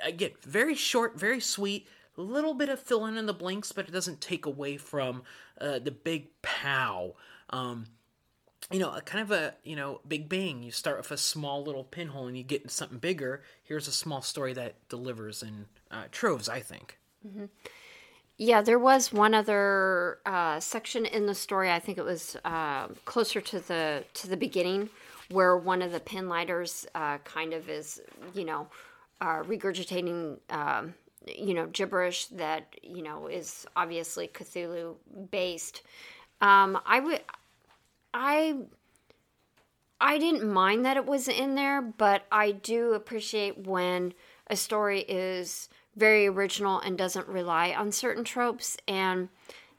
again 0.04 0.32
very 0.44 0.76
short, 0.76 1.20
very 1.20 1.40
sweet. 1.40 1.88
A 2.18 2.22
little 2.22 2.54
bit 2.54 2.70
of 2.70 2.80
filling 2.80 3.18
in 3.18 3.26
the 3.26 3.34
blanks, 3.34 3.72
but 3.72 3.88
it 3.88 3.92
doesn't 3.92 4.22
take 4.22 4.46
away 4.46 4.78
from 4.78 5.24
uh, 5.60 5.80
the 5.80 5.92
big 5.92 6.28
pow. 6.44 7.16
Um, 7.50 7.88
you 8.72 8.80
know, 8.80 8.94
a 8.94 9.02
kind 9.02 9.22
of 9.22 9.32
a 9.32 9.56
you 9.64 9.76
know 9.76 10.02
big 10.08 10.30
bang. 10.30 10.64
You 10.64 10.72
start 10.72 10.98
with 10.98 11.12
a 11.12 11.18
small 11.18 11.64
little 11.64 11.84
pinhole 11.84 12.28
and 12.28 12.38
you 12.38 12.44
get 12.44 12.62
into 12.62 12.74
something 12.74 13.00
bigger. 13.00 13.44
Here's 13.64 13.88
a 13.88 13.92
small 13.92 14.22
story 14.22 14.54
that 14.54 14.88
delivers 14.90 15.42
in 15.44 15.66
uh, 15.92 16.06
troves. 16.12 16.48
I 16.48 16.60
think. 16.60 17.00
Mm-hmm. 17.28 17.46
Yeah, 18.44 18.62
there 18.62 18.78
was 18.78 19.14
one 19.14 19.34
other 19.34 20.20
uh, 20.26 20.60
section 20.60 21.06
in 21.06 21.28
the 21.28 21.34
story. 21.34 21.72
I 21.72 21.80
think 21.80 21.98
it 21.98 22.04
was 22.04 22.36
uh, 22.44 22.88
closer 23.06 23.40
to 23.40 23.60
the 23.62 24.04
to 24.16 24.28
the 24.28 24.36
beginning, 24.36 24.90
where 25.32 25.56
one 25.56 25.82
of 25.82 25.94
the 25.94 26.02
pinlighters 26.02 26.86
uh, 26.94 27.20
kind 27.20 27.54
of 27.54 27.70
is, 27.70 28.02
you 28.34 28.44
know, 28.44 28.68
uh, 29.22 29.44
regurgitating, 29.44 30.40
um, 30.50 30.94
you 31.26 31.54
know, 31.54 31.68
gibberish 31.68 32.26
that 32.26 32.66
you 32.84 33.02
know 33.02 33.28
is 33.28 33.66
obviously 33.78 34.28
Cthulhu 34.28 34.96
based. 35.32 35.82
Um, 36.42 36.78
I 36.86 37.00
would 37.00 37.22
I 38.14 38.58
I 40.02 40.18
didn't 40.18 40.52
mind 40.52 40.84
that 40.84 40.98
it 40.98 41.06
was 41.06 41.30
in 41.30 41.56
there, 41.56 41.82
but 41.82 42.26
I 42.30 42.52
do 42.52 42.92
appreciate 42.92 43.66
when 43.66 44.14
a 44.48 44.58
story 44.58 45.00
is 45.08 45.70
very 45.96 46.28
original 46.28 46.80
and 46.80 46.98
doesn't 46.98 47.28
rely 47.28 47.72
on 47.72 47.92
certain 47.92 48.24
tropes. 48.24 48.78
And 48.88 49.30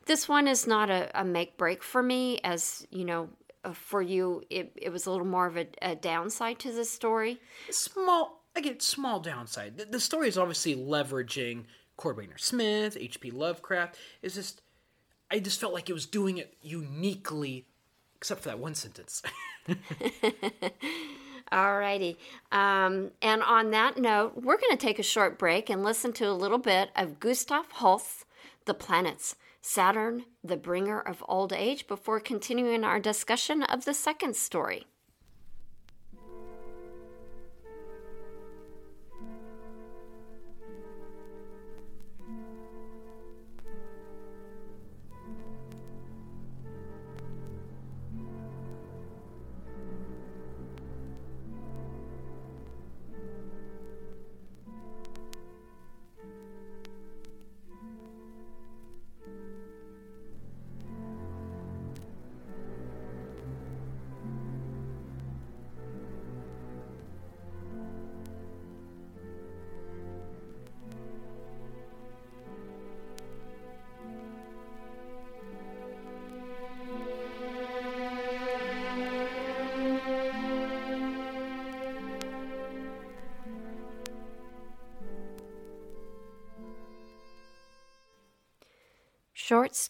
this 0.07 0.29
one 0.29 0.47
is 0.49 0.67
not 0.67 0.91
a, 0.91 1.11
a 1.19 1.25
make 1.25 1.57
break 1.57 1.83
for 1.83 2.03
me, 2.03 2.41
as 2.45 2.87
you 2.91 3.05
know, 3.05 3.29
uh, 3.65 3.73
for 3.73 4.03
you, 4.03 4.43
it, 4.51 4.73
it 4.77 4.91
was 4.91 5.07
a 5.07 5.11
little 5.11 5.27
more 5.27 5.47
of 5.47 5.57
a, 5.57 5.67
a 5.83 5.97
downside 5.97 6.59
to 6.61 6.73
this 6.73 6.91
story. 6.91 7.41
Small, 7.71 8.45
again, 8.55 8.81
small 8.81 9.21
downside. 9.21 9.79
The, 9.79 9.87
the 9.87 10.01
story 10.01 10.29
is 10.29 10.39
obviously 10.39 10.77
leveraging 10.77 11.65
Cordwainer 11.99 12.39
Smith, 12.39 12.97
H.P. 12.99 13.31
Lovecraft. 13.31 13.97
It's 14.23 14.35
just, 14.35 14.61
I 15.31 15.39
just 15.39 15.61
felt 15.61 15.73
like 15.73 15.89
it 15.89 15.95
was 15.95 16.07
doing 16.07 16.39
it 16.39 16.57
uniquely 16.61 17.67
except 18.17 18.43
for 18.43 18.49
that 18.49 18.59
one 18.59 18.75
sentence. 18.75 19.23
Alrighty. 21.53 22.17
Um, 22.51 23.11
and 23.23 23.43
on 23.43 23.71
that 23.71 23.99
note, 23.99 24.35
we're 24.37 24.57
going 24.57 24.71
to 24.71 24.77
take 24.77 24.99
a 24.99 25.05
short 25.05 25.39
break 25.39 25.71
and 25.71 25.85
listen 25.85 26.13
to 26.15 26.29
a 26.29 26.33
little 26.33 26.59
bit 26.59 26.91
of 26.97 27.21
Gustav 27.21 27.71
Holst, 27.73 28.25
The 28.65 28.75
Planets, 28.75 29.37
Saturn, 29.61 30.25
the 30.43 30.57
Bringer 30.57 31.01
of 31.01 31.25
Old 31.29 31.53
Age, 31.53 31.87
before 31.87 32.21
continuing 32.21 32.85
our 32.85 33.01
discussion 33.01 33.63
of 33.63 33.85
the 33.85 33.95
second 33.95 34.37
story. 34.37 34.87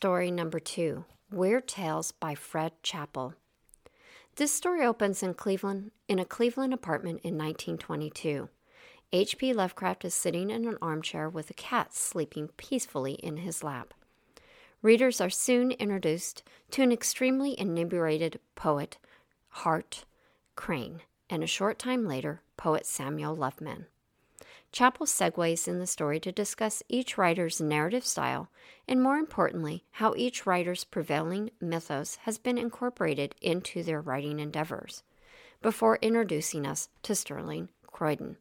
Story 0.05 0.31
number 0.31 0.61
two 0.61 1.03
Weird 1.31 1.67
Tales 1.67 2.13
by 2.13 2.35
Fred 2.35 2.73
Chappell. 2.83 3.33
This 4.37 4.53
story 4.53 4.85
opens 4.85 5.23
in 5.23 5.33
Cleveland, 5.33 5.93
in 6.09 6.19
a 6.19 6.27
Cleveland 6.27 6.75
apartment 6.75 7.21
in 7.23 7.39
1922. 7.39 8.51
H.P. 9.15 9.55
Lovecraft 9.55 10.05
is 10.05 10.13
sitting 10.13 10.51
in 10.51 10.69
an 10.69 10.77
armchair 10.83 11.31
with 11.31 11.49
a 11.49 11.55
cat 11.55 11.95
sleeping 11.95 12.51
peacefully 12.59 13.15
in 13.15 13.39
his 13.39 13.65
lap. 13.65 13.95
Readers 14.83 15.23
are 15.23 15.31
soon 15.31 15.71
introduced 15.71 16.43
to 16.73 16.83
an 16.83 16.93
extremely 16.93 17.59
inebriated 17.59 18.41
poet, 18.57 18.99
Hart 19.49 20.05
Crane, 20.55 21.01
and 21.31 21.43
a 21.43 21.47
short 21.47 21.79
time 21.79 22.07
later, 22.07 22.43
poet 22.59 22.85
Samuel 22.85 23.35
Loveman. 23.35 23.87
Chappell 24.75 25.07
segues 25.07 25.69
in 25.69 25.79
the 25.79 25.87
story 25.87 26.19
to 26.19 26.33
discuss 26.33 26.83
each 26.89 27.17
writer's 27.17 27.61
narrative 27.61 28.05
style 28.05 28.51
and, 28.89 29.01
more 29.01 29.19
importantly, 29.19 29.85
how 29.93 30.15
each 30.17 30.47
writer's 30.47 30.83
prevailing 30.83 31.53
mythos 31.61 32.17
has 32.23 32.39
been 32.39 32.59
incorporated 32.59 33.37
into 33.41 33.85
their 33.85 34.01
writing 34.01 34.41
endeavors, 34.41 35.05
before 35.63 36.01
introducing 36.03 36.67
us 36.67 36.89
to 37.05 37.15
Sterling 37.15 37.69
Croydon. 37.87 38.37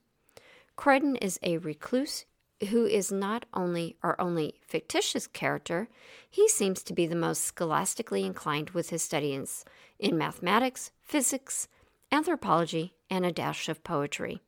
Croydon 0.75 1.17
is 1.17 1.37
a 1.43 1.59
recluse 1.59 2.25
who 2.71 2.87
is 2.87 3.11
not 3.11 3.45
only 3.53 3.95
our 4.01 4.19
only 4.19 4.55
fictitious 4.65 5.27
character, 5.27 5.87
he 6.27 6.49
seems 6.49 6.81
to 6.81 6.95
be 6.95 7.05
the 7.05 7.15
most 7.15 7.43
scholastically 7.43 8.25
inclined 8.25 8.71
with 8.71 8.89
his 8.89 9.03
studies 9.03 9.63
in 9.99 10.17
mathematics, 10.17 10.89
physics, 11.03 11.67
anthropology, 12.11 12.95
and 13.07 13.23
a 13.23 13.31
dash 13.31 13.69
of 13.69 13.83
poetry. 13.83 14.41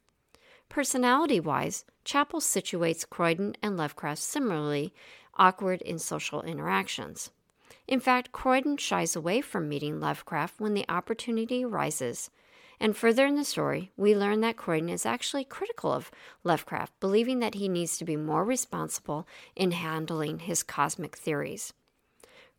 Personality 0.69 1.39
wise, 1.39 1.85
Chappell 2.03 2.41
situates 2.41 3.09
Croydon 3.09 3.55
and 3.61 3.77
Lovecraft 3.77 4.21
similarly 4.21 4.93
awkward 5.35 5.81
in 5.81 5.99
social 5.99 6.41
interactions. 6.41 7.31
In 7.87 7.99
fact, 7.99 8.31
Croydon 8.31 8.77
shies 8.77 9.15
away 9.15 9.41
from 9.41 9.69
meeting 9.69 9.99
Lovecraft 9.99 10.59
when 10.59 10.73
the 10.73 10.85
opportunity 10.89 11.63
arises. 11.63 12.29
And 12.79 12.97
further 12.97 13.25
in 13.25 13.35
the 13.35 13.45
story, 13.45 13.91
we 13.95 14.15
learn 14.15 14.41
that 14.41 14.57
Croydon 14.57 14.89
is 14.89 15.05
actually 15.05 15.45
critical 15.45 15.91
of 15.93 16.11
Lovecraft, 16.43 16.99
believing 16.99 17.39
that 17.39 17.55
he 17.55 17.69
needs 17.69 17.97
to 17.97 18.05
be 18.05 18.17
more 18.17 18.43
responsible 18.43 19.27
in 19.55 19.71
handling 19.71 20.39
his 20.39 20.63
cosmic 20.63 21.15
theories. 21.15 21.73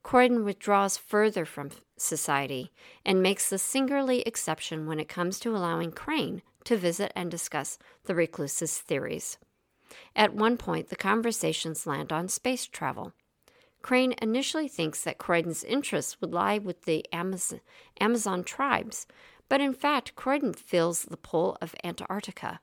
Croydon 0.02 0.44
withdraws 0.44 0.96
further 0.96 1.44
from 1.44 1.70
society 1.96 2.70
and 3.04 3.22
makes 3.22 3.50
the 3.50 3.58
singularly 3.58 4.22
exception 4.22 4.86
when 4.86 5.00
it 5.00 5.08
comes 5.08 5.40
to 5.40 5.54
allowing 5.54 5.90
Crane 5.90 6.42
to 6.66 6.76
visit 6.76 7.12
and 7.16 7.30
discuss 7.30 7.78
the 8.04 8.14
recluse's 8.14 8.78
theories. 8.78 9.38
At 10.14 10.34
one 10.34 10.56
point, 10.56 10.88
the 10.88 10.96
conversations 10.96 11.86
land 11.86 12.12
on 12.12 12.28
space 12.28 12.66
travel. 12.66 13.12
Crane 13.82 14.14
initially 14.20 14.68
thinks 14.68 15.02
that 15.04 15.18
Croydon's 15.18 15.62
interests 15.62 16.20
would 16.20 16.32
lie 16.32 16.58
with 16.58 16.82
the 16.82 17.04
Amazon, 17.12 18.44
tribes, 18.44 19.06
but 19.48 19.60
in 19.60 19.72
fact, 19.72 20.16
Croydon 20.16 20.54
fills 20.54 21.02
the 21.02 21.16
pole 21.16 21.56
of 21.62 21.74
Antarctica. 21.84 22.60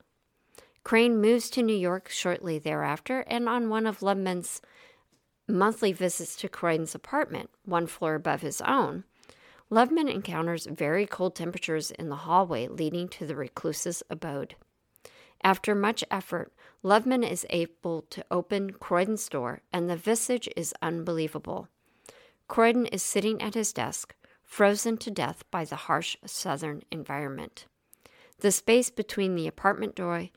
Crane 0.83 1.21
moves 1.21 1.49
to 1.51 1.63
New 1.63 1.77
York 1.77 2.09
shortly 2.09 2.59
thereafter, 2.59 3.21
and 3.27 3.47
on 3.47 3.69
one 3.69 3.85
of 3.85 4.01
Loveman's 4.01 4.61
monthly 5.47 5.93
visits 5.93 6.35
to 6.37 6.49
Croydon's 6.49 6.93
apartment, 6.93 7.49
one 7.63 7.87
floor 7.87 8.15
above 8.15 8.41
his 8.41 8.59
own, 8.59 9.05
Loveman 9.73 10.07
encounters 10.07 10.67
very 10.67 11.07
cold 11.07 11.33
temperatures 11.33 11.89
in 11.89 12.09
the 12.09 12.27
hallway 12.27 12.67
leading 12.67 13.09
to 13.09 13.25
the 13.25 13.35
recluse's 13.35 14.03
abode. 14.07 14.53
After 15.43 15.73
much 15.73 16.03
effort, 16.11 16.53
Loveman 16.83 17.23
is 17.23 17.43
able 17.49 18.03
to 18.11 18.23
open 18.29 18.73
Croydon's 18.73 19.27
door, 19.27 19.63
and 19.73 19.89
the 19.89 19.95
visage 19.95 20.47
is 20.55 20.75
unbelievable. 20.83 21.69
Croydon 22.47 22.85
is 22.85 23.01
sitting 23.01 23.41
at 23.41 23.55
his 23.55 23.73
desk, 23.73 24.13
frozen 24.43 24.95
to 24.97 25.09
death 25.09 25.43
by 25.49 25.65
the 25.65 25.87
harsh 25.87 26.17
southern 26.23 26.83
environment. 26.91 27.65
The 28.41 28.51
space 28.51 28.91
between 28.91 29.33
the 29.33 29.47
apartment 29.47 29.95
door 29.95 30.29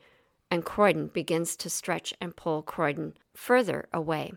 and 0.49 0.65
Croydon 0.65 1.09
begins 1.09 1.55
to 1.57 1.69
stretch 1.69 2.11
and 2.19 2.35
pull 2.35 2.63
Croydon 2.63 3.13
further 3.35 3.87
away. 3.93 4.33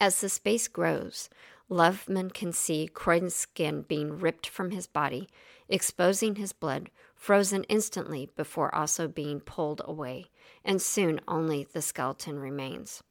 As 0.00 0.20
the 0.20 0.28
space 0.28 0.66
grows, 0.66 1.28
Loveman 1.70 2.32
can 2.32 2.52
see 2.52 2.88
Croydon's 2.88 3.34
skin 3.34 3.82
being 3.82 4.18
ripped 4.18 4.48
from 4.48 4.70
his 4.70 4.86
body, 4.86 5.28
exposing 5.68 6.36
his 6.36 6.52
blood, 6.52 6.90
frozen 7.14 7.64
instantly 7.64 8.30
before 8.36 8.74
also 8.74 9.06
being 9.06 9.40
pulled 9.40 9.82
away, 9.84 10.26
and 10.64 10.80
soon 10.80 11.20
only 11.28 11.64
the 11.64 11.82
skeleton 11.82 12.38
remains. 12.38 13.02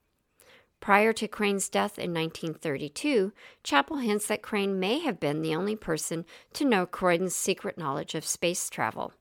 Prior 0.80 1.14
to 1.14 1.28
Crane's 1.28 1.70
death 1.70 1.98
in 1.98 2.14
1932, 2.14 3.32
Chappell 3.64 3.98
hints 3.98 4.28
that 4.28 4.42
Crane 4.42 4.80
may 4.80 5.00
have 5.00 5.20
been 5.20 5.42
the 5.42 5.56
only 5.56 5.76
person 5.76 6.26
to 6.54 6.66
know 6.66 6.86
Croydon's 6.86 7.36
secret 7.36 7.78
knowledge 7.78 8.16
of 8.16 8.26
space 8.26 8.70
travel. 8.70 9.14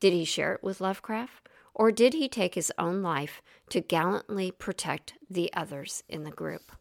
Did 0.00 0.12
he 0.12 0.24
share 0.24 0.54
it 0.54 0.62
with 0.62 0.80
Lovecraft, 0.80 1.48
or 1.74 1.92
did 1.92 2.14
he 2.14 2.28
take 2.28 2.54
his 2.54 2.72
own 2.78 3.02
life 3.02 3.40
to 3.70 3.80
gallantly 3.80 4.50
protect 4.50 5.14
the 5.28 5.52
others 5.52 6.02
in 6.08 6.24
the 6.24 6.30
group? 6.30 6.72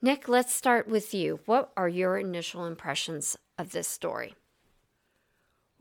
Nick, 0.00 0.28
let's 0.28 0.54
start 0.54 0.86
with 0.86 1.12
you. 1.12 1.40
What 1.46 1.72
are 1.76 1.88
your 1.88 2.18
initial 2.18 2.64
impressions 2.64 3.36
of 3.58 3.72
this 3.72 3.88
story? 3.88 4.36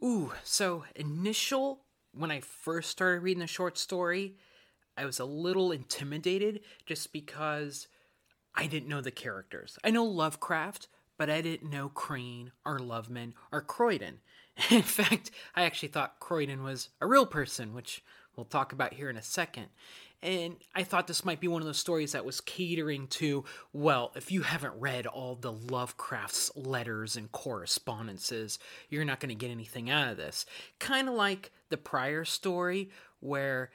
Ooh, 0.04 0.34
so 0.44 0.86
initial, 0.96 1.82
when 2.14 2.32
I 2.32 2.40
first 2.40 2.90
started 2.90 3.22
reading 3.22 3.42
the 3.42 3.48
short 3.48 3.78
story, 3.78 4.36
I 4.98 5.06
was 5.06 5.20
a 5.20 5.26
little 5.26 5.72
intimidated 5.72 6.62
just 6.88 7.14
because 7.14 7.88
I 8.56 8.66
didn't 8.66 8.90
know 8.90 9.02
the 9.02 9.12
characters. 9.12 9.78
I 9.84 9.92
know 9.92 10.04
Lovecraft, 10.04 10.88
but 11.20 11.30
I 11.30 11.42
didn't 11.42 11.70
know 11.70 11.90
Crane 11.90 12.52
or 12.66 12.80
Loveman 12.80 13.34
or 13.52 13.62
Croydon. 13.62 14.22
In 14.72 14.82
fact, 14.82 15.30
I 15.56 15.62
actually 15.62 15.90
thought 15.90 16.20
Croydon 16.20 16.64
was 16.64 16.90
a 17.00 17.06
real 17.06 17.28
person, 17.28 17.76
which 17.76 18.04
we'll 18.38 18.46
talk 18.46 18.72
about 18.72 18.94
here 18.94 19.10
in 19.10 19.18
a 19.18 19.22
second. 19.22 19.66
And 20.24 20.56
I 20.74 20.84
thought 20.84 21.06
this 21.06 21.26
might 21.26 21.40
be 21.40 21.48
one 21.48 21.62
of 21.62 21.68
those 21.68 21.78
stories 21.78 22.14
that 22.14 22.26
was 22.26 22.42
catering 22.42 23.08
to, 23.08 23.44
well, 23.72 24.12
if 24.16 24.32
you 24.32 24.42
haven't 24.42 24.74
read 24.80 25.06
all 25.06 25.36
the 25.36 25.52
Lovecraft's 25.52 26.52
letters 26.56 27.16
and 27.16 27.32
correspondences, 27.32 28.58
you're 28.90 29.06
not 29.06 29.20
going 29.20 29.30
to 29.30 29.36
get 29.36 29.52
anything 29.52 29.90
out 29.90 30.10
of 30.10 30.18
this. 30.18 30.46
Kind 30.80 31.08
of 31.08 31.14
like 31.14 31.52
the 31.70 31.78
prior 31.78 32.26
story 32.26 32.90
where 33.20 33.70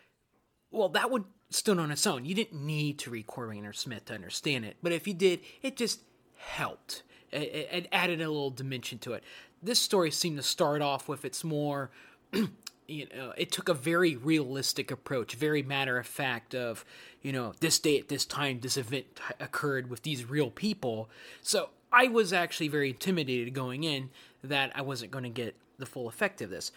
well, 0.72 0.88
that 0.88 1.10
would 1.10 1.24
stood 1.50 1.78
on 1.78 1.90
its 1.90 2.06
own. 2.06 2.24
You 2.24 2.34
didn't 2.34 2.64
need 2.64 2.98
to 3.00 3.10
read 3.10 3.26
Cordwainer 3.26 3.76
Smith 3.76 4.06
to 4.06 4.14
understand 4.14 4.64
it, 4.64 4.78
but 4.82 4.90
if 4.90 5.06
you 5.06 5.14
did, 5.14 5.40
it 5.60 5.76
just 5.76 6.00
helped. 6.36 7.02
It, 7.30 7.68
it 7.70 7.88
added 7.92 8.20
a 8.20 8.28
little 8.28 8.50
dimension 8.50 8.98
to 9.00 9.12
it. 9.12 9.22
This 9.62 9.78
story 9.78 10.10
seemed 10.10 10.38
to 10.38 10.42
start 10.42 10.82
off 10.82 11.08
with 11.08 11.24
its 11.24 11.44
more, 11.44 11.90
you 12.86 13.06
know, 13.14 13.32
it 13.36 13.52
took 13.52 13.68
a 13.68 13.74
very 13.74 14.16
realistic 14.16 14.90
approach, 14.90 15.34
very 15.34 15.62
matter 15.62 15.98
of 15.98 16.06
fact 16.06 16.54
of, 16.54 16.84
you 17.22 17.32
know, 17.32 17.54
this 17.60 17.78
day 17.78 17.98
at 17.98 18.08
this 18.08 18.24
time, 18.24 18.60
this 18.60 18.76
event 18.76 19.06
occurred 19.40 19.88
with 19.88 20.02
these 20.02 20.28
real 20.28 20.50
people. 20.50 21.08
So 21.42 21.70
I 21.92 22.08
was 22.08 22.32
actually 22.32 22.68
very 22.68 22.90
intimidated 22.90 23.54
going 23.54 23.84
in 23.84 24.10
that 24.42 24.72
I 24.74 24.82
wasn't 24.82 25.10
going 25.10 25.24
to 25.24 25.30
get 25.30 25.54
the 25.78 25.86
full 25.86 26.08
effect 26.08 26.40
of 26.42 26.50
this. 26.50 26.72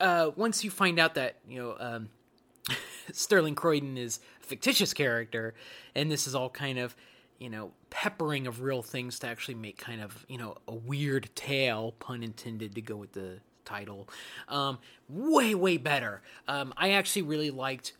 Uh, 0.00 0.30
once 0.36 0.64
you 0.64 0.70
find 0.70 0.98
out 0.98 1.14
that, 1.14 1.36
you 1.48 1.60
know, 1.60 1.76
um, 1.78 2.08
Sterling 3.12 3.54
Croydon 3.54 3.96
is 3.98 4.20
a 4.42 4.46
fictitious 4.46 4.94
character, 4.94 5.54
and 5.94 6.10
this 6.10 6.26
is 6.26 6.34
all 6.34 6.50
kind 6.50 6.78
of, 6.78 6.96
you 7.38 7.50
know, 7.50 7.72
peppering 7.90 8.46
of 8.46 8.62
real 8.62 8.82
things 8.82 9.18
to 9.20 9.26
actually 9.26 9.54
make 9.54 9.76
kind 9.76 10.00
of, 10.00 10.24
you 10.28 10.38
know, 10.38 10.56
a 10.66 10.74
weird 10.74 11.28
tale, 11.34 11.92
pun 11.98 12.22
intended, 12.22 12.74
to 12.74 12.80
go 12.80 12.96
with 12.96 13.12
the 13.12 13.40
title. 13.64 14.08
Um, 14.48 14.78
way, 15.08 15.54
way 15.54 15.76
better. 15.76 16.22
Um, 16.48 16.72
I 16.76 16.90
actually 16.90 17.22
really 17.22 17.50
liked 17.50 17.92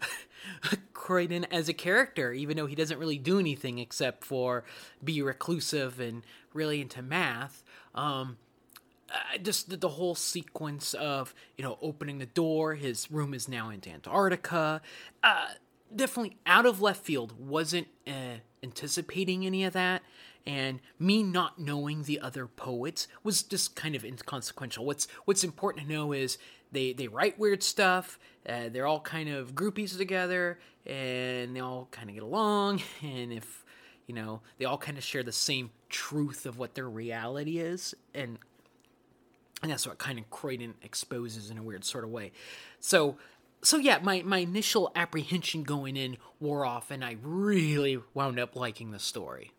Croydon 0.92 1.44
as 1.46 1.68
a 1.68 1.74
character, 1.74 2.32
even 2.32 2.56
though 2.56 2.66
he 2.66 2.74
doesn't 2.74 2.98
really 2.98 3.18
do 3.18 3.38
anything 3.38 3.78
except 3.78 4.24
for 4.24 4.64
be 5.02 5.22
reclusive 5.22 6.00
and 6.00 6.22
really 6.54 6.80
into 6.80 7.02
math. 7.02 7.62
Um, 7.94 8.38
uh, 9.12 9.38
just 9.42 9.68
the, 9.68 9.76
the, 9.76 9.90
whole 9.90 10.14
sequence 10.14 10.94
of 10.94 11.34
you 11.58 11.62
know 11.62 11.76
opening 11.82 12.18
the 12.18 12.24
door 12.24 12.76
his 12.76 13.10
room 13.10 13.34
is 13.34 13.46
now 13.46 13.68
in 13.68 13.82
antarctica 13.86 14.80
uh, 15.22 15.48
definitely 15.94 16.38
out 16.46 16.64
of 16.64 16.80
left 16.80 17.04
field 17.04 17.34
wasn't 17.38 17.88
uh, 18.06 18.38
anticipating 18.62 19.44
any 19.44 19.64
of 19.64 19.74
that 19.74 20.00
and 20.46 20.80
me 20.98 21.22
not 21.22 21.58
knowing 21.58 22.02
the 22.02 22.20
other 22.20 22.46
poets 22.46 23.08
was 23.22 23.42
just 23.42 23.76
kind 23.76 23.94
of 23.94 24.04
inconsequential 24.04 24.84
what's 24.84 25.06
what's 25.24 25.44
important 25.44 25.86
to 25.86 25.92
know 25.92 26.12
is 26.12 26.38
they 26.72 26.92
they 26.92 27.08
write 27.08 27.38
weird 27.38 27.62
stuff 27.62 28.18
uh, 28.48 28.68
they're 28.70 28.86
all 28.86 29.00
kind 29.00 29.28
of 29.28 29.54
groupies 29.54 29.96
together 29.96 30.58
and 30.86 31.54
they 31.54 31.60
all 31.60 31.88
kind 31.90 32.08
of 32.08 32.14
get 32.14 32.24
along 32.24 32.80
and 33.02 33.32
if 33.32 33.64
you 34.06 34.14
know 34.14 34.40
they 34.58 34.64
all 34.64 34.78
kind 34.78 34.98
of 34.98 35.04
share 35.04 35.22
the 35.22 35.32
same 35.32 35.70
truth 35.88 36.46
of 36.46 36.58
what 36.58 36.74
their 36.74 36.88
reality 36.88 37.58
is 37.58 37.94
and 38.14 38.38
and 39.62 39.70
that's 39.70 39.86
what 39.86 39.98
kind 39.98 40.18
of 40.18 40.28
Croydon 40.28 40.74
exposes 40.82 41.50
in 41.50 41.56
a 41.56 41.62
weird 41.62 41.84
sort 41.84 42.04
of 42.04 42.10
way. 42.10 42.32
So, 42.80 43.16
so 43.62 43.78
yeah, 43.78 43.98
my 44.02 44.22
my 44.22 44.38
initial 44.38 44.90
apprehension 44.96 45.62
going 45.62 45.96
in 45.96 46.16
wore 46.40 46.66
off, 46.66 46.90
and 46.90 47.04
I 47.04 47.16
really 47.22 48.00
wound 48.12 48.40
up 48.40 48.56
liking 48.56 48.90
the 48.90 48.98
story. 48.98 49.52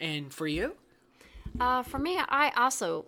And 0.00 0.32
for 0.32 0.46
you? 0.46 0.74
Uh, 1.58 1.82
for 1.82 1.98
me, 1.98 2.18
I 2.18 2.52
also 2.56 3.06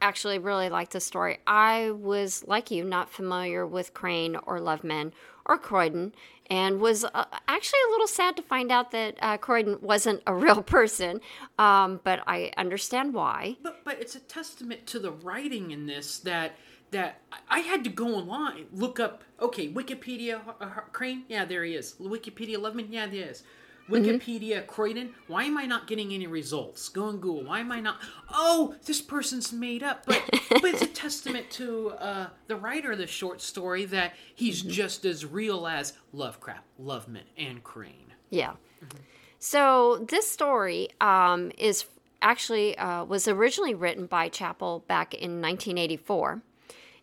actually 0.00 0.38
really 0.38 0.68
liked 0.68 0.92
the 0.92 1.00
story. 1.00 1.38
I 1.46 1.90
was 1.90 2.44
like 2.46 2.70
you, 2.70 2.84
not 2.84 3.10
familiar 3.10 3.66
with 3.66 3.94
Crane 3.94 4.36
or 4.36 4.58
Loveman 4.58 5.12
or 5.46 5.58
Croydon, 5.58 6.12
and 6.48 6.80
was 6.80 7.04
uh, 7.04 7.24
actually 7.48 7.78
a 7.88 7.90
little 7.90 8.06
sad 8.06 8.36
to 8.36 8.42
find 8.42 8.72
out 8.72 8.90
that 8.90 9.16
uh, 9.20 9.36
Croydon 9.36 9.78
wasn't 9.80 10.22
a 10.26 10.34
real 10.46 10.62
person. 10.62 11.20
Um, 11.58 12.00
but 12.04 12.20
I 12.26 12.52
understand 12.56 13.14
why. 13.14 13.56
But 13.62 13.84
but 13.84 14.00
it's 14.00 14.14
a 14.14 14.20
testament 14.20 14.86
to 14.88 14.98
the 14.98 15.12
writing 15.12 15.70
in 15.70 15.86
this 15.86 16.18
that 16.20 16.56
that 16.90 17.20
I 17.48 17.60
had 17.60 17.84
to 17.84 17.90
go 17.90 18.16
online, 18.16 18.66
look 18.72 18.98
up. 18.98 19.22
Okay, 19.40 19.68
Wikipedia 19.68 20.40
uh, 20.60 20.66
Crane, 20.92 21.24
yeah, 21.28 21.44
there 21.44 21.64
he 21.64 21.74
is. 21.74 21.94
Wikipedia 22.00 22.56
Loveman, 22.56 22.88
yeah, 22.90 23.06
there 23.06 23.14
he 23.14 23.20
is. 23.20 23.42
Wikipedia 23.90 24.58
mm-hmm. 24.58 24.66
Croydon. 24.66 25.14
Why 25.26 25.44
am 25.44 25.58
I 25.58 25.66
not 25.66 25.86
getting 25.86 26.12
any 26.12 26.26
results? 26.26 26.88
Go 26.88 27.04
on 27.04 27.18
Google. 27.18 27.44
Why 27.44 27.60
am 27.60 27.72
I 27.72 27.80
not? 27.80 27.98
Oh, 28.32 28.74
this 28.86 29.00
person's 29.00 29.52
made 29.52 29.82
up. 29.82 30.06
But 30.06 30.22
but 30.50 30.64
it's 30.64 30.82
a 30.82 30.86
testament 31.04 31.50
to 31.52 31.90
uh, 31.90 32.26
the 32.46 32.56
writer 32.56 32.92
of 32.92 32.98
the 32.98 33.06
short 33.06 33.40
story 33.40 33.84
that 33.86 34.14
he's 34.34 34.62
mm-hmm. 34.62 34.70
just 34.70 35.04
as 35.04 35.26
real 35.26 35.66
as 35.66 35.94
Lovecraft, 36.12 36.64
Loveman, 36.80 37.24
and 37.36 37.62
Crane. 37.62 38.12
Yeah. 38.30 38.52
Mm-hmm. 38.84 38.98
So 39.38 40.04
this 40.08 40.30
story 40.30 40.90
um, 41.00 41.50
is 41.58 41.86
actually 42.22 42.76
uh, 42.76 43.04
was 43.04 43.26
originally 43.26 43.74
written 43.74 44.06
by 44.06 44.28
Chappell 44.28 44.84
back 44.86 45.14
in 45.14 45.40
1984, 45.40 46.42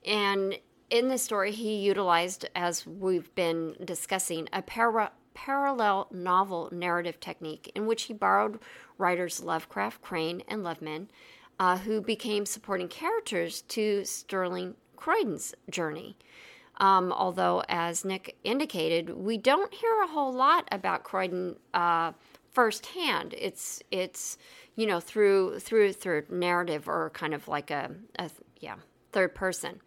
and 0.05 0.57
in 0.89 1.09
the 1.09 1.17
story 1.17 1.51
he 1.51 1.75
utilized, 1.75 2.47
as 2.55 2.85
we've 2.85 3.33
been 3.35 3.75
discussing, 3.83 4.47
a 4.53 4.61
para- 4.61 5.11
parallel 5.37 6.07
novel 6.11 6.67
narrative 6.71 7.19
technique 7.19 7.71
in 7.75 7.85
which 7.85 8.03
he 8.03 8.13
borrowed 8.13 8.59
writers 8.97 9.39
Lovecraft, 9.39 10.01
Crane, 10.01 10.41
and 10.47 10.63
Loveman, 10.63 11.09
uh, 11.59 11.77
who 11.77 12.01
became 12.01 12.45
supporting 12.45 12.87
characters 12.87 13.61
to 13.61 14.03
Sterling 14.03 14.73
Croydon's 14.95 15.53
journey. 15.69 16.17
Um, 16.79 17.11
although, 17.11 17.61
as 17.69 18.03
Nick 18.03 18.35
indicated, 18.43 19.11
we 19.11 19.37
don't 19.37 19.71
hear 19.71 20.01
a 20.03 20.07
whole 20.07 20.33
lot 20.33 20.67
about 20.71 21.03
Croydon 21.03 21.57
uh, 21.71 22.13
firsthand. 22.51 23.35
It's 23.37 23.81
it's 23.91 24.39
you 24.75 24.87
know 24.87 24.99
through 24.99 25.59
through 25.59 25.93
through 25.93 26.23
narrative 26.29 26.89
or 26.89 27.11
kind 27.11 27.35
of 27.35 27.47
like 27.47 27.69
a, 27.69 27.91
a 28.17 28.31
yeah 28.59 28.75
third 29.11 29.35
person. 29.35 29.81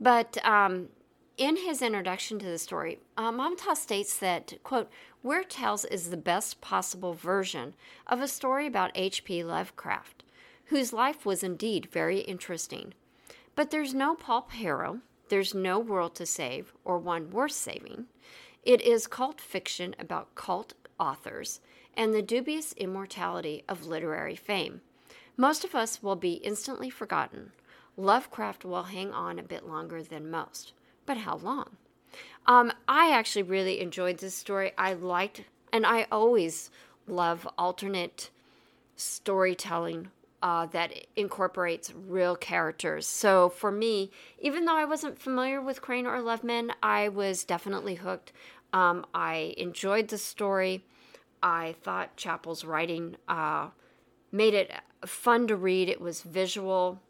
But 0.00 0.44
um, 0.44 0.88
in 1.36 1.56
his 1.56 1.82
introduction 1.82 2.38
to 2.38 2.46
the 2.46 2.58
story, 2.58 2.98
uh, 3.16 3.74
states 3.74 4.16
that, 4.18 4.54
quote, 4.62 4.88
Weird 5.22 5.50
Tales 5.50 5.84
is 5.84 6.10
the 6.10 6.16
best 6.16 6.60
possible 6.60 7.14
version 7.14 7.74
of 8.06 8.20
a 8.20 8.28
story 8.28 8.66
about 8.66 8.92
H.P. 8.94 9.42
Lovecraft, 9.42 10.22
whose 10.66 10.92
life 10.92 11.26
was 11.26 11.42
indeed 11.42 11.88
very 11.90 12.20
interesting. 12.20 12.94
But 13.56 13.70
there's 13.70 13.94
no 13.94 14.14
pulp 14.14 14.52
hero, 14.52 15.00
there's 15.28 15.54
no 15.54 15.78
world 15.78 16.14
to 16.16 16.26
save, 16.26 16.72
or 16.84 16.98
one 16.98 17.30
worth 17.30 17.52
saving. 17.52 18.06
It 18.62 18.80
is 18.80 19.06
cult 19.06 19.40
fiction 19.40 19.94
about 19.98 20.34
cult 20.34 20.74
authors 20.98 21.60
and 21.96 22.14
the 22.14 22.22
dubious 22.22 22.72
immortality 22.74 23.64
of 23.68 23.86
literary 23.86 24.36
fame. 24.36 24.80
Most 25.36 25.64
of 25.64 25.74
us 25.74 26.02
will 26.02 26.16
be 26.16 26.34
instantly 26.34 26.90
forgotten. 26.90 27.52
Lovecraft 27.96 28.64
will 28.64 28.84
hang 28.84 29.12
on 29.12 29.38
a 29.38 29.42
bit 29.42 29.66
longer 29.66 30.02
than 30.02 30.30
most. 30.30 30.72
But 31.06 31.18
how 31.18 31.36
long? 31.36 31.76
Um, 32.46 32.72
I 32.86 33.12
actually 33.12 33.42
really 33.42 33.80
enjoyed 33.80 34.18
this 34.18 34.34
story. 34.34 34.72
I 34.76 34.94
liked, 34.94 35.44
and 35.72 35.86
I 35.86 36.06
always 36.12 36.70
love 37.06 37.48
alternate 37.58 38.30
storytelling 38.96 40.08
uh, 40.42 40.66
that 40.66 40.92
incorporates 41.16 41.92
real 42.06 42.36
characters. 42.36 43.06
So 43.06 43.48
for 43.48 43.72
me, 43.72 44.10
even 44.38 44.66
though 44.66 44.76
I 44.76 44.84
wasn't 44.84 45.18
familiar 45.18 45.60
with 45.60 45.80
Crane 45.80 46.06
or 46.06 46.20
Loveman, 46.20 46.70
I 46.82 47.08
was 47.08 47.44
definitely 47.44 47.94
hooked. 47.94 48.32
Um, 48.72 49.06
I 49.14 49.54
enjoyed 49.56 50.08
the 50.08 50.18
story. 50.18 50.84
I 51.42 51.74
thought 51.82 52.16
Chappell's 52.16 52.64
writing 52.64 53.16
uh, 53.26 53.68
made 54.32 54.52
it 54.52 54.70
fun 55.06 55.46
to 55.46 55.56
read. 55.56 55.88
It 55.88 56.00
was 56.00 56.20
visual, 56.20 57.00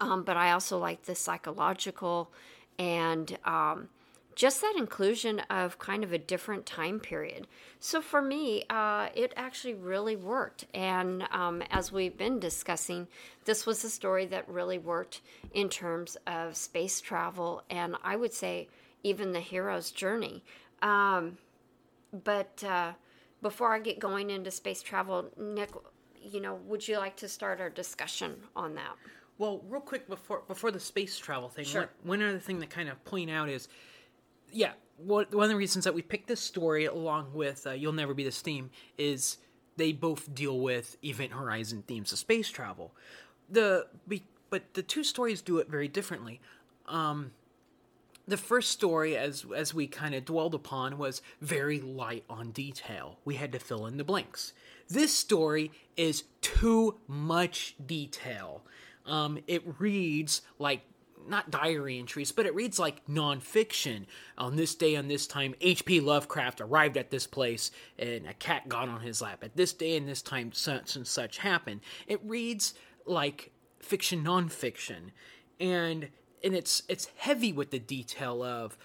um, 0.00 0.22
but 0.22 0.36
I 0.36 0.52
also 0.52 0.78
liked 0.78 1.06
the 1.06 1.14
psychological 1.16 2.30
and 2.78 3.38
um, 3.44 3.88
just 4.34 4.60
that 4.60 4.74
inclusion 4.76 5.40
of 5.50 5.78
kind 5.78 6.02
of 6.02 6.12
a 6.12 6.18
different 6.18 6.66
time 6.66 6.98
period. 6.98 7.46
So 7.78 8.00
for 8.00 8.20
me, 8.20 8.64
uh, 8.68 9.08
it 9.14 9.32
actually 9.36 9.74
really 9.74 10.16
worked. 10.16 10.66
And 10.74 11.24
um, 11.30 11.62
as 11.70 11.92
we've 11.92 12.16
been 12.16 12.40
discussing, 12.40 13.06
this 13.44 13.66
was 13.66 13.84
a 13.84 13.90
story 13.90 14.26
that 14.26 14.48
really 14.48 14.78
worked 14.78 15.20
in 15.52 15.68
terms 15.68 16.16
of 16.26 16.56
space 16.56 17.00
travel 17.00 17.62
and 17.70 17.96
I 18.02 18.16
would 18.16 18.32
say 18.32 18.68
even 19.02 19.32
the 19.32 19.40
hero's 19.40 19.90
journey. 19.90 20.42
Um, 20.82 21.38
but 22.24 22.62
uh, 22.64 22.92
before 23.42 23.74
I 23.74 23.78
get 23.78 23.98
going 23.98 24.30
into 24.30 24.50
space 24.50 24.82
travel, 24.82 25.30
Nick, 25.36 25.70
you 26.22 26.40
know, 26.40 26.54
would 26.66 26.86
you 26.86 26.98
like 26.98 27.16
to 27.16 27.28
start 27.28 27.60
our 27.60 27.70
discussion 27.70 28.36
on 28.56 28.74
that? 28.76 28.96
Well, 29.38 29.62
real 29.68 29.80
quick 29.80 30.08
before 30.08 30.42
before 30.46 30.70
the 30.70 30.80
space 30.80 31.18
travel 31.18 31.48
thing, 31.48 31.64
Sure. 31.64 31.90
one, 32.02 32.20
one 32.20 32.28
other 32.28 32.38
thing 32.38 32.60
to 32.60 32.66
kind 32.66 32.88
of 32.88 33.02
point 33.04 33.30
out 33.30 33.48
is, 33.48 33.68
yeah, 34.52 34.72
one, 34.96 35.26
one 35.30 35.44
of 35.44 35.50
the 35.50 35.56
reasons 35.56 35.84
that 35.84 35.94
we 35.94 36.02
picked 36.02 36.28
this 36.28 36.40
story 36.40 36.84
along 36.84 37.32
with 37.34 37.66
uh, 37.66 37.72
"You'll 37.72 37.92
Never 37.92 38.14
Be 38.14 38.24
the 38.24 38.32
Same" 38.32 38.70
is 38.96 39.38
they 39.76 39.92
both 39.92 40.32
deal 40.34 40.60
with 40.60 40.96
Event 41.04 41.32
Horizon 41.32 41.82
themes 41.86 42.12
of 42.12 42.18
space 42.18 42.48
travel. 42.48 42.94
The 43.50 43.86
but 44.50 44.74
the 44.74 44.82
two 44.82 45.02
stories 45.02 45.42
do 45.42 45.58
it 45.58 45.68
very 45.68 45.88
differently. 45.88 46.40
Um, 46.86 47.32
the 48.28 48.36
first 48.36 48.70
story, 48.70 49.16
as 49.16 49.44
as 49.54 49.74
we 49.74 49.88
kind 49.88 50.14
of 50.14 50.24
dwelled 50.24 50.54
upon, 50.54 50.96
was 50.96 51.22
very 51.40 51.80
light 51.80 52.24
on 52.30 52.52
detail. 52.52 53.18
We 53.24 53.34
had 53.34 53.50
to 53.52 53.58
fill 53.58 53.86
in 53.86 53.96
the 53.96 54.04
blanks. 54.04 54.52
This 54.88 55.12
story 55.12 55.72
is 55.96 56.24
too 56.40 56.98
much 57.08 57.74
detail. 57.84 58.62
Um, 59.06 59.38
it 59.46 59.62
reads 59.78 60.42
like 60.58 60.82
not 61.28 61.50
diary 61.50 61.98
entries, 61.98 62.32
but 62.32 62.46
it 62.46 62.54
reads 62.54 62.78
like 62.78 63.06
nonfiction. 63.06 64.06
On 64.36 64.56
this 64.56 64.74
day, 64.74 64.96
on 64.96 65.08
this 65.08 65.26
time, 65.26 65.54
H.P. 65.60 66.00
Lovecraft 66.00 66.60
arrived 66.60 66.96
at 66.96 67.10
this 67.10 67.26
place, 67.26 67.70
and 67.98 68.26
a 68.26 68.34
cat 68.34 68.68
got 68.68 68.88
on 68.88 69.00
his 69.00 69.22
lap. 69.22 69.42
At 69.42 69.56
this 69.56 69.72
day 69.72 69.96
and 69.96 70.08
this 70.08 70.22
time, 70.22 70.52
such 70.52 70.96
and 70.96 71.06
such 71.06 71.38
happened. 71.38 71.80
It 72.06 72.20
reads 72.24 72.74
like 73.06 73.52
fiction, 73.80 74.24
nonfiction, 74.24 75.10
and 75.60 76.08
and 76.42 76.54
it's 76.54 76.82
it's 76.88 77.08
heavy 77.16 77.52
with 77.52 77.70
the 77.70 77.78
detail 77.78 78.42
of 78.42 78.76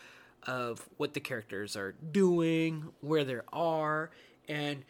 of 0.47 0.87
what 0.97 1.13
the 1.13 1.19
characters 1.19 1.75
are 1.75 1.93
doing, 2.11 2.89
where 3.01 3.23
they 3.23 3.39
are, 3.51 4.11
and 4.47 4.83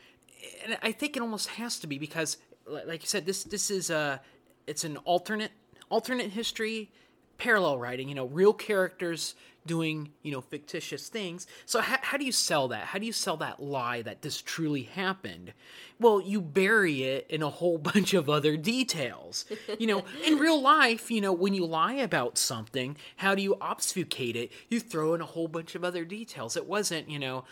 and 0.63 0.77
I 0.81 0.91
think 0.91 1.15
it 1.15 1.21
almost 1.21 1.49
has 1.49 1.79
to 1.79 1.87
be 1.87 1.97
because, 1.97 2.37
like 2.67 3.01
you 3.01 3.07
said, 3.07 3.25
this 3.25 3.43
this 3.43 3.71
is 3.71 3.89
a 3.89 4.21
it's 4.69 4.83
an 4.83 4.97
alternate 4.97 5.51
alternate 5.89 6.29
history, 6.31 6.91
parallel 7.37 7.79
writing. 7.79 8.07
You 8.07 8.15
know, 8.15 8.25
real 8.25 8.53
characters 8.53 9.35
doing 9.65 10.09
you 10.23 10.31
know 10.31 10.41
fictitious 10.41 11.09
things. 11.09 11.45
So 11.65 11.81
how, 11.81 11.97
how 12.01 12.17
do 12.17 12.25
you 12.25 12.31
sell 12.31 12.69
that? 12.69 12.85
How 12.85 12.99
do 12.99 13.05
you 13.05 13.11
sell 13.11 13.37
that 13.37 13.61
lie 13.61 14.01
that 14.03 14.21
this 14.21 14.41
truly 14.41 14.83
happened? 14.83 15.53
Well, 15.99 16.21
you 16.21 16.41
bury 16.41 17.03
it 17.03 17.27
in 17.29 17.41
a 17.41 17.49
whole 17.49 17.77
bunch 17.91 18.13
of 18.13 18.29
other 18.29 18.57
details. 18.57 19.45
You 19.77 19.87
know, 19.87 20.03
in 20.25 20.37
real 20.37 20.61
life, 20.61 21.11
you 21.11 21.21
know, 21.21 21.33
when 21.33 21.53
you 21.53 21.65
lie 21.65 21.93
about 21.93 22.37
something, 22.37 22.95
how 23.17 23.35
do 23.35 23.41
you 23.41 23.57
obfuscate 23.59 24.35
it? 24.35 24.51
You 24.69 24.79
throw 24.79 25.13
in 25.13 25.21
a 25.21 25.25
whole 25.25 25.47
bunch 25.47 25.75
of 25.75 25.83
other 25.83 26.05
details. 26.05 26.55
It 26.55 26.65
wasn't, 26.65 27.09
you 27.09 27.19
know, 27.19 27.43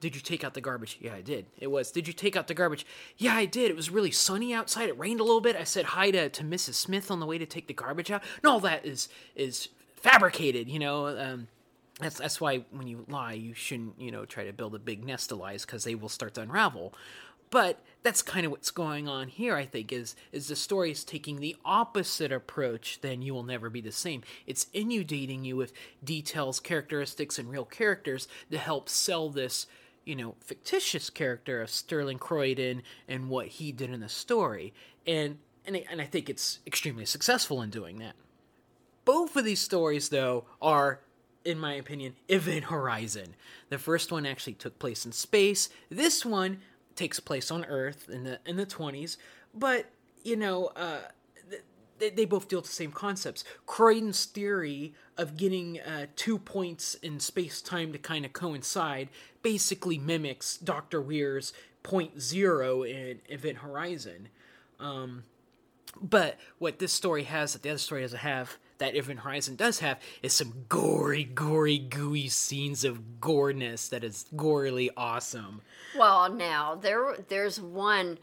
did 0.00 0.14
you 0.14 0.20
take 0.20 0.44
out 0.44 0.54
the 0.54 0.60
garbage? 0.60 0.98
Yeah, 1.00 1.14
I 1.14 1.20
did. 1.20 1.46
It 1.58 1.68
was. 1.68 1.90
Did 1.90 2.06
you 2.06 2.12
take 2.12 2.36
out 2.36 2.46
the 2.46 2.54
garbage? 2.54 2.86
Yeah, 3.16 3.34
I 3.34 3.46
did. 3.46 3.70
It 3.70 3.76
was 3.76 3.90
really 3.90 4.10
sunny 4.10 4.54
outside. 4.54 4.88
It 4.88 4.98
rained 4.98 5.20
a 5.20 5.24
little 5.24 5.40
bit. 5.40 5.56
I 5.56 5.64
said 5.64 5.86
hi 5.86 6.10
to, 6.12 6.28
to 6.28 6.44
Mrs. 6.44 6.74
Smith 6.74 7.10
on 7.10 7.20
the 7.20 7.26
way 7.26 7.38
to 7.38 7.46
take 7.46 7.66
the 7.66 7.74
garbage 7.74 8.10
out. 8.10 8.22
All 8.44 8.60
that 8.60 8.86
is 8.86 9.08
is 9.34 9.68
fabricated, 9.96 10.68
you 10.68 10.78
know. 10.78 11.06
Um, 11.06 11.48
that's 12.00 12.18
that's 12.18 12.40
why 12.40 12.64
when 12.70 12.86
you 12.86 13.04
lie, 13.08 13.32
you 13.32 13.54
shouldn't, 13.54 14.00
you 14.00 14.10
know, 14.10 14.24
try 14.24 14.44
to 14.44 14.52
build 14.52 14.74
a 14.74 14.78
big 14.78 15.04
nest 15.04 15.32
of 15.32 15.38
lies 15.38 15.64
because 15.64 15.84
they 15.84 15.94
will 15.94 16.08
start 16.08 16.34
to 16.34 16.42
unravel. 16.42 16.94
But 17.50 17.80
that's 18.02 18.22
kind 18.22 18.44
of 18.44 18.52
what's 18.52 18.70
going 18.70 19.08
on 19.08 19.28
here. 19.28 19.56
I 19.56 19.64
think 19.64 19.92
is 19.92 20.14
is 20.32 20.48
the 20.48 20.56
story 20.56 20.90
is 20.90 21.02
taking 21.02 21.40
the 21.40 21.56
opposite 21.64 22.30
approach 22.30 23.00
Then 23.00 23.22
you 23.22 23.34
will 23.34 23.42
never 23.42 23.70
be 23.70 23.80
the 23.80 23.92
same. 23.92 24.22
It's 24.46 24.66
inundating 24.72 25.44
you 25.44 25.56
with 25.56 25.72
details, 26.04 26.60
characteristics, 26.60 27.38
and 27.38 27.50
real 27.50 27.64
characters 27.64 28.28
to 28.50 28.58
help 28.58 28.88
sell 28.88 29.28
this 29.30 29.66
you 30.08 30.16
know, 30.16 30.34
fictitious 30.40 31.10
character 31.10 31.60
of 31.60 31.68
Sterling 31.68 32.18
Croydon 32.18 32.82
and 33.06 33.28
what 33.28 33.46
he 33.46 33.72
did 33.72 33.90
in 33.90 34.00
the 34.00 34.08
story. 34.08 34.72
And 35.06 35.38
and 35.66 35.76
I, 35.76 35.84
and 35.90 36.00
I 36.00 36.06
think 36.06 36.30
it's 36.30 36.60
extremely 36.66 37.04
successful 37.04 37.60
in 37.60 37.68
doing 37.68 37.98
that. 37.98 38.14
Both 39.04 39.36
of 39.36 39.44
these 39.44 39.60
stories 39.60 40.08
though 40.08 40.46
are 40.62 41.00
in 41.44 41.58
my 41.58 41.74
opinion 41.74 42.16
Event 42.28 42.64
Horizon. 42.64 43.34
The 43.68 43.78
first 43.78 44.10
one 44.10 44.24
actually 44.24 44.54
took 44.54 44.78
place 44.78 45.04
in 45.04 45.12
space. 45.12 45.68
This 45.90 46.24
one 46.24 46.60
takes 46.96 47.20
place 47.20 47.50
on 47.50 47.66
Earth 47.66 48.08
in 48.08 48.24
the 48.24 48.40
in 48.46 48.56
the 48.56 48.66
20s, 48.66 49.18
but 49.54 49.86
you 50.24 50.36
know, 50.36 50.72
uh 50.74 51.00
they, 51.98 52.10
they 52.10 52.24
both 52.24 52.48
deal 52.48 52.60
with 52.60 52.66
the 52.66 52.72
same 52.72 52.92
concepts. 52.92 53.44
Croydon's 53.66 54.24
theory 54.24 54.94
of 55.16 55.36
getting 55.36 55.80
uh, 55.80 56.06
two 56.16 56.38
points 56.38 56.94
in 56.96 57.20
space 57.20 57.60
time 57.60 57.92
to 57.92 57.98
kind 57.98 58.24
of 58.24 58.32
coincide 58.32 59.08
basically 59.52 59.96
mimics 59.96 60.58
Dr. 60.58 61.00
Weir's 61.00 61.54
point 61.82 62.20
zero 62.20 62.82
in 62.82 63.20
Event 63.30 63.58
Horizon. 63.58 64.28
Um, 64.78 65.24
but 65.98 66.36
what 66.58 66.78
this 66.78 66.92
story 66.92 67.22
has 67.24 67.54
that 67.54 67.62
the 67.62 67.70
other 67.70 67.78
story 67.78 68.02
doesn't 68.02 68.18
have, 68.18 68.58
that 68.76 68.94
Event 68.94 69.20
Horizon 69.20 69.56
does 69.56 69.78
have, 69.78 69.98
is 70.22 70.34
some 70.34 70.66
gory, 70.68 71.24
gory, 71.24 71.78
gooey 71.78 72.28
scenes 72.28 72.84
of 72.84 73.20
goreness 73.22 73.88
that 73.88 74.04
is 74.04 74.26
gorily 74.36 74.90
awesome. 74.98 75.62
Well, 75.98 76.30
now 76.30 76.74
there 76.74 77.16
there's 77.28 77.58
one 77.58 78.18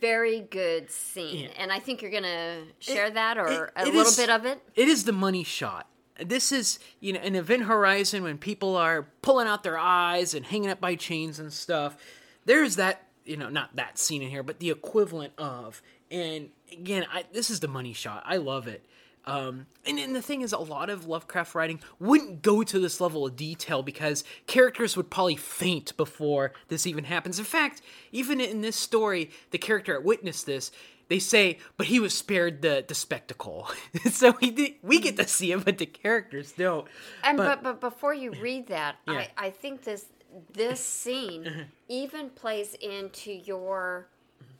very 0.00 0.40
good 0.40 0.90
scene, 0.90 1.44
Yeah. 1.44 1.48
and 1.56 1.70
I 1.72 1.78
think 1.78 2.02
you're 2.02 2.10
gonna 2.10 2.64
share 2.80 3.10
that 3.10 3.38
or 3.38 3.46
it- 3.46 3.72
a 3.76 3.82
it 3.82 3.86
little 3.94 4.00
is- 4.02 4.16
bit 4.16 4.28
of 4.28 4.44
it. 4.44 4.60
It 4.74 4.88
is 4.88 5.04
the 5.04 5.12
money 5.12 5.44
shot. 5.44 5.86
This 6.20 6.52
is, 6.52 6.78
you 7.00 7.12
know, 7.12 7.20
an 7.20 7.34
event 7.34 7.64
horizon 7.64 8.22
when 8.22 8.38
people 8.38 8.76
are 8.76 9.08
pulling 9.22 9.48
out 9.48 9.62
their 9.62 9.78
eyes 9.78 10.34
and 10.34 10.44
hanging 10.44 10.70
up 10.70 10.80
by 10.80 10.94
chains 10.94 11.38
and 11.38 11.52
stuff. 11.52 11.96
There's 12.44 12.76
that, 12.76 13.06
you 13.24 13.36
know, 13.36 13.48
not 13.48 13.76
that 13.76 13.98
scene 13.98 14.22
in 14.22 14.30
here, 14.30 14.42
but 14.42 14.58
the 14.58 14.70
equivalent 14.70 15.32
of. 15.38 15.80
And 16.10 16.50
again, 16.70 17.06
I, 17.12 17.24
this 17.32 17.50
is 17.50 17.60
the 17.60 17.68
money 17.68 17.92
shot. 17.92 18.22
I 18.26 18.36
love 18.36 18.68
it. 18.68 18.84
Um, 19.24 19.66
and, 19.86 19.98
and 19.98 20.16
the 20.16 20.22
thing 20.22 20.40
is, 20.40 20.52
a 20.52 20.58
lot 20.58 20.90
of 20.90 21.06
Lovecraft 21.06 21.54
writing 21.54 21.80
wouldn't 22.00 22.42
go 22.42 22.62
to 22.64 22.78
this 22.80 23.00
level 23.00 23.24
of 23.24 23.36
detail 23.36 23.82
because 23.82 24.24
characters 24.46 24.96
would 24.96 25.10
probably 25.10 25.36
faint 25.36 25.96
before 25.96 26.52
this 26.68 26.86
even 26.86 27.04
happens. 27.04 27.38
In 27.38 27.44
fact, 27.44 27.82
even 28.10 28.40
in 28.40 28.62
this 28.62 28.76
story, 28.76 29.30
the 29.52 29.58
character 29.58 29.92
that 29.94 30.04
witnessed 30.04 30.46
this, 30.46 30.72
they 31.12 31.18
say, 31.18 31.58
but 31.76 31.86
he 31.88 32.00
was 32.00 32.14
spared 32.14 32.62
the 32.62 32.82
the 32.88 32.94
spectacle. 32.94 33.68
so 34.10 34.34
we 34.40 34.50
did, 34.50 34.72
we 34.82 34.98
get 34.98 35.18
to 35.18 35.28
see 35.28 35.52
him, 35.52 35.60
but 35.60 35.76
the 35.76 35.84
characters 35.84 36.52
don't. 36.52 36.88
And 37.22 37.36
But- 37.36 37.62
but 37.62 37.62
but, 37.62 37.80
before 37.90 38.14
you 38.14 38.30
read 38.40 38.68
that, 38.68 38.96
Yeah. 39.06 39.26
I, 39.36 39.46
I 39.48 39.50
think 39.50 39.84
this 39.84 40.06
this 40.54 40.80
scene 40.82 41.66
even 41.88 42.30
plays 42.30 42.72
into 42.80 43.30
your 43.30 44.08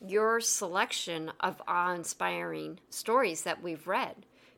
your 0.07 0.41
selection 0.41 1.33
of 1.41 1.63
awe-inspiring 1.67 2.79
stories 2.91 3.43
that 3.45 3.63
we've 3.63 3.87
read 3.87 4.17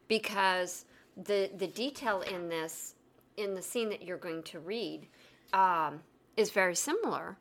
because 0.09 0.85
the 1.17 1.49
the 1.57 1.69
detail 1.69 2.23
in 2.23 2.49
this 2.49 2.95
in 3.37 3.55
the 3.55 3.63
scene 3.63 3.89
that 3.91 4.03
you're 4.03 4.25
going 4.29 4.43
to 4.43 4.59
read 4.59 5.07
um, 5.53 6.01
is 6.37 6.51
very 6.51 6.75
similar 6.75 7.37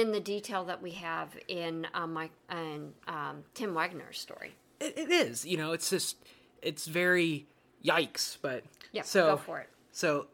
in 0.00 0.10
the 0.10 0.18
detail 0.20 0.64
that 0.64 0.82
we 0.82 0.90
have 0.90 1.36
in 1.46 1.86
um, 1.94 2.12
my 2.14 2.28
in 2.50 2.92
um, 3.06 3.44
Tim 3.54 3.74
Waggoner's 3.74 4.18
story. 4.18 4.54
it, 4.80 4.98
it 4.98 5.10
is 5.10 5.46
you 5.46 5.56
know 5.56 5.70
it's 5.72 5.88
just 5.88 6.16
it's 6.62 6.86
very 6.86 7.46
yikes 7.84 8.36
but 8.42 8.64
Yeah, 8.92 9.02
so 9.02 9.26
go 9.32 9.36
for 9.36 9.60
it. 9.60 9.68
so 9.92 10.26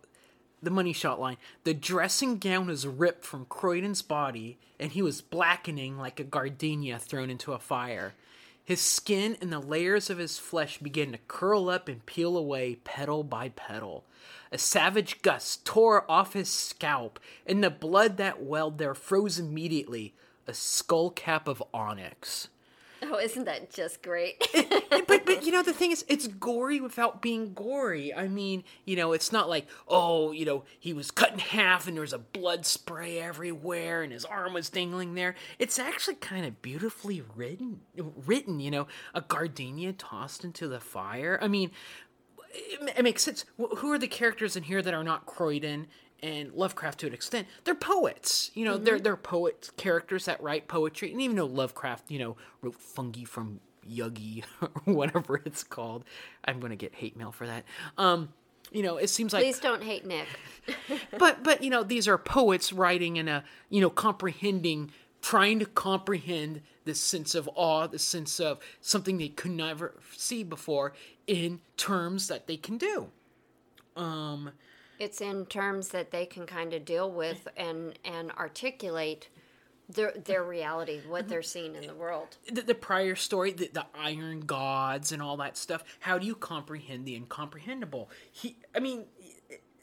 the 0.63 0.71
money 0.71 0.93
shot 0.95 1.21
line 1.21 1.37
the 1.65 1.75
dressing 1.75 2.39
gown 2.39 2.71
is 2.71 2.87
ripped 2.87 3.25
from 3.25 3.45
croydon's 3.47 4.01
body 4.03 4.59
and 4.79 4.93
he 4.93 5.03
was 5.03 5.21
blackening 5.21 5.99
like 5.99 6.19
a 6.21 6.25
gardenia 6.25 6.99
thrown 6.99 7.29
into 7.29 7.53
a 7.53 7.59
fire 7.59 8.15
his 8.71 8.81
skin 8.81 9.37
and 9.41 9.53
the 9.53 9.59
layers 9.59 10.11
of 10.11 10.19
his 10.19 10.39
flesh 10.39 10.79
began 10.79 11.11
to 11.11 11.19
curl 11.27 11.69
up 11.69 11.89
and 11.89 12.07
peel 12.07 12.37
away 12.37 12.77
petal 12.85 13.25
by 13.25 13.49
petal. 13.49 14.05
A 14.53 14.59
savage 14.59 15.23
gust 15.23 15.65
tore 15.65 16.09
off 16.09 16.35
his 16.35 16.49
scalp 16.49 17.19
and 17.45 17.65
the 17.65 17.71
blood 17.71 18.17
that 18.19 18.41
welled 18.41 18.79
there 18.79 18.95
froze 18.95 19.41
immediately 19.41 20.15
a 20.47 20.55
skull 20.55 21.11
cap 21.11 21.49
of 21.49 21.61
onyx 21.75 22.47
Oh, 23.11 23.19
isn't 23.19 23.45
that 23.45 23.71
just 23.71 24.03
great? 24.03 24.47
but 25.09 25.27
but 25.27 25.45
you 25.45 25.51
know 25.51 25.63
the 25.63 25.73
thing 25.81 25.91
is 25.91 26.05
it's 26.09 26.29
gory 26.29 26.81
without 26.81 27.21
being 27.21 27.55
gory. 27.55 28.15
I 28.15 28.29
mean 28.29 28.63
you 28.85 28.97
know 28.97 29.13
it's 29.13 29.33
not 29.33 29.49
like 29.49 29.67
oh 29.89 30.33
you 30.33 30.45
know 30.45 30.65
he 30.79 30.93
was 30.93 31.11
cut 31.11 31.33
in 31.33 31.39
half 31.39 31.89
and 31.89 31.97
there 31.97 32.03
was 32.03 32.13
a 32.13 32.19
blood 32.19 32.65
spray 32.65 33.19
everywhere 33.21 34.03
and 34.03 34.13
his 34.13 34.25
arm 34.25 34.55
was 34.55 34.71
dangling 34.71 35.15
there. 35.15 35.35
It's 35.59 35.79
actually 35.79 36.17
kind 36.17 36.47
of 36.47 36.63
beautifully 36.63 37.23
written 37.35 37.81
written 37.97 38.61
you 38.61 38.71
know 38.71 38.87
a 39.15 39.21
gardenia 39.21 39.93
tossed 39.93 40.45
into 40.45 40.69
the 40.69 40.81
fire. 40.81 41.39
I 41.43 41.49
mean 41.49 41.73
it, 42.53 42.95
it 42.99 43.03
makes 43.03 43.23
sense. 43.23 43.45
Who 43.57 43.93
are 43.93 43.99
the 43.99 44.09
characters 44.09 44.57
in 44.57 44.65
here 44.65 44.83
that 44.83 44.95
are 44.95 45.05
not 45.05 45.27
croydon 45.27 45.87
and 46.23 46.53
Lovecraft 46.53 47.01
to 47.01 47.07
an 47.07 47.15
extent, 47.15 47.47
they're 47.65 47.75
poets. 47.75 48.51
You 48.55 48.65
know, 48.65 48.77
they're 48.77 49.01
they're 49.01 49.17
poets, 49.17 49.71
characters 49.77 50.27
that 50.27 50.43
write 50.43 50.69
poetry. 50.69 51.13
And 51.13 51.21
even 51.21 51.37
though 51.37 51.47
Lovecraft, 51.47 52.11
you 52.11 52.19
know, 52.19 52.37
wrote 52.63 52.77
fungi 52.77 53.25
from 53.25 53.61
Yuggy 53.89 54.45
or 54.63 54.69
whatever 54.85 55.41
it's 55.45 55.65
called, 55.65 56.05
I'm 56.45 56.61
gonna 56.61 56.77
get 56.77 56.95
hate 56.95 57.17
mail 57.17 57.33
for 57.33 57.47
that. 57.47 57.65
Um, 57.99 58.31
you 58.73 58.83
know, 58.83 58.99
it 58.99 59.09
seems 59.09 59.33
like 59.33 59.43
Please 59.43 59.59
don't 59.59 59.83
hate 59.83 60.07
Nick. 60.07 60.27
but 61.19 61.43
but 61.43 61.63
you 61.63 61.71
know 61.71 61.83
these 61.83 62.07
are 62.07 62.19
poets 62.19 62.73
writing 62.73 63.17
in 63.17 63.29
a 63.29 63.45
you 63.69 63.81
know 63.81 63.91
comprehending 63.91 64.91
trying 65.23 65.59
to 65.59 65.67
comprehend 65.67 66.63
this 66.85 67.01
sense 67.01 67.35
of 67.35 67.49
awe 67.55 67.87
this 67.87 68.03
sense 68.03 68.41
of 68.41 68.59
something 68.81 69.19
they 69.19 69.29
could 69.29 69.51
never 69.51 69.95
see 70.17 70.43
before 70.43 70.95
in 71.27 71.61
terms 71.77 72.29
that 72.29 72.47
they 72.47 72.57
can 72.57 72.79
do 72.79 73.09
um 73.97 74.51
It's 75.01 75.21
in 75.21 75.47
terms 75.47 75.89
that 75.89 76.11
they 76.13 76.27
can 76.27 76.47
kind 76.47 76.73
of 76.73 76.85
deal 76.85 77.11
with 77.11 77.49
mm-hmm. 77.57 77.69
and 77.69 77.99
and 78.05 78.31
articulate 78.33 79.29
their 79.89 80.13
their 80.13 80.45
reality, 80.45 81.01
what 81.09 81.23
mm-hmm. 81.23 81.31
they're 81.31 81.43
seeing 81.43 81.75
in 81.75 81.87
the 81.87 81.95
world. 81.95 82.37
the, 82.51 82.63
the 82.63 82.75
prior 82.75 83.17
story 83.17 83.53
the, 83.53 83.71
the 83.73 83.87
iron 83.95 84.41
gods 84.41 85.11
and 85.11 85.21
all 85.21 85.37
that 85.39 85.57
stuff 85.57 85.83
how 86.01 86.19
do 86.19 86.27
you 86.27 86.35
comprehend 86.35 87.07
the 87.07 87.15
incomprehensible? 87.15 88.11
He 88.31 88.57
i 88.75 88.79
mean 88.79 89.07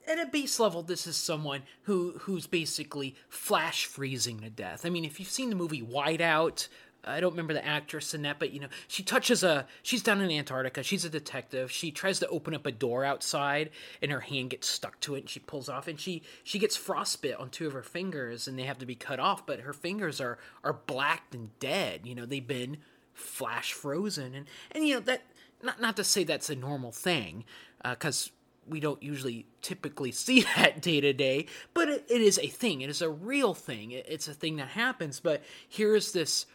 at 0.07 0.20
a 0.20 0.26
base 0.26 0.59
level 0.59 0.84
this 0.84 1.05
is 1.05 1.18
someone 1.18 1.63
who 1.84 2.13
who's 2.22 2.47
basically 2.47 3.15
flash 3.28 3.86
freezing 3.86 4.39
to 4.41 4.49
death. 4.49 4.86
I 4.86 4.89
mean 4.89 5.03
if 5.03 5.20
you've 5.20 5.30
seen 5.30 5.49
the 5.49 5.55
movie 5.55 5.82
whiteout 5.82 6.68
I 7.08 7.20
don't 7.20 7.32
remember 7.32 7.53
the 7.53 7.66
actress 7.66 8.14
in 8.14 8.24
that, 8.24 8.39
but 8.39 8.51
you 8.51 8.60
know, 8.60 8.68
she 8.88 9.03
touches 9.03 9.43
a. 9.43 9.66
She's 9.84 10.03
down 10.03 10.22
in 10.22 10.32
Antarctica. 10.32 10.84
She's 10.84 11.05
a 11.05 11.10
detective. 11.10 11.72
She 11.72 11.91
tries 11.91 12.20
to 12.20 12.28
open 12.28 12.53
up 12.53 12.66
a 12.66 12.72
door 12.72 13.03
outside, 13.03 13.70
and 14.01 14.12
her 14.12 14.20
hand 14.20 14.51
gets 14.51 14.68
stuck 14.68 14.99
to 15.01 15.16
it, 15.16 15.20
and 15.20 15.30
she 15.30 15.39
pulls 15.39 15.70
off, 15.70 15.88
and 15.88 15.99
she 15.99 16.24
she 16.43 16.60
gets 16.60 16.78
frostbit 16.78 17.39
on 17.39 17.49
two 17.49 17.68
of 17.68 17.74
her 17.74 17.84
fingers, 17.84 18.47
and 18.47 18.58
they 18.58 18.64
have 18.64 18.80
to 18.80 18.86
be 18.86 18.95
cut 18.95 19.20
off. 19.20 19.45
But 19.45 19.62
her 19.62 19.74
fingers 19.74 20.20
are 20.22 20.38
are 20.64 20.74
blacked 20.74 21.34
and 21.34 21.58
dead. 21.60 22.01
You 22.03 22.16
know, 22.16 22.26
they've 22.26 22.45
been 22.45 22.78
flash 23.14 23.74
frozen, 23.74 24.36
and 24.36 24.45
and 24.72 24.88
you 24.88 24.95
know 24.95 25.01
that 25.01 25.24
not 25.64 25.82
not 25.82 25.95
to 25.97 26.03
say 26.03 26.24
that's 26.24 26.49
a 26.49 26.55
normal 26.55 26.91
thing, 26.91 27.45
uh, 27.84 27.91
because 27.91 28.32
we 28.70 28.80
don't 28.80 29.01
usually 29.01 29.45
typically 29.62 30.12
see 30.14 30.41
that 30.55 30.82
day 30.82 31.01
to 31.01 31.14
day, 31.14 31.45
but 31.74 31.89
it, 31.89 32.05
it 32.10 32.22
is 32.22 32.39
a 32.39 32.47
thing. 32.47 32.82
It 32.82 32.89
is 32.89 33.01
a 33.01 33.10
real 33.10 33.53
thing. 33.53 33.91
It, 33.91 34.05
it's 34.08 34.28
a 34.28 34.34
thing 34.34 34.58
that 34.58 34.70
happens. 34.70 35.20
But 35.20 35.43
here's 35.68 36.12
this 36.12 36.45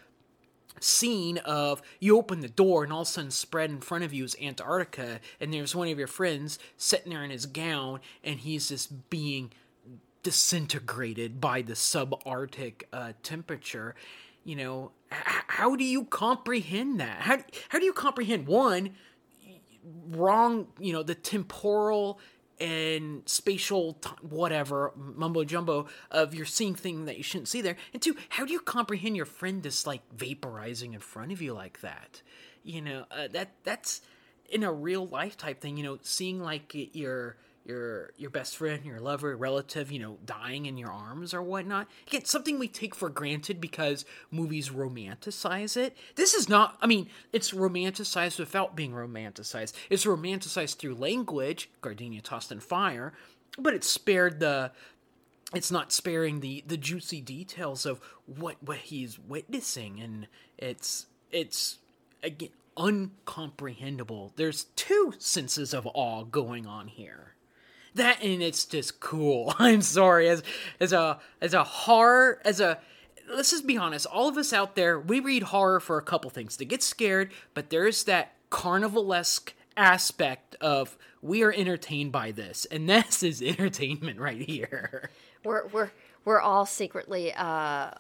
scene 0.80 1.38
of 1.38 1.82
you 2.00 2.16
open 2.16 2.40
the 2.40 2.48
door 2.48 2.84
and 2.84 2.92
all 2.92 3.02
of 3.02 3.08
a 3.08 3.10
sudden 3.10 3.30
spread 3.30 3.70
in 3.70 3.80
front 3.80 4.04
of 4.04 4.12
you 4.12 4.24
is 4.24 4.36
Antarctica 4.40 5.20
and 5.40 5.52
there's 5.52 5.74
one 5.74 5.88
of 5.88 5.98
your 5.98 6.08
friends 6.08 6.58
sitting 6.76 7.12
there 7.12 7.22
in 7.24 7.30
his 7.30 7.46
gown 7.46 8.00
and 8.24 8.40
he's 8.40 8.68
just 8.68 9.10
being 9.10 9.52
disintegrated 10.22 11.40
by 11.40 11.62
the 11.62 11.74
subarctic 11.74 12.84
uh, 12.92 13.12
temperature. 13.22 13.94
You 14.44 14.56
know, 14.56 14.90
h- 15.10 15.18
how 15.48 15.76
do 15.76 15.84
you 15.84 16.04
comprehend 16.04 17.00
that? 17.00 17.20
How 17.20 17.38
how 17.68 17.78
do 17.78 17.84
you 17.84 17.92
comprehend 17.92 18.46
one 18.46 18.90
wrong? 20.10 20.68
You 20.78 20.92
know, 20.92 21.02
the 21.02 21.14
temporal 21.14 22.18
and 22.61 23.22
spatial 23.26 23.94
t- 23.94 24.11
whatever 24.20 24.92
mumbo 24.96 25.44
jumbo 25.44 25.86
of 26.11 26.34
you're 26.34 26.46
seeing 26.46 26.74
thing 26.74 27.07
that 27.07 27.16
you 27.16 27.22
shouldn't 27.22 27.48
see 27.48 27.61
there. 27.61 27.76
And 27.92 28.00
two 28.00 28.16
how 28.28 28.44
do 28.44 28.53
you 28.53 28.61
comprehend 28.61 29.16
your 29.16 29.26
friend 29.26 29.62
just 29.62 29.86
like 29.86 30.03
vaporizing 30.16 30.94
in 30.94 31.00
front 31.00 31.32
of 31.32 31.42
you 31.42 31.53
like 31.55 31.80
that? 31.80 32.22
You 32.64 32.82
know 32.82 33.05
uh, 33.11 33.28
that 33.32 33.53
that's 33.64 34.00
in 34.48 34.62
a 34.62 34.72
real 34.72 35.07
life 35.07 35.36
type 35.36 35.61
thing 35.61 35.76
you 35.76 35.82
know 35.82 35.98
seeing 36.03 36.40
like 36.40 36.72
your 36.94 37.36
your 37.64 38.10
your 38.16 38.30
best 38.30 38.56
friend 38.56 38.84
your 38.84 38.98
lover 38.98 39.36
relative 39.36 39.92
you 39.92 39.98
know 39.98 40.18
dying 40.26 40.66
in 40.66 40.76
your 40.76 40.90
arms 40.90 41.32
or 41.32 41.42
whatnot. 41.42 41.88
Again 42.06 42.24
something 42.24 42.58
we 42.58 42.68
take 42.68 42.94
for 42.94 43.08
granted 43.08 43.60
because 43.60 44.04
movies 44.30 44.70
romanticize 44.70 45.76
it. 45.76 45.96
This 46.16 46.34
is 46.34 46.48
not 46.48 46.76
i 46.80 46.86
mean 46.86 47.08
it's 47.32 47.52
romanticized 47.52 48.38
without 48.38 48.76
being 48.76 48.92
romanticized. 48.92 49.72
It's 49.90 50.04
romanticized 50.04 50.76
through 50.76 50.94
language 50.94 51.70
gardenia 51.80 52.20
tossed 52.20 52.52
in 52.52 52.60
fire 52.60 53.12
but 53.58 53.74
it's 53.74 53.88
spared 53.88 54.40
the 54.40 54.70
it's 55.54 55.70
not 55.70 55.92
sparing 55.92 56.40
the 56.40 56.64
the 56.66 56.76
juicy 56.76 57.20
details 57.20 57.86
of 57.86 58.00
what 58.26 58.56
what 58.62 58.78
he's 58.78 59.18
witnessing. 59.18 60.00
And 60.00 60.26
it's 60.58 61.06
it's 61.30 61.78
again 62.22 62.50
uncomprehendable. 62.76 64.32
There's 64.36 64.64
two 64.76 65.12
senses 65.18 65.74
of 65.74 65.86
awe 65.92 66.24
going 66.24 66.66
on 66.66 66.88
here 66.88 67.31
that 67.95 68.22
and 68.22 68.43
it's 68.43 68.64
just 68.64 69.01
cool. 69.01 69.55
I'm 69.59 69.82
sorry. 69.82 70.28
As 70.28 70.43
as 70.80 70.93
a 70.93 71.18
as 71.40 71.55
a 71.55 71.64
horror 71.64 72.40
as 72.45 72.61
a 72.61 72.78
let's 73.34 73.51
just 73.51 73.66
be 73.66 73.76
honest. 73.76 74.07
All 74.07 74.28
of 74.28 74.36
us 74.36 74.53
out 74.53 74.74
there 74.76 74.99
we 74.99 75.20
read 75.20 75.43
horror 75.45 75.80
for 75.80 75.99
a 75.99 76.03
couple 76.03 76.30
things. 76.30 76.57
To 76.59 76.64
get 76.64 76.82
scared 76.82 77.32
but 77.55 77.70
there's 77.70 78.05
that 78.05 78.32
carnivalesque 78.51 79.53
aspect 79.76 80.55
of 80.61 80.97
we 81.22 81.43
are 81.43 81.53
entertained 81.53 82.12
by 82.12 82.30
this. 82.32 82.66
And 82.70 82.88
this 82.88 83.22
is 83.22 83.40
entertainment 83.43 84.18
right 84.18 84.40
here. 84.40 85.11
We're 85.45 85.66
we're 85.68 85.90
we're 86.24 86.40
all 86.40 86.66
secretly 86.66 87.32
uh, 87.34 87.90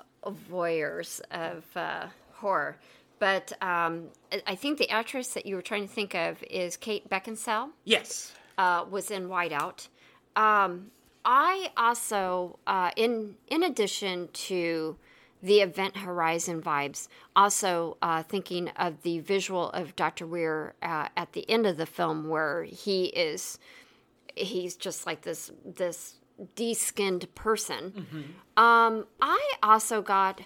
voyeurs 0.50 1.20
of 1.30 1.64
uh, 1.76 2.06
horror, 2.34 2.76
but 3.18 3.52
um, 3.60 4.08
I- 4.30 4.42
I 4.48 4.54
think 4.54 4.78
the 4.78 4.88
actress 4.90 5.28
that 5.34 5.44
you 5.46 5.56
were 5.56 5.62
trying 5.62 5.88
to 5.88 5.92
think 5.92 6.14
of 6.14 6.42
is 6.44 6.76
Kate 6.76 7.08
Beckinsale. 7.10 7.70
yes 7.84 8.32
uh, 8.58 8.84
was 8.90 9.10
in 9.10 9.28
Whiteout. 9.28 9.88
Um, 10.36 10.90
I 11.24 11.70
also, 11.76 12.58
uh, 12.66 12.90
in 12.96 13.36
in 13.48 13.62
addition 13.62 14.28
to 14.32 14.96
the 15.42 15.60
Event 15.60 15.96
Horizon 15.96 16.62
vibes, 16.62 17.08
also 17.34 17.96
uh, 18.00 18.22
thinking 18.22 18.68
of 18.70 19.02
the 19.02 19.18
visual 19.20 19.70
of 19.70 19.96
Doctor 19.96 20.26
Weir 20.26 20.74
uh, 20.82 21.08
at 21.16 21.32
the 21.32 21.48
end 21.50 21.66
of 21.66 21.76
the 21.76 21.86
film, 21.86 22.28
where 22.28 22.64
he 22.64 23.06
is 23.06 23.58
he's 24.34 24.76
just 24.76 25.06
like 25.06 25.22
this 25.22 25.50
this 25.64 26.16
de-skinned 26.56 27.32
person. 27.34 28.34
Um, 28.56 29.06
I 29.20 29.52
also 29.62 30.02
got 30.02 30.42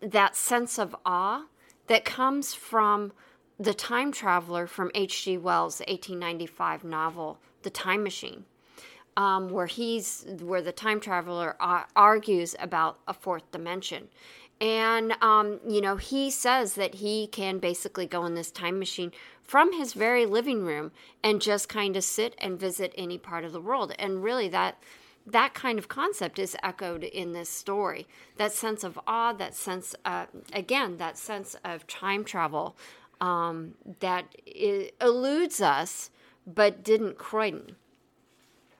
that 0.00 0.36
sense 0.36 0.78
of 0.78 0.96
awe 1.06 1.46
that 1.86 2.04
comes 2.04 2.54
from 2.54 3.12
the 3.58 3.74
time 3.74 4.12
traveler 4.12 4.66
from 4.66 4.90
H.G. 4.94 5.38
Wells' 5.38 5.80
1895 5.80 6.84
novel, 6.84 7.38
The 7.62 7.70
Time 7.70 8.02
Machine, 8.02 8.44
um, 9.16 9.50
where 9.50 9.66
he's 9.66 10.24
where 10.40 10.62
the 10.62 10.72
time 10.72 11.00
traveler 11.00 11.56
uh, 11.60 11.84
argues 11.94 12.56
about 12.58 12.98
a 13.06 13.14
fourth 13.14 13.50
dimension. 13.52 14.08
And, 14.60 15.14
um, 15.20 15.58
you 15.68 15.80
know, 15.80 15.96
he 15.96 16.30
says 16.30 16.74
that 16.74 16.94
he 16.94 17.26
can 17.26 17.58
basically 17.58 18.06
go 18.06 18.24
in 18.26 18.36
this 18.36 18.52
time 18.52 18.78
machine 18.78 19.10
from 19.42 19.72
his 19.72 19.92
very 19.92 20.24
living 20.24 20.64
room 20.64 20.92
and 21.22 21.42
just 21.42 21.68
kind 21.68 21.96
of 21.96 22.04
sit 22.04 22.36
and 22.38 22.60
visit 22.60 22.94
any 22.96 23.18
part 23.18 23.44
of 23.44 23.52
the 23.52 23.60
world. 23.60 23.92
And 23.98 24.22
really, 24.22 24.48
that 24.50 24.80
that 25.26 25.54
kind 25.54 25.78
of 25.78 25.88
concept 25.88 26.38
is 26.38 26.56
echoed 26.62 27.04
in 27.04 27.32
this 27.32 27.48
story. 27.48 28.06
That 28.36 28.52
sense 28.52 28.82
of 28.82 28.98
awe, 29.06 29.32
that 29.32 29.54
sense, 29.54 29.94
uh, 30.04 30.26
again, 30.52 30.96
that 30.96 31.16
sense 31.16 31.56
of 31.64 31.86
time 31.86 32.24
travel 32.24 32.76
um, 33.22 33.74
that 34.00 34.34
eludes 35.00 35.60
us, 35.60 36.10
but 36.44 36.82
didn't 36.82 37.18
Croydon. 37.18 37.76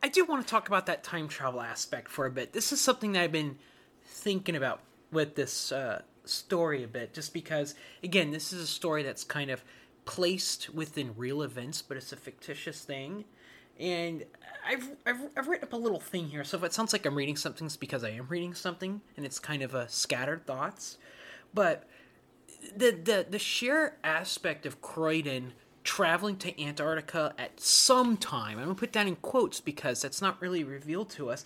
I 0.02 0.08
do 0.08 0.24
want 0.24 0.44
to 0.44 0.50
talk 0.50 0.66
about 0.66 0.86
that 0.86 1.04
time 1.04 1.28
travel 1.28 1.60
aspect 1.60 2.10
for 2.10 2.26
a 2.26 2.30
bit. 2.30 2.52
This 2.52 2.72
is 2.72 2.80
something 2.80 3.12
that 3.12 3.22
I've 3.22 3.32
been 3.32 3.56
thinking 4.04 4.56
about 4.56 4.80
with 5.12 5.36
this 5.36 5.70
uh, 5.70 6.02
story 6.24 6.82
a 6.82 6.88
bit, 6.88 7.14
just 7.14 7.32
because, 7.32 7.76
again, 8.02 8.32
this 8.32 8.52
is 8.52 8.60
a 8.60 8.66
story 8.66 9.04
that's 9.04 9.22
kind 9.22 9.48
of 9.48 9.62
placed 10.04 10.74
within 10.74 11.14
real 11.16 11.42
events, 11.42 11.80
but 11.80 11.96
it's 11.96 12.12
a 12.12 12.16
fictitious 12.16 12.82
thing. 12.82 13.24
And 13.78 14.24
I've, 14.66 14.90
I've, 15.06 15.20
I've 15.36 15.46
written 15.46 15.68
up 15.68 15.72
a 15.72 15.76
little 15.76 16.00
thing 16.00 16.26
here, 16.26 16.42
so 16.42 16.56
if 16.56 16.64
it 16.64 16.72
sounds 16.72 16.92
like 16.92 17.06
I'm 17.06 17.14
reading 17.14 17.36
something, 17.36 17.66
it's 17.66 17.76
because 17.76 18.02
I 18.02 18.10
am 18.10 18.26
reading 18.28 18.54
something, 18.54 19.02
and 19.16 19.24
it's 19.24 19.38
kind 19.38 19.62
of 19.62 19.72
a 19.72 19.88
scattered 19.88 20.46
thoughts. 20.46 20.98
But 21.54 21.88
the 22.76 22.90
the 22.90 23.26
the 23.28 23.38
sheer 23.38 23.96
aspect 24.04 24.66
of 24.66 24.80
Croydon 24.80 25.52
traveling 25.84 26.36
to 26.36 26.62
Antarctica 26.62 27.34
at 27.38 27.58
some 27.60 28.16
time, 28.16 28.58
I'm 28.58 28.64
gonna 28.64 28.74
put 28.74 28.92
that 28.92 29.06
in 29.06 29.16
quotes 29.16 29.60
because 29.60 30.02
that's 30.02 30.22
not 30.22 30.40
really 30.40 30.64
revealed 30.64 31.10
to 31.10 31.30
us 31.30 31.44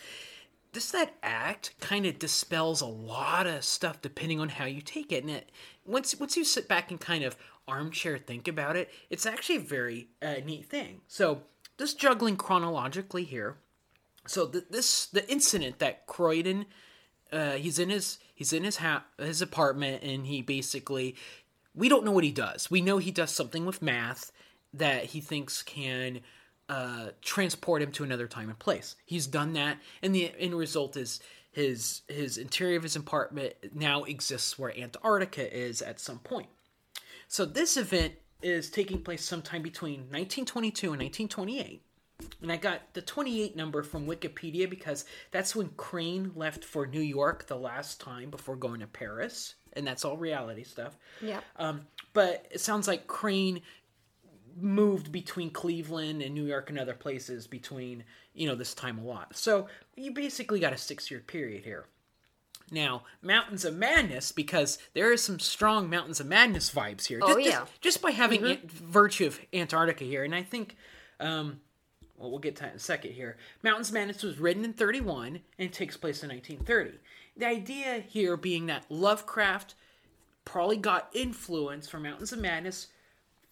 just 0.77 0.93
that 0.93 1.15
act 1.23 1.73
kind 1.81 2.05
of 2.05 2.19
dispels 2.19 2.83
a 2.83 2.87
lot 2.87 3.47
of 3.47 3.65
stuff 3.65 4.03
depending 4.03 4.41
on 4.41 4.51
how 4.51 4.67
you 4.67 4.83
take 4.83 5.11
it. 5.11 5.25
And 5.25 5.31
it, 5.31 5.51
once 5.87 6.15
once 6.21 6.37
you 6.37 6.45
sit 6.45 6.69
back 6.69 6.91
and 6.91 7.01
kind 7.01 7.25
of 7.25 7.35
armchair 7.67 8.19
think 8.19 8.47
about 8.47 8.77
it, 8.77 8.91
it's 9.09 9.25
actually 9.25 9.57
a 9.57 9.61
very 9.61 10.09
uh, 10.21 10.35
neat 10.45 10.67
thing. 10.67 11.01
So 11.09 11.45
just 11.79 11.99
juggling 11.99 12.37
chronologically 12.37 13.25
here. 13.25 13.57
So 14.27 14.45
the, 14.45 14.67
this 14.69 15.07
the 15.07 15.27
incident 15.33 15.79
that 15.79 16.07
Croydon, 16.07 16.67
uh, 17.33 17.53
he's 17.53 17.79
in 17.79 17.91
his 17.91 18.19
he's 18.35 18.53
in 18.53 18.65
his 18.65 18.77
ha- 18.77 19.05
his 19.19 19.43
apartment 19.43 20.03
and 20.03 20.27
he 20.27 20.43
basically 20.43 21.17
we 21.75 21.89
don't 21.89 22.05
know 22.05 22.13
what 22.13 22.25
he 22.25 22.33
does. 22.33 22.71
We 22.71 22.81
know 22.81 22.99
he 22.99 23.11
does 23.11 23.31
something 23.31 23.67
with 23.67 23.83
math 23.83 24.33
that 24.73 25.05
he 25.07 25.21
thinks 25.21 25.63
can 25.63 26.21
uh, 26.69 27.09
transport 27.23 27.83
him 27.83 27.93
to 27.93 28.05
another 28.05 28.27
time 28.27 28.49
and 28.49 28.59
place. 28.59 28.97
He's 29.05 29.27
done 29.27 29.53
that, 29.53 29.79
and 30.03 30.15
the 30.15 30.33
end 30.39 30.55
result 30.55 30.97
is 30.97 31.21
his 31.53 32.03
his 32.09 32.39
interior 32.39 32.77
of 32.77 32.83
his 32.83 32.97
apartment 32.97 33.55
now 33.75 34.05
exists 34.05 34.59
where 34.59 34.77
Antarctica 34.79 35.55
is 35.57 35.81
at 35.83 36.01
some 36.01 36.19
point. 36.19 36.49
So 37.29 37.45
this 37.45 37.77
event 37.77 38.15
is 38.43 38.71
taking 38.71 39.03
place 39.03 39.25
sometime 39.25 39.63
between 39.63 40.01
1922 40.01 40.93
and 40.93 41.03
1928. 41.03 41.83
And 42.41 42.51
I 42.51 42.57
got 42.57 42.95
the 42.95 43.03
28 43.03 43.57
number 43.57 43.83
from 43.83 44.07
Wikipedia 44.07 44.69
because 44.69 45.05
that's 45.31 45.55
when 45.55 45.69
Crane 45.77 46.33
left 46.35 46.65
for 46.65 46.87
New 46.87 47.01
York 47.01 47.47
the 47.47 47.57
last 47.57 48.01
time 48.01 48.31
before 48.31 48.57
going 48.57 48.81
to 48.81 48.87
Paris. 48.87 49.55
And 49.75 49.87
that's 49.87 50.05
all 50.05 50.17
reality 50.17 50.65
stuff. 50.65 50.97
Yeah. 51.21 51.41
Um, 51.57 51.83
but 52.15 52.47
it 52.51 52.61
sounds 52.61 52.89
like 52.89 53.07
Crane 53.07 53.61
moved 54.59 55.13
between 55.13 55.51
Cleveland 55.51 56.23
and 56.23 56.35
New 56.35 56.47
York 56.47 56.71
and 56.71 56.79
other 56.79 56.95
places 56.95 57.47
between, 57.47 58.05
you 58.33 58.47
know, 58.49 58.55
this 58.55 58.73
time 58.73 58.99
a 58.99 59.05
lot. 59.05 59.37
So 59.37 59.69
you 59.97 60.13
basically 60.13 60.61
got 60.61 60.73
a 60.73 60.79
six 60.79 61.11
year 61.11 61.21
period 61.21 61.65
here. 61.65 61.87
Now, 62.71 63.05
Mountains 63.23 63.65
of 63.65 63.77
Madness, 63.77 64.33
because 64.33 64.79
there 64.95 65.13
is 65.13 65.23
some 65.23 65.39
strong 65.39 65.89
Mountains 65.89 66.19
of 66.19 66.27
Madness 66.27 66.73
vibes 66.73 67.07
here. 67.07 67.21
Oh, 67.23 67.35
just, 67.37 67.47
yeah. 67.47 67.61
Just, 67.61 67.81
just 67.81 68.03
by 68.03 68.11
having 68.11 68.41
Mm-hmm. 68.41 68.67
Virtue 68.67 69.27
of 69.27 69.39
Antarctica 69.53 70.05
here. 70.05 70.25
And 70.25 70.35
I 70.35 70.43
think, 70.43 70.77
um, 71.21 71.61
well, 72.19 72.31
we'll 72.31 72.41
get 72.41 72.57
to 72.57 72.63
that 72.63 72.71
in 72.71 72.77
a 72.77 72.81
second 72.81 73.13
here. 73.13 73.37
Mountains 73.63 73.89
of 73.89 73.95
Madness 73.95 74.23
was 74.23 74.39
written 74.39 74.65
in 74.65 74.73
31 74.73 75.41
and 75.59 75.73
takes 75.73 75.97
place 75.97 76.23
in 76.23 76.31
1930. 76.31 76.99
The 77.37 77.47
idea 77.47 78.05
here 78.07 78.37
being 78.37 78.67
that 78.67 78.85
Lovecraft 78.89 79.75
probably 80.45 80.77
got 80.77 81.11
influence 81.13 81.89
from 81.89 82.05
Mountains 82.05 82.33
of 82.33 82.39
Madness 82.39 82.89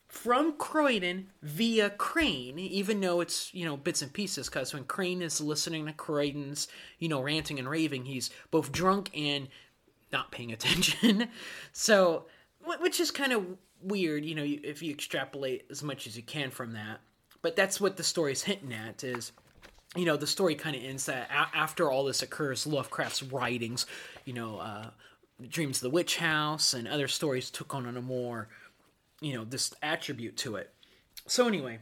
from 0.08 0.52
Croydon 0.56 1.26
via 1.42 1.90
Crane, 1.90 2.58
even 2.58 3.00
though 3.00 3.20
it's, 3.20 3.52
you 3.52 3.64
know, 3.64 3.76
bits 3.76 4.00
and 4.00 4.12
pieces, 4.12 4.48
because 4.48 4.72
when 4.72 4.84
Crane 4.84 5.20
is 5.20 5.40
listening 5.40 5.86
to 5.86 5.92
Croydon's, 5.92 6.68
you 6.98 7.08
know, 7.08 7.20
ranting 7.20 7.58
and 7.58 7.68
raving, 7.68 8.04
he's 8.04 8.30
both 8.50 8.70
drunk 8.70 9.10
and 9.14 9.48
not 10.12 10.30
paying 10.30 10.52
attention. 10.52 11.28
so, 11.72 12.26
which 12.80 13.00
is 13.00 13.10
kind 13.10 13.32
of 13.32 13.44
weird, 13.82 14.24
you 14.24 14.34
know, 14.34 14.44
if 14.44 14.82
you 14.82 14.92
extrapolate 14.92 15.66
as 15.68 15.82
much 15.82 16.06
as 16.06 16.16
you 16.16 16.22
can 16.22 16.50
from 16.50 16.72
that. 16.72 17.00
But 17.44 17.56
that's 17.56 17.78
what 17.78 17.98
the 17.98 18.02
story's 18.02 18.44
hinting 18.44 18.72
at 18.72 19.04
is 19.04 19.32
you 19.94 20.06
know, 20.06 20.16
the 20.16 20.26
story 20.26 20.54
kind 20.54 20.74
of 20.74 20.82
ends 20.82 21.04
that 21.04 21.28
a- 21.30 21.54
after 21.54 21.90
all 21.90 22.04
this 22.04 22.22
occurs, 22.22 22.66
Lovecraft's 22.66 23.22
writings, 23.22 23.84
you 24.24 24.32
know, 24.32 24.58
uh, 24.58 24.90
Dreams 25.46 25.76
of 25.76 25.82
the 25.82 25.90
Witch 25.90 26.16
House 26.16 26.72
and 26.72 26.88
other 26.88 27.06
stories 27.06 27.50
took 27.50 27.74
on 27.74 27.86
a 27.86 28.00
more, 28.00 28.48
you 29.20 29.34
know, 29.34 29.44
this 29.44 29.74
attribute 29.82 30.38
to 30.38 30.56
it. 30.56 30.72
So 31.26 31.46
anyway, 31.46 31.80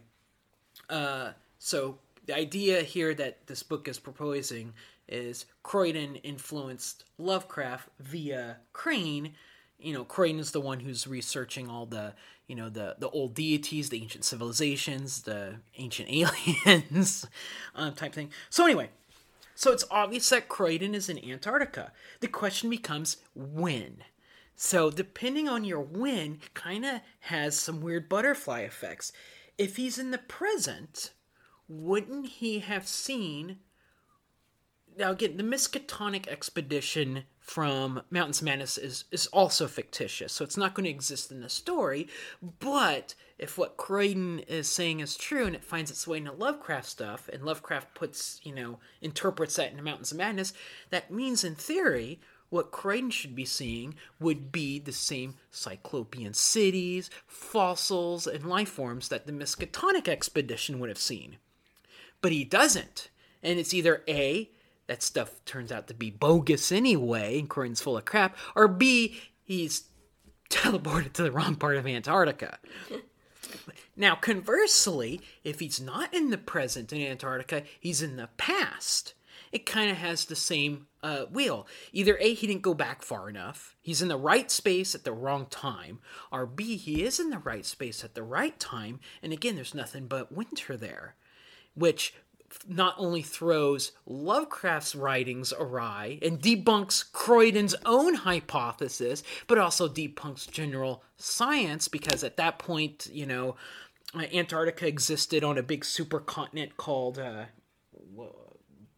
uh, 0.91 1.31
so 1.61 2.01
the 2.27 2.35
idea 2.35 2.83
here 2.83 3.15
that 3.15 3.47
this 3.47 3.63
book 3.63 3.87
is 3.87 4.01
proposing 4.01 4.75
is 5.09 5.47
Croydon 5.63 6.17
influenced 6.17 7.05
Lovecraft 7.19 7.89
via 8.01 8.57
Crane. 8.73 9.35
You 9.83 9.95
know, 9.95 10.25
is 10.39 10.53
the 10.53 10.61
one 10.61 10.81
who's 10.81 11.07
researching 11.07 11.69
all 11.69 11.87
the, 11.87 12.15
you 12.47 12.55
know, 12.55 12.69
the 12.69 12.97
the 12.99 13.09
old 13.11 13.35
deities, 13.35 13.91
the 13.91 14.01
ancient 14.01 14.25
civilizations, 14.25 15.23
the 15.23 15.57
ancient 15.77 16.09
aliens, 16.67 17.27
um, 17.75 17.95
type 17.95 18.13
thing. 18.15 18.31
So 18.51 18.65
anyway, 18.65 18.91
so 19.55 19.73
it's 19.73 19.85
obvious 19.91 20.29
that 20.31 20.49
Croydon 20.49 20.95
is 20.95 21.09
in 21.09 21.19
Antarctica. 21.25 21.93
The 22.21 22.29
question 22.29 22.71
becomes 22.71 23.19
when. 23.35 23.99
So 24.57 24.91
depending 24.91 25.49
on 25.49 25.65
your 25.65 25.81
when, 25.81 26.41
kind 26.55 26.85
of 26.85 27.01
has 27.21 27.59
some 27.59 27.81
weird 27.81 28.09
butterfly 28.09 28.61
effects. 28.61 29.13
If 29.59 29.77
he's 29.77 29.99
in 29.99 30.11
the 30.11 30.19
present, 30.19 31.13
wouldn't 31.69 32.27
he 32.27 32.61
have 32.61 32.87
seen? 32.87 33.59
Now 34.97 35.13
again, 35.13 35.37
the 35.37 35.43
Miskatonic 35.43 36.27
expedition 36.29 37.25
from 37.43 38.03
Mountains 38.09 38.41
of 38.41 38.47
Madness 38.47 38.79
is 38.79 39.05
is 39.11 39.27
also 39.27 39.67
fictitious, 39.67 40.33
so 40.33 40.45
it's 40.45 40.57
not 40.57 40.75
going 40.75 40.85
to 40.85 40.91
exist 40.91 41.33
in 41.33 41.41
the 41.41 41.49
story. 41.49 42.09
But 42.61 43.15
if 43.39 43.59
what 43.59 43.77
Croydon 43.77 44.39
is 44.41 44.69
saying 44.69 45.01
is 45.01 45.17
true, 45.17 45.45
and 45.45 45.55
it 45.57 45.65
finds 45.65 45.91
its 45.91 46.07
way 46.07 46.19
into 46.19 46.33
Lovecraft 46.33 46.89
stuff, 46.89 47.29
and 47.31 47.45
Lovecraft 47.45 47.95
puts 47.95 48.41
you 48.45 48.55
know 48.55 48.79
interprets 49.01 49.57
that 49.57 49.73
into 49.73 49.83
Mountains 49.83 50.13
of 50.13 50.19
Madness, 50.19 50.53
that 50.91 51.11
means 51.11 51.43
in 51.43 51.57
theory 51.57 52.21
what 52.49 52.71
Croydon 52.71 53.11
should 53.11 53.35
be 53.35 53.45
seeing 53.45 53.95
would 54.21 54.53
be 54.53 54.79
the 54.79 54.93
same 54.93 55.35
Cyclopean 55.51 56.35
cities, 56.35 57.11
fossils, 57.27 58.27
and 58.27 58.45
life 58.45 58.69
forms 58.69 59.09
that 59.09 59.27
the 59.27 59.33
Miskatonic 59.33 60.07
expedition 60.07 60.79
would 60.79 60.91
have 60.91 60.99
seen. 60.99 61.39
But 62.21 62.33
he 62.33 62.45
doesn't. 62.45 63.09
And 63.43 63.59
it's 63.59 63.75
either 63.75 64.05
A, 64.07 64.51
that 64.93 65.03
stuff 65.03 65.43
turns 65.47 65.73
out 65.73 65.89
to 65.89 65.95
be 65.95 66.11
bogus 66.11 66.71
anyway, 66.71 67.39
and 67.39 67.49
Croydon's 67.49 67.81
full 67.81 67.97
of 67.97 68.05
crap, 68.05 68.37
or 68.55 68.69
B, 68.69 69.19
he's 69.43 69.85
teleported 70.51 71.15
to 71.15 71.23
the 71.23 71.33
wrong 71.33 71.55
part 71.55 71.79
of 71.79 71.87
Antarctica. 71.87 72.59
Now, 73.97 74.15
conversely, 74.15 75.23
if 75.45 75.61
he's 75.61 75.81
not 75.81 76.13
in 76.13 76.29
the 76.29 76.37
present 76.37 76.93
in 76.93 77.01
Antarctica, 77.01 77.63
he's 77.81 78.03
in 78.03 78.17
the 78.17 78.29
past. 78.37 79.15
It 79.51 79.65
kind 79.65 79.91
of 79.91 79.97
has 79.97 80.27
the 80.27 80.37
same 80.37 80.89
uh, 81.03 81.25
wheel. 81.25 81.67
Either 81.95 82.19
A, 82.21 82.35
he 82.35 82.47
didn't 82.47 82.61
go 82.61 82.75
back 82.75 83.01
far 83.01 83.31
enough, 83.31 83.75
he's 83.81 84.03
in 84.03 84.09
the 84.09 84.19
right 84.19 84.51
space 84.51 84.95
at 84.95 85.05
the 85.05 85.13
wrong 85.13 85.47
time, 85.47 86.01
or 86.31 86.45
B, 86.45 86.77
he 86.77 87.03
is 87.03 87.19
in 87.19 87.31
the 87.31 87.39
right 87.39 87.65
space 87.65 88.05
at 88.05 88.15
the 88.15 88.23
right 88.23 88.61
time, 88.61 89.01
and 89.23 89.33
again, 89.33 89.57
there's 89.57 89.75
nothing 89.75 90.07
but 90.07 90.33
winter 90.33 90.77
there. 90.77 91.15
Which 91.75 92.13
not 92.69 92.95
only 92.99 93.23
throws 93.23 93.93
Lovecraft's 94.07 94.95
writings 94.95 95.53
awry 95.59 96.19
and 96.23 96.41
debunks 96.41 97.11
Croydon's 97.13 97.75
own 97.85 98.15
hypothesis, 98.15 99.23
but 99.47 99.59
also 99.59 99.89
debunks 99.89 100.51
general 100.51 101.03
science 101.17 101.89
because 101.89 102.25
at 102.25 102.37
that 102.37 102.59
point, 102.59 103.09
you 103.13 103.27
know, 103.27 103.57
uh, 104.15 104.25
Antarctica 104.33 104.87
existed 104.87 105.43
on 105.43 105.59
a 105.59 105.63
big 105.63 105.83
supercontinent 105.83 106.77
called 106.77 107.19
uh, 107.19 107.47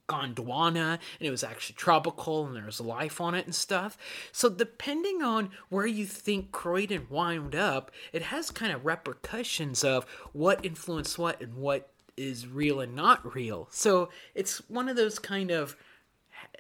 Gondwana 0.09 0.99
and 1.19 1.27
it 1.27 1.31
was 1.31 1.45
actually 1.45 1.77
tropical 1.77 2.47
and 2.47 2.57
there 2.57 2.67
was 2.67 2.81
life 2.81 3.21
on 3.21 3.35
it 3.35 3.47
and 3.47 3.55
stuff. 3.55 3.97
So 4.33 4.49
depending 4.49 5.23
on 5.23 5.51
where 5.69 5.87
you 5.87 6.07
think 6.07 6.53
Croydon 6.53 7.07
wound 7.09 7.55
up, 7.55 7.91
it 8.13 8.23
has 8.23 8.51
kind 8.51 8.73
of 8.73 8.85
repercussions 8.85 9.83
of 9.83 10.05
what 10.33 10.65
influenced 10.65 11.19
what 11.19 11.41
and 11.41 11.55
what 11.55 11.94
is 12.17 12.47
real 12.47 12.81
and 12.81 12.95
not 12.95 13.35
real. 13.35 13.69
So 13.71 14.11
it's 14.35 14.59
one 14.69 14.89
of 14.89 14.97
those 14.97 15.19
kind 15.19 15.51
of 15.51 15.77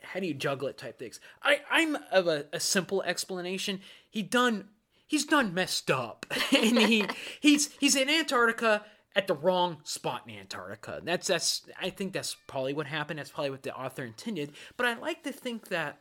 how 0.02 0.20
do 0.20 0.26
you 0.26 0.34
juggle 0.34 0.68
it 0.68 0.78
type 0.78 0.98
things. 0.98 1.20
I 1.42 1.61
I'm 1.70 1.96
of 2.11 2.26
a, 2.26 2.46
a 2.52 2.61
simple 2.61 3.02
explanation. 3.02 3.80
He 4.11 4.22
done 4.22 4.68
he's 5.07 5.24
done 5.24 5.55
messed 5.55 5.90
up, 5.90 6.26
and 6.57 6.78
he 6.78 7.05
he's 7.40 7.70
he's 7.78 7.96
in 7.96 8.09
Antarctica 8.09 8.84
at 9.16 9.26
the 9.26 9.34
wrong 9.34 9.78
spot 9.84 10.22
in 10.26 10.36
Antarctica. 10.36 11.00
That's 11.02 11.26
that's 11.26 11.62
I 11.80 11.90
think 11.90 12.12
that's 12.12 12.36
probably 12.46 12.74
what 12.74 12.86
happened. 12.86 13.18
That's 13.18 13.30
probably 13.30 13.50
what 13.50 13.62
the 13.62 13.74
author 13.74 14.05
intended. 14.05 14.52
But 14.76 14.86
I 14.86 14.94
like 14.94 15.22
to 15.24 15.32
think 15.32 15.68
that 15.68 15.98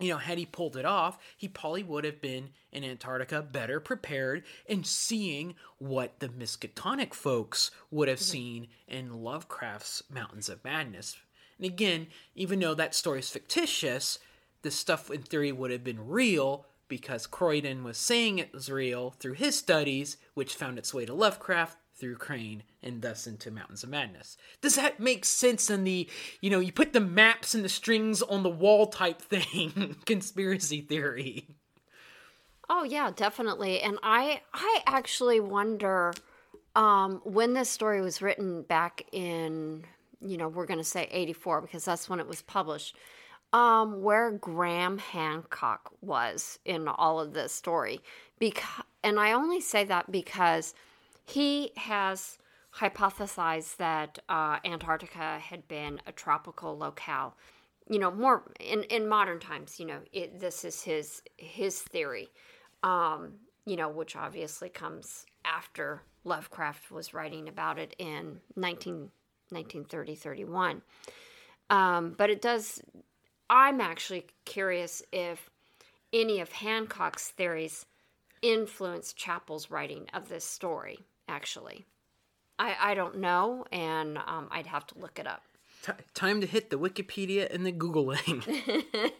you 0.00 0.10
know, 0.10 0.18
had 0.18 0.38
he 0.38 0.46
pulled 0.46 0.76
it 0.76 0.84
off, 0.84 1.18
he 1.36 1.48
probably 1.48 1.82
would 1.82 2.04
have 2.04 2.20
been 2.20 2.50
in 2.72 2.84
Antarctica 2.84 3.42
better 3.42 3.80
prepared 3.80 4.44
and 4.68 4.86
seeing 4.86 5.54
what 5.78 6.20
the 6.20 6.28
Miskatonic 6.28 7.14
folks 7.14 7.70
would 7.90 8.08
have 8.08 8.18
mm-hmm. 8.18 8.32
seen 8.32 8.68
in 8.86 9.22
Lovecraft's 9.22 10.02
Mountains 10.10 10.48
of 10.48 10.64
Madness. 10.64 11.16
And 11.58 11.66
again, 11.66 12.06
even 12.34 12.60
though 12.60 12.74
that 12.74 12.94
story 12.94 13.18
is 13.18 13.30
fictitious, 13.30 14.18
the 14.62 14.70
stuff 14.70 15.10
in 15.10 15.22
theory 15.22 15.52
would 15.52 15.70
have 15.70 15.84
been 15.84 16.08
real 16.08 16.66
because 16.88 17.26
Croydon 17.26 17.84
was 17.84 17.98
saying 17.98 18.38
it 18.38 18.52
was 18.52 18.70
real 18.70 19.10
through 19.10 19.34
his 19.34 19.58
studies, 19.58 20.16
which 20.34 20.54
found 20.54 20.78
its 20.78 20.94
way 20.94 21.04
to 21.04 21.14
Lovecraft 21.14 21.76
through 21.98 22.16
Crane 22.16 22.62
and 22.82 23.02
thus 23.02 23.26
into 23.26 23.50
Mountains 23.50 23.82
of 23.82 23.90
Madness. 23.90 24.36
Does 24.60 24.76
that 24.76 25.00
make 25.00 25.24
sense 25.24 25.70
in 25.70 25.84
the, 25.84 26.08
you 26.40 26.50
know, 26.50 26.60
you 26.60 26.72
put 26.72 26.92
the 26.92 27.00
maps 27.00 27.54
and 27.54 27.64
the 27.64 27.68
strings 27.68 28.22
on 28.22 28.42
the 28.42 28.50
wall 28.50 28.86
type 28.86 29.20
thing, 29.20 29.96
conspiracy 30.06 30.80
theory? 30.80 31.48
Oh 32.70 32.84
yeah, 32.84 33.10
definitely. 33.14 33.80
And 33.80 33.98
I 34.02 34.42
I 34.52 34.82
actually 34.86 35.40
wonder 35.40 36.12
um, 36.76 37.20
when 37.24 37.54
this 37.54 37.70
story 37.70 38.00
was 38.00 38.20
written 38.20 38.62
back 38.62 39.06
in, 39.10 39.84
you 40.20 40.36
know, 40.36 40.48
we're 40.48 40.66
going 40.66 40.78
to 40.78 40.84
say 40.84 41.08
84 41.10 41.62
because 41.62 41.84
that's 41.84 42.08
when 42.08 42.20
it 42.20 42.28
was 42.28 42.42
published. 42.42 42.96
Um, 43.54 44.02
where 44.02 44.30
Graham 44.30 44.98
Hancock 44.98 45.90
was 46.02 46.58
in 46.66 46.86
all 46.86 47.18
of 47.18 47.32
this 47.32 47.50
story. 47.50 48.02
Because 48.38 48.84
and 49.02 49.18
I 49.18 49.32
only 49.32 49.60
say 49.60 49.84
that 49.84 50.12
because 50.12 50.74
he 51.28 51.72
has 51.76 52.38
hypothesized 52.74 53.76
that 53.76 54.18
uh, 54.28 54.58
Antarctica 54.64 55.38
had 55.38 55.68
been 55.68 56.00
a 56.06 56.12
tropical 56.12 56.76
locale. 56.76 57.36
You 57.90 57.98
know, 57.98 58.10
more 58.10 58.50
in, 58.60 58.82
in 58.84 59.08
modern 59.08 59.38
times. 59.38 59.78
You 59.78 59.86
know, 59.86 60.00
it, 60.12 60.40
this 60.40 60.64
is 60.64 60.82
his 60.82 61.22
his 61.36 61.80
theory. 61.80 62.28
Um, 62.82 63.34
you 63.66 63.76
know, 63.76 63.90
which 63.90 64.16
obviously 64.16 64.70
comes 64.70 65.26
after 65.44 66.02
Lovecraft 66.24 66.90
was 66.90 67.12
writing 67.12 67.48
about 67.48 67.78
it 67.78 67.94
in 67.98 68.40
19, 68.56 69.10
1930, 69.50 70.14
31. 70.14 70.82
Um, 71.68 72.14
but 72.16 72.30
it 72.30 72.40
does, 72.40 72.80
I'm 73.50 73.82
actually 73.82 74.26
curious 74.46 75.02
if 75.12 75.50
any 76.14 76.40
of 76.40 76.50
Hancock's 76.50 77.28
theories 77.28 77.84
influenced 78.40 79.18
Chappell's 79.18 79.70
writing 79.70 80.06
of 80.14 80.30
this 80.30 80.44
story 80.44 81.00
actually. 81.28 81.86
I, 82.58 82.76
I 82.80 82.94
don't 82.94 83.18
know, 83.18 83.64
and 83.70 84.18
um, 84.18 84.48
I'd 84.50 84.66
have 84.66 84.86
to 84.88 84.98
look 84.98 85.18
it 85.18 85.26
up. 85.26 85.42
T- 85.84 85.92
time 86.14 86.40
to 86.40 86.46
hit 86.46 86.70
the 86.70 86.78
Wikipedia 86.78 87.52
and 87.54 87.64
the 87.64 87.72
Googling. 87.72 88.44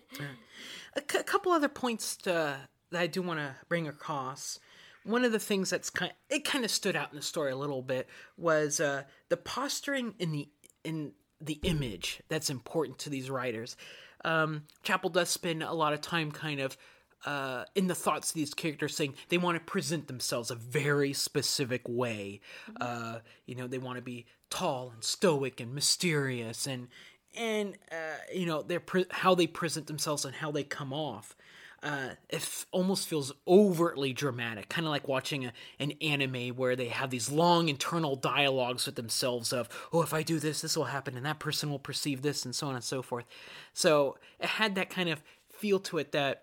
a, 0.97 1.01
c- 1.09 1.19
a 1.19 1.23
couple 1.23 1.53
other 1.53 1.69
points 1.69 2.17
to, 2.19 2.57
that 2.91 3.01
I 3.01 3.07
do 3.07 3.23
want 3.23 3.39
to 3.39 3.55
bring 3.69 3.87
across. 3.87 4.59
One 5.05 5.25
of 5.25 5.31
the 5.31 5.39
things 5.39 5.71
that's 5.71 5.89
kind 5.89 6.11
of, 6.11 6.17
it 6.37 6.45
kind 6.45 6.65
of 6.65 6.71
stood 6.71 6.97
out 6.97 7.11
in 7.13 7.17
the 7.17 7.23
story 7.23 7.53
a 7.53 7.57
little 7.57 7.83
bit 7.83 8.09
was 8.37 8.81
uh, 8.81 9.05
the 9.29 9.37
posturing 9.37 10.15
in 10.19 10.33
the 10.33 10.49
in 10.85 11.13
the 11.41 11.61
image 11.63 12.21
that's 12.29 12.51
important 12.51 12.99
to 12.99 13.11
these 13.11 13.31
writers. 13.31 13.77
Um, 14.25 14.65
Chappell 14.83 15.11
does 15.11 15.29
spend 15.29 15.63
a 15.63 15.73
lot 15.73 15.93
of 15.93 16.01
time 16.01 16.33
kind 16.33 16.61
of 16.61 16.77
uh, 17.27 17.65
in 17.75 17.87
the 17.87 17.95
thoughts 17.95 18.31
of 18.31 18.35
these 18.35 18.55
characters 18.55 18.97
saying 18.97 19.15
they 19.29 19.39
want 19.39 19.57
to 19.57 19.65
present 19.65 20.07
themselves 20.07 20.51
a 20.51 20.55
very 20.55 21.13
specific 21.13 21.83
way. 21.89 22.41
Mm-hmm. 22.71 22.77
Uh, 22.81 23.19
you 23.47 23.55
know, 23.55 23.67
they 23.67 23.79
want 23.79 23.97
to 23.97 24.03
be 24.03 24.27
tall 24.51 24.91
and 24.95 25.05
stoic 25.05 25.61
and 25.61 25.75
mysterious 25.75 26.67
and 26.67 26.89
and 27.37 27.77
uh, 27.93 28.19
you 28.33 28.47
know 28.47 28.63
their 28.63 28.81
pre- 28.81 29.07
how 29.11 29.35
they 29.35 29.47
present 29.47 29.87
themselves 29.87 30.25
and 30.25 30.35
how 30.35 30.51
they 30.51 30.65
come 30.65 30.93
off. 30.93 31.37
Uh, 31.81 32.09
it 32.29 32.65
almost 32.73 33.07
feels 33.07 33.33
overtly 33.47 34.13
dramatic, 34.13 34.69
kind 34.69 34.85
of 34.85 34.91
like 34.91 35.07
watching 35.07 35.47
a, 35.47 35.53
an 35.79 35.93
anime 36.03 36.49
where 36.57 36.75
they 36.75 36.89
have 36.89 37.09
these 37.11 37.31
long 37.31 37.69
internal 37.69 38.17
dialogues 38.17 38.85
with 38.85 38.97
themselves 38.97 39.53
of, 39.53 39.69
oh, 39.93 40.03
if 40.03 40.13
I 40.13 40.25
do 40.25 40.41
this, 40.41 40.61
this 40.61 40.77
will 40.77 40.87
happen, 40.87 41.17
and 41.17 41.25
that 41.25 41.39
person 41.39 41.71
will 41.71 41.79
perceive 41.79 42.23
this, 42.23 42.45
and 42.45 42.53
so 42.53 42.67
on 42.67 42.75
and 42.75 42.83
so 42.83 43.01
forth. 43.01 43.27
So 43.75 44.19
it 44.41 44.47
had 44.47 44.75
that 44.75 44.91
kind 44.91 45.09
of 45.09 45.23
feel 45.53 45.79
to 45.81 45.99
it 45.99 46.11
that 46.11 46.43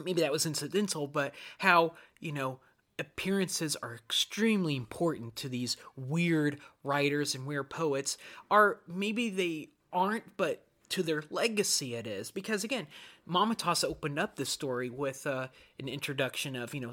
maybe 0.00 0.20
that 0.22 0.32
was 0.32 0.46
incidental, 0.46 1.06
but 1.06 1.34
how, 1.58 1.94
you 2.20 2.32
know, 2.32 2.60
appearances 3.00 3.76
are 3.82 3.94
extremely 3.94 4.76
important 4.76 5.34
to 5.34 5.48
these 5.48 5.76
weird 5.96 6.60
writers 6.84 7.34
and 7.34 7.46
weird 7.46 7.70
poets 7.70 8.18
are 8.50 8.80
maybe 8.86 9.30
they 9.30 9.70
aren't 9.92 10.36
but 10.36 10.62
to 10.90 11.02
their 11.02 11.22
legacy 11.30 11.94
it 11.94 12.06
is. 12.06 12.30
Because 12.30 12.62
again 12.62 12.86
Mamatas 13.28 13.84
opened 13.84 14.18
up 14.18 14.36
this 14.36 14.50
story 14.50 14.90
with 14.90 15.26
uh, 15.26 15.48
an 15.78 15.88
introduction 15.88 16.54
of 16.54 16.74
you 16.74 16.80
know 16.80 16.92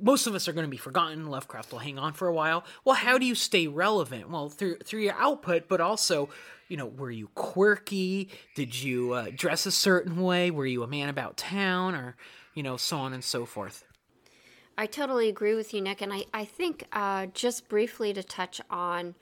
most 0.00 0.26
of 0.26 0.34
us 0.34 0.48
are 0.48 0.52
going 0.52 0.66
to 0.66 0.70
be 0.70 0.76
forgotten 0.76 1.26
lovecraft 1.26 1.72
will 1.72 1.78
hang 1.78 1.98
on 1.98 2.14
for 2.14 2.26
a 2.26 2.34
while. 2.34 2.64
Well 2.84 2.96
how 2.96 3.18
do 3.18 3.26
you 3.26 3.34
stay 3.34 3.66
relevant? 3.66 4.30
Well 4.30 4.48
through 4.48 4.78
through 4.78 5.00
your 5.02 5.14
output 5.18 5.68
but 5.68 5.80
also 5.80 6.30
you 6.68 6.76
know 6.76 6.86
were 6.86 7.10
you 7.10 7.28
quirky? 7.34 8.30
Did 8.54 8.80
you 8.80 9.12
uh, 9.12 9.26
dress 9.34 9.66
a 9.66 9.70
certain 9.70 10.22
way? 10.22 10.50
Were 10.50 10.66
you 10.66 10.82
a 10.82 10.88
man 10.88 11.10
about 11.10 11.36
town? 11.36 11.94
Or 11.94 12.16
you 12.54 12.62
know, 12.62 12.76
so 12.76 12.98
on 12.98 13.12
and 13.12 13.24
so 13.24 13.44
forth. 13.44 13.84
I 14.76 14.86
totally 14.86 15.28
agree 15.28 15.54
with 15.54 15.74
you, 15.74 15.80
Nick. 15.80 16.00
And 16.00 16.12
I, 16.12 16.24
I 16.32 16.44
think 16.44 16.84
uh, 16.92 17.26
just 17.26 17.68
briefly 17.68 18.12
to 18.14 18.22
touch 18.22 18.60
on, 18.70 19.14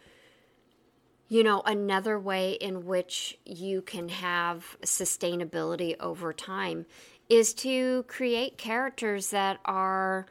you 1.28 1.43
know, 1.43 1.62
another 1.66 2.18
way 2.18 2.53
in 2.53 2.87
which 2.87 3.39
you 3.45 3.83
can 3.83 4.09
have 4.09 4.76
sustainability 4.83 5.97
over 5.99 6.33
time 6.33 6.87
is 7.28 7.53
to 7.55 8.05
create 8.05 8.59
characters 8.59 9.31
that 9.31 9.59
are 9.64 10.26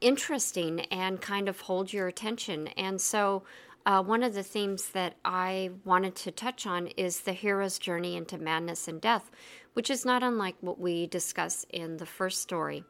interesting 0.00 0.80
and 0.92 1.20
kind 1.20 1.48
of 1.48 1.60
hold 1.62 1.92
your 1.92 2.06
attention. 2.06 2.68
And 2.68 3.00
so, 3.00 3.42
uh, 3.86 4.02
one 4.02 4.22
of 4.22 4.34
the 4.34 4.42
themes 4.42 4.90
that 4.90 5.14
I 5.24 5.70
wanted 5.84 6.14
to 6.16 6.30
touch 6.30 6.66
on 6.66 6.88
is 6.88 7.20
the 7.20 7.32
hero's 7.32 7.78
journey 7.78 8.16
into 8.16 8.36
madness 8.36 8.86
and 8.86 9.00
death, 9.00 9.30
which 9.78 9.90
is 9.90 10.04
not 10.04 10.24
unlike 10.24 10.56
what 10.60 10.80
we 10.80 11.06
discuss 11.06 11.64
in 11.70 11.98
the 11.98 12.04
first 12.04 12.40
story. 12.40 12.82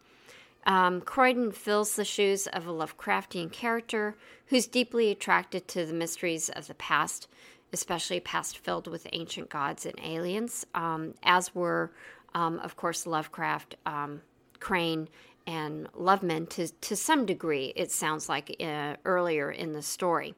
Um, 0.65 1.03
Croydon 1.03 1.53
fills 1.53 1.95
the 1.95 2.03
shoes 2.03 2.47
of 2.47 2.67
a 2.67 2.73
Lovecraftian 2.73 3.53
character 3.53 4.17
who's 4.47 4.67
deeply 4.67 5.11
attracted 5.11 5.69
to 5.69 5.85
the 5.85 5.93
mysteries 5.93 6.49
of 6.49 6.67
the 6.67 6.73
past, 6.73 7.29
especially 7.75 8.21
past 8.21 8.57
filled 8.57 8.87
with 8.87 9.07
ancient 9.13 9.51
gods 9.51 9.85
and 9.85 10.01
aliens, 10.03 10.65
um, 10.75 11.13
as 11.23 11.55
were, 11.55 11.93
um, 12.35 12.59
of 12.61 12.77
course, 12.77 13.07
Lovecraft, 13.07 13.77
um, 13.85 14.23
Crane, 14.59 15.11
and 15.47 15.93
Loveman 15.93 16.49
to, 16.49 16.69
to 16.69 16.97
some 16.97 17.27
degree, 17.27 17.75
it 17.77 17.93
sounds 17.93 18.31
like 18.31 18.57
uh, 18.61 18.95
earlier 19.05 19.51
in 19.51 19.75
the 19.75 19.83
story. 19.83 20.35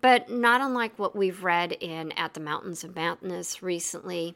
But 0.00 0.30
not 0.30 0.62
unlike 0.62 0.98
what 0.98 1.14
we've 1.14 1.44
read 1.44 1.72
in 1.72 2.12
At 2.12 2.32
the 2.32 2.40
Mountains 2.40 2.84
of 2.84 2.96
Madness 2.96 3.62
recently, 3.62 4.34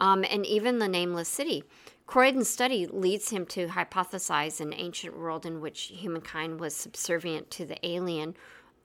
um, 0.00 0.24
and 0.28 0.44
even 0.46 0.78
the 0.78 0.88
nameless 0.88 1.28
city. 1.28 1.64
Croydon's 2.06 2.48
study 2.48 2.86
leads 2.86 3.30
him 3.30 3.46
to 3.46 3.68
hypothesize 3.68 4.60
an 4.60 4.74
ancient 4.74 5.16
world 5.16 5.46
in 5.46 5.60
which 5.60 5.92
humankind 5.94 6.58
was 6.58 6.74
subservient 6.74 7.50
to 7.52 7.64
the 7.64 7.86
alien, 7.86 8.34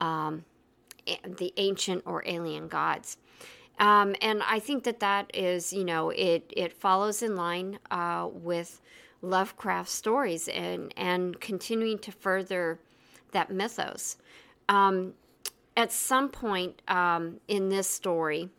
um, 0.00 0.44
the 1.24 1.52
ancient 1.56 2.02
or 2.06 2.22
alien 2.26 2.68
gods. 2.68 3.16
Um, 3.78 4.14
and 4.22 4.42
I 4.44 4.60
think 4.60 4.84
that 4.84 5.00
that 5.00 5.30
is, 5.34 5.72
you 5.72 5.84
know, 5.84 6.10
it 6.10 6.52
it 6.56 6.72
follows 6.72 7.22
in 7.22 7.36
line 7.36 7.78
uh, 7.90 8.28
with 8.32 8.80
Lovecraft 9.22 9.88
stories 9.88 10.48
and 10.48 10.94
and 10.96 11.40
continuing 11.40 11.98
to 11.98 12.12
further 12.12 12.78
that 13.32 13.50
mythos. 13.50 14.16
Um, 14.68 15.14
at 15.76 15.92
some 15.92 16.30
point 16.30 16.80
um, 16.88 17.40
in 17.48 17.68
this 17.68 17.88
story, 17.88 18.50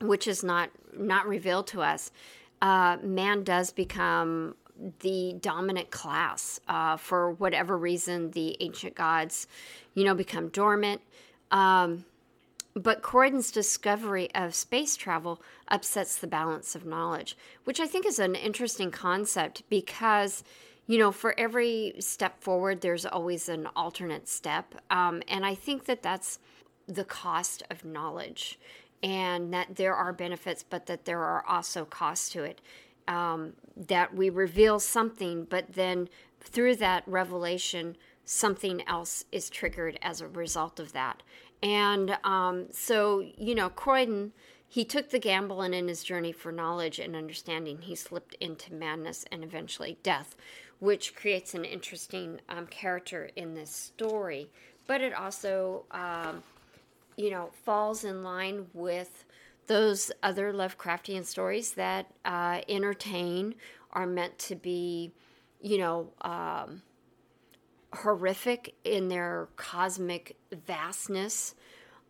which 0.00 0.26
is 0.26 0.42
not 0.42 0.70
not 0.96 1.26
revealed 1.26 1.66
to 1.68 1.82
us, 1.82 2.10
uh, 2.62 2.96
man 3.02 3.42
does 3.42 3.72
become 3.72 4.54
the 5.00 5.36
dominant 5.40 5.90
class 5.90 6.60
uh, 6.68 6.96
for 6.96 7.32
whatever 7.32 7.76
reason. 7.76 8.30
The 8.30 8.56
ancient 8.60 8.94
gods, 8.94 9.46
you 9.94 10.04
know, 10.04 10.14
become 10.14 10.48
dormant. 10.48 11.00
Um, 11.50 12.04
but 12.74 13.02
Croydon's 13.02 13.52
discovery 13.52 14.34
of 14.34 14.54
space 14.54 14.96
travel 14.96 15.40
upsets 15.68 16.16
the 16.16 16.26
balance 16.26 16.74
of 16.74 16.84
knowledge, 16.84 17.36
which 17.64 17.78
I 17.78 17.86
think 17.86 18.04
is 18.04 18.18
an 18.18 18.34
interesting 18.34 18.90
concept 18.90 19.62
because, 19.70 20.42
you 20.88 20.98
know, 20.98 21.12
for 21.12 21.38
every 21.38 21.94
step 22.00 22.42
forward, 22.42 22.80
there's 22.80 23.06
always 23.06 23.48
an 23.48 23.68
alternate 23.76 24.28
step. 24.28 24.74
Um, 24.90 25.22
and 25.28 25.46
I 25.46 25.54
think 25.54 25.84
that 25.84 26.02
that's 26.02 26.40
the 26.88 27.04
cost 27.04 27.62
of 27.70 27.84
knowledge 27.84 28.58
and 29.04 29.52
that 29.52 29.76
there 29.76 29.94
are 29.94 30.12
benefits, 30.12 30.64
but 30.64 30.86
that 30.86 31.04
there 31.04 31.22
are 31.22 31.44
also 31.46 31.84
costs 31.84 32.30
to 32.30 32.42
it. 32.42 32.60
Um, 33.06 33.52
that 33.76 34.14
we 34.14 34.30
reveal 34.30 34.80
something, 34.80 35.44
but 35.44 35.74
then 35.74 36.08
through 36.40 36.76
that 36.76 37.02
revelation, 37.06 37.98
something 38.24 38.82
else 38.88 39.26
is 39.30 39.50
triggered 39.50 39.98
as 40.00 40.22
a 40.22 40.28
result 40.28 40.80
of 40.80 40.94
that. 40.94 41.22
And 41.62 42.16
um, 42.24 42.68
so, 42.72 43.22
you 43.36 43.54
know, 43.54 43.68
Croydon, 43.68 44.32
he 44.66 44.86
took 44.86 45.10
the 45.10 45.18
gamble, 45.18 45.60
and 45.60 45.74
in 45.74 45.86
his 45.86 46.02
journey 46.02 46.32
for 46.32 46.50
knowledge 46.50 46.98
and 46.98 47.14
understanding, 47.14 47.82
he 47.82 47.94
slipped 47.94 48.34
into 48.40 48.72
madness 48.72 49.26
and 49.30 49.44
eventually 49.44 49.98
death, 50.02 50.34
which 50.78 51.14
creates 51.14 51.52
an 51.52 51.66
interesting 51.66 52.40
um, 52.48 52.66
character 52.66 53.28
in 53.36 53.54
this 53.54 53.70
story. 53.70 54.50
But 54.86 55.02
it 55.02 55.12
also, 55.12 55.84
um, 55.90 56.42
you 57.16 57.30
know, 57.30 57.50
falls 57.64 58.04
in 58.04 58.22
line 58.22 58.66
with 58.72 59.24
those 59.66 60.10
other 60.22 60.52
Lovecraftian 60.52 61.24
stories 61.24 61.72
that 61.72 62.06
uh, 62.24 62.60
entertain, 62.68 63.54
are 63.92 64.06
meant 64.06 64.38
to 64.40 64.56
be, 64.56 65.12
you 65.62 65.78
know, 65.78 66.10
um, 66.22 66.82
horrific 67.92 68.74
in 68.84 69.08
their 69.08 69.48
cosmic 69.56 70.36
vastness, 70.66 71.54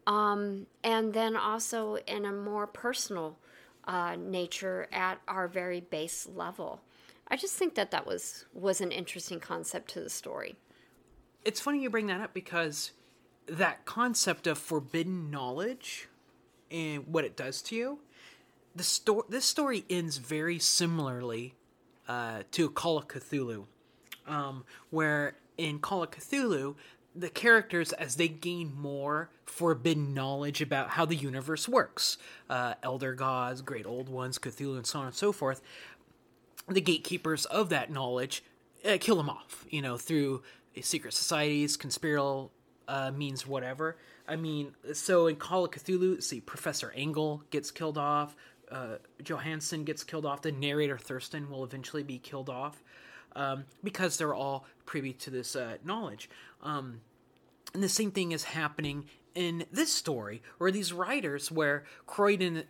um, 0.07 0.67
and 0.83 1.13
then 1.13 1.37
also 1.37 1.97
in 2.07 2.25
a 2.25 2.33
more 2.33 2.67
personal 2.67 3.39
uh, 3.87 4.17
nature 4.19 4.89
at 4.93 5.21
our 5.29 5.47
very 5.47 5.81
base 5.81 6.27
level. 6.35 6.81
I 7.29 7.37
just 7.37 7.55
think 7.55 7.75
that 7.75 7.91
that 7.91 8.07
was 8.07 8.47
was 8.53 8.81
an 8.81 8.91
interesting 8.91 9.41
concept 9.41 9.91
to 9.93 10.01
the 10.01 10.11
story. 10.11 10.57
It's 11.45 11.61
funny 11.61 11.83
you 11.83 11.91
bring 11.91 12.07
that 12.07 12.21
up 12.21 12.35
because 12.35 12.93
that 13.47 13.85
concept 13.85 14.47
of 14.47 14.59
forbidden 14.59 15.31
knowledge 15.31 16.09
and 16.71 17.07
what 17.07 17.25
it 17.25 17.37
does 17.37 17.63
to 17.63 17.77
you. 17.77 17.99
The 18.75 18.83
story 18.83 19.23
this 19.29 19.45
story 19.45 19.85
ends 19.89 20.17
very 20.17 20.59
similarly 20.59 21.55
uh, 22.09 22.43
to 22.53 22.69
Call 22.71 22.99
of 22.99 23.09
Cthulhu, 23.09 23.67
um, 24.27 24.65
where 24.91 25.37
in 25.57 25.79
Call 25.79 26.03
of 26.03 26.11
Cthulhu, 26.11 26.75
the 27.15 27.31
characters, 27.31 27.93
as 27.93 28.17
they 28.17 28.27
gain 28.27 28.75
more 28.75 29.31
forbidden 29.47 30.15
knowledge 30.15 30.61
about 30.61 30.91
how 30.91 31.05
the 31.05 31.15
universe 31.15 31.69
works, 31.69 32.19
uh, 32.51 32.75
elder 32.83 33.15
gods, 33.15 33.63
great 33.63 33.87
old 33.87 34.09
ones, 34.09 34.39
Cthulhu, 34.39 34.77
and 34.77 34.87
so 34.87 34.99
on 34.99 35.07
and 35.07 35.15
so 35.15 35.31
forth, 35.31 35.61
the 36.69 36.81
gatekeepers 36.81 37.45
of 37.47 37.69
that 37.69 37.91
knowledge 37.91 38.43
uh, 38.85 38.97
kill 39.01 39.17
them 39.17 39.31
off, 39.31 39.65
you 39.71 39.81
know, 39.81 39.97
through 39.97 40.43
secret 40.81 41.15
societies, 41.15 41.77
conspiratorial 41.77 42.51
uh, 42.89 43.11
means, 43.11 43.47
whatever. 43.47 43.97
I 44.27 44.37
mean, 44.37 44.75
so 44.93 45.27
in 45.27 45.37
Call 45.37 45.65
of 45.65 45.71
Cthulhu, 45.71 46.23
see, 46.23 46.41
Professor 46.41 46.93
Angell 46.97 47.43
gets 47.51 47.71
killed 47.71 47.99
off, 47.99 48.37
uh, 48.71 48.97
Johansen 49.23 49.85
gets 49.85 50.03
killed 50.03 50.27
off, 50.27 50.43
the 50.43 50.53
narrator 50.53 50.99
Thurston 50.99 51.51
will 51.51 51.65
eventually 51.65 52.03
be 52.03 52.19
killed 52.19 52.49
off 52.49 52.83
um, 53.37 53.65
because 53.83 54.17
they're 54.17 54.35
all 54.35 54.67
privy 54.87 55.13
to 55.13 55.31
this 55.31 55.57
uh, 55.57 55.77
knowledge. 55.85 56.31
Um, 56.63 57.01
and 57.75 57.83
the 57.83 57.89
same 57.89 58.11
thing 58.11 58.33
is 58.33 58.45
happening 58.45 59.05
in 59.35 59.65
this 59.73 59.93
story, 59.93 60.43
where 60.59 60.71
these 60.71 60.93
writers, 60.93 61.51
where 61.51 61.85
Croydon 62.07 62.65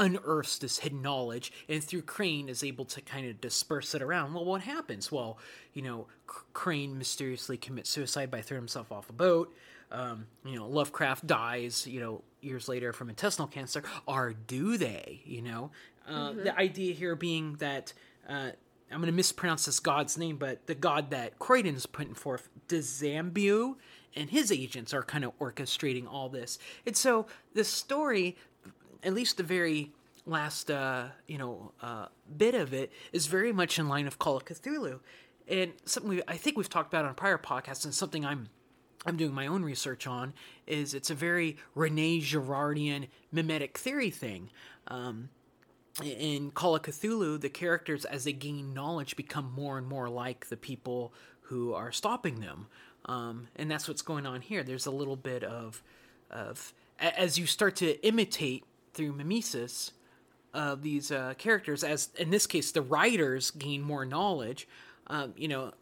unearths 0.00 0.58
this 0.58 0.78
hidden 0.78 1.02
knowledge, 1.02 1.52
and 1.68 1.84
through 1.84 2.02
Crane 2.02 2.48
is 2.48 2.64
able 2.64 2.86
to 2.86 3.00
kind 3.00 3.28
of 3.28 3.40
disperse 3.40 3.94
it 3.94 4.02
around. 4.02 4.34
Well, 4.34 4.44
what 4.44 4.62
happens? 4.62 5.12
Well, 5.12 5.38
you 5.74 5.82
know, 5.82 6.06
C- 6.28 6.38
Crane 6.54 6.98
mysteriously 6.98 7.56
commits 7.56 7.90
suicide 7.90 8.30
by 8.30 8.40
throwing 8.40 8.62
himself 8.62 8.90
off 8.90 9.10
a 9.10 9.12
boat. 9.12 9.54
Um, 9.92 10.26
you 10.44 10.56
know, 10.56 10.66
Lovecraft 10.66 11.26
dies, 11.26 11.86
you 11.86 12.00
know, 12.00 12.22
years 12.40 12.68
later 12.68 12.92
from 12.92 13.10
intestinal 13.10 13.46
cancer. 13.46 13.82
Or 14.06 14.32
do 14.32 14.76
they? 14.76 15.20
You 15.24 15.42
know, 15.42 15.70
uh, 16.08 16.30
mm-hmm. 16.30 16.44
the 16.44 16.58
idea 16.58 16.94
here 16.94 17.14
being 17.14 17.56
that 17.56 17.92
uh, 18.28 18.50
I'm 18.90 18.98
going 18.98 19.06
to 19.06 19.12
mispronounce 19.12 19.66
this 19.66 19.80
god's 19.80 20.18
name, 20.18 20.36
but 20.36 20.66
the 20.66 20.74
god 20.74 21.10
that 21.10 21.38
Croydon 21.38 21.74
is 21.74 21.86
putting 21.86 22.14
forth, 22.14 22.48
Dazambu, 22.68 23.76
and 24.16 24.30
his 24.30 24.50
agents 24.50 24.92
are 24.92 25.02
kind 25.02 25.24
of 25.24 25.38
orchestrating 25.38 26.06
all 26.10 26.28
this. 26.28 26.58
And 26.84 26.96
so 26.96 27.26
the 27.54 27.62
story, 27.62 28.36
at 29.02 29.14
least 29.14 29.36
the 29.36 29.42
very 29.42 29.92
last, 30.26 30.70
uh, 30.70 31.06
you 31.26 31.38
know, 31.38 31.72
uh, 31.82 32.06
bit 32.36 32.54
of 32.54 32.72
it, 32.72 32.92
is 33.12 33.26
very 33.26 33.52
much 33.52 33.78
in 33.78 33.88
line 33.88 34.06
of 34.06 34.18
Call 34.18 34.36
of 34.36 34.44
Cthulhu, 34.44 35.00
and 35.48 35.72
something 35.84 36.10
we, 36.10 36.22
I 36.28 36.36
think 36.36 36.56
we've 36.56 36.68
talked 36.68 36.92
about 36.92 37.04
on 37.04 37.14
prior 37.14 37.38
podcasts, 37.38 37.84
and 37.84 37.94
something 37.94 38.24
I'm 38.24 38.48
I'm 39.06 39.16
doing 39.16 39.32
my 39.32 39.46
own 39.46 39.62
research 39.62 40.06
on 40.06 40.34
is 40.66 40.92
it's 40.92 41.10
a 41.10 41.14
very 41.14 41.56
Rene 41.74 42.20
Girardian 42.20 43.08
mimetic 43.32 43.78
theory 43.78 44.10
thing. 44.10 44.50
Um, 44.88 45.30
in 46.02 46.50
Call 46.50 46.76
of 46.76 46.82
Cthulhu, 46.82 47.40
the 47.40 47.48
characters, 47.48 48.04
as 48.04 48.24
they 48.24 48.32
gain 48.32 48.74
knowledge, 48.74 49.16
become 49.16 49.52
more 49.52 49.78
and 49.78 49.86
more 49.86 50.08
like 50.08 50.48
the 50.48 50.56
people 50.56 51.12
who 51.42 51.74
are 51.74 51.92
stopping 51.92 52.40
them. 52.40 52.66
Um, 53.06 53.48
and 53.56 53.70
that's 53.70 53.88
what's 53.88 54.02
going 54.02 54.26
on 54.26 54.40
here. 54.40 54.62
There's 54.62 54.86
a 54.86 54.90
little 54.90 55.16
bit 55.16 55.42
of, 55.42 55.82
of 56.30 56.72
as 56.98 57.38
you 57.38 57.46
start 57.46 57.76
to 57.76 58.06
imitate 58.06 58.64
through 58.94 59.12
mimesis 59.12 59.92
of 60.52 60.82
these 60.82 61.10
uh, 61.12 61.34
characters, 61.38 61.84
as 61.84 62.10
in 62.16 62.30
this 62.30 62.46
case, 62.46 62.72
the 62.72 62.82
writers 62.82 63.50
gain 63.50 63.82
more 63.82 64.04
knowledge. 64.04 64.66
Um, 65.06 65.32
you 65.36 65.48
know, 65.48 65.72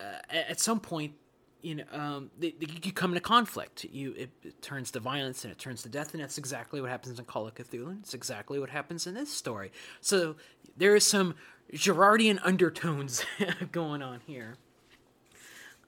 uh, 0.00 0.04
at 0.30 0.60
some 0.60 0.80
point, 0.80 1.14
you 1.62 1.76
know, 1.76 1.84
um, 1.92 2.30
they, 2.38 2.52
they, 2.52 2.66
you 2.82 2.92
come 2.92 3.12
into 3.12 3.20
conflict. 3.20 3.84
You 3.84 4.12
it, 4.12 4.30
it, 4.42 4.62
turns 4.62 4.90
to 4.92 5.00
violence 5.00 5.44
and 5.44 5.52
it 5.52 5.58
turns 5.58 5.82
to 5.82 5.88
death, 5.88 6.14
and 6.14 6.22
that's 6.22 6.38
exactly 6.38 6.80
what 6.80 6.90
happens 6.90 7.18
in 7.18 7.24
Call 7.24 7.46
of 7.46 7.54
Cthulhu. 7.54 8.00
It's 8.00 8.14
exactly 8.14 8.58
what 8.58 8.70
happens 8.70 9.06
in 9.06 9.14
this 9.14 9.32
story. 9.32 9.70
So 10.00 10.36
there 10.76 10.96
is 10.96 11.04
some 11.04 11.34
Girardian 11.72 12.40
undertones 12.42 13.24
going 13.72 14.02
on 14.02 14.20
here. 14.26 14.54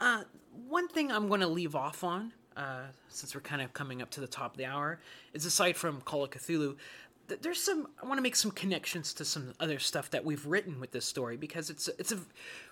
Uh, 0.01 0.25
one 0.69 0.89
thing 0.89 1.11
I'm 1.11 1.29
going 1.29 1.41
to 1.41 1.49
leave 1.49 1.75
off 1.75 2.05
on, 2.05 2.33
uh, 2.57 2.87
since 3.09 3.35
we're 3.35 3.41
kind 3.41 3.63
of 3.63 3.73
coming 3.73 4.03
up 4.03 4.11
to 4.11 4.21
the 4.21 4.27
top 4.27 4.53
of 4.53 4.59
the 4.59 4.67
hour, 4.67 5.01
is 5.33 5.45
aside 5.45 5.77
from 5.77 6.01
Call 6.01 6.25
of 6.25 6.31
Cthulhu, 6.31 6.77
there's 7.41 7.63
some 7.63 7.89
I 8.03 8.07
want 8.07 8.19
to 8.19 8.23
make 8.23 8.37
some 8.37 8.51
connections 8.51 9.15
to 9.15 9.25
some 9.25 9.55
other 9.61 9.79
stuff 9.79 10.11
that 10.11 10.25
we've 10.25 10.45
written 10.45 10.81
with 10.81 10.91
this 10.91 11.07
story 11.07 11.37
because 11.37 11.71
it's 11.71 11.89
it's 11.99 12.13
a 12.13 12.19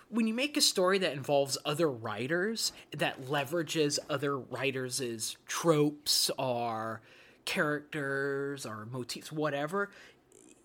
when 0.09 0.27
you 0.27 0.33
make 0.33 0.57
a 0.57 0.61
story 0.61 0.99
that 0.99 1.13
involves 1.13 1.57
other 1.65 1.89
writers 1.89 2.71
that 2.95 3.23
leverages 3.23 3.97
other 4.09 4.37
writers' 4.37 5.37
tropes 5.47 6.29
or 6.37 7.01
characters 7.45 8.65
or 8.65 8.85
motifs 8.91 9.31
whatever 9.31 9.89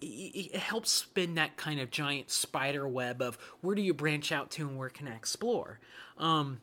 it 0.03 0.57
helps 0.57 0.91
spin 0.91 1.37
that 1.37 1.57
kind 1.57 1.81
of 1.81 1.91
giant 1.91 2.31
spider 2.31 2.87
web 2.87 3.23
of 3.23 3.39
where 3.63 3.75
do 3.75 3.81
you 3.81 3.95
branch 3.95 4.31
out 4.31 4.51
to 4.51 4.69
and 4.69 4.77
where 4.77 4.91
can 4.91 5.09
I 5.09 5.15
explore. 5.17 5.81
Um, 6.19 6.61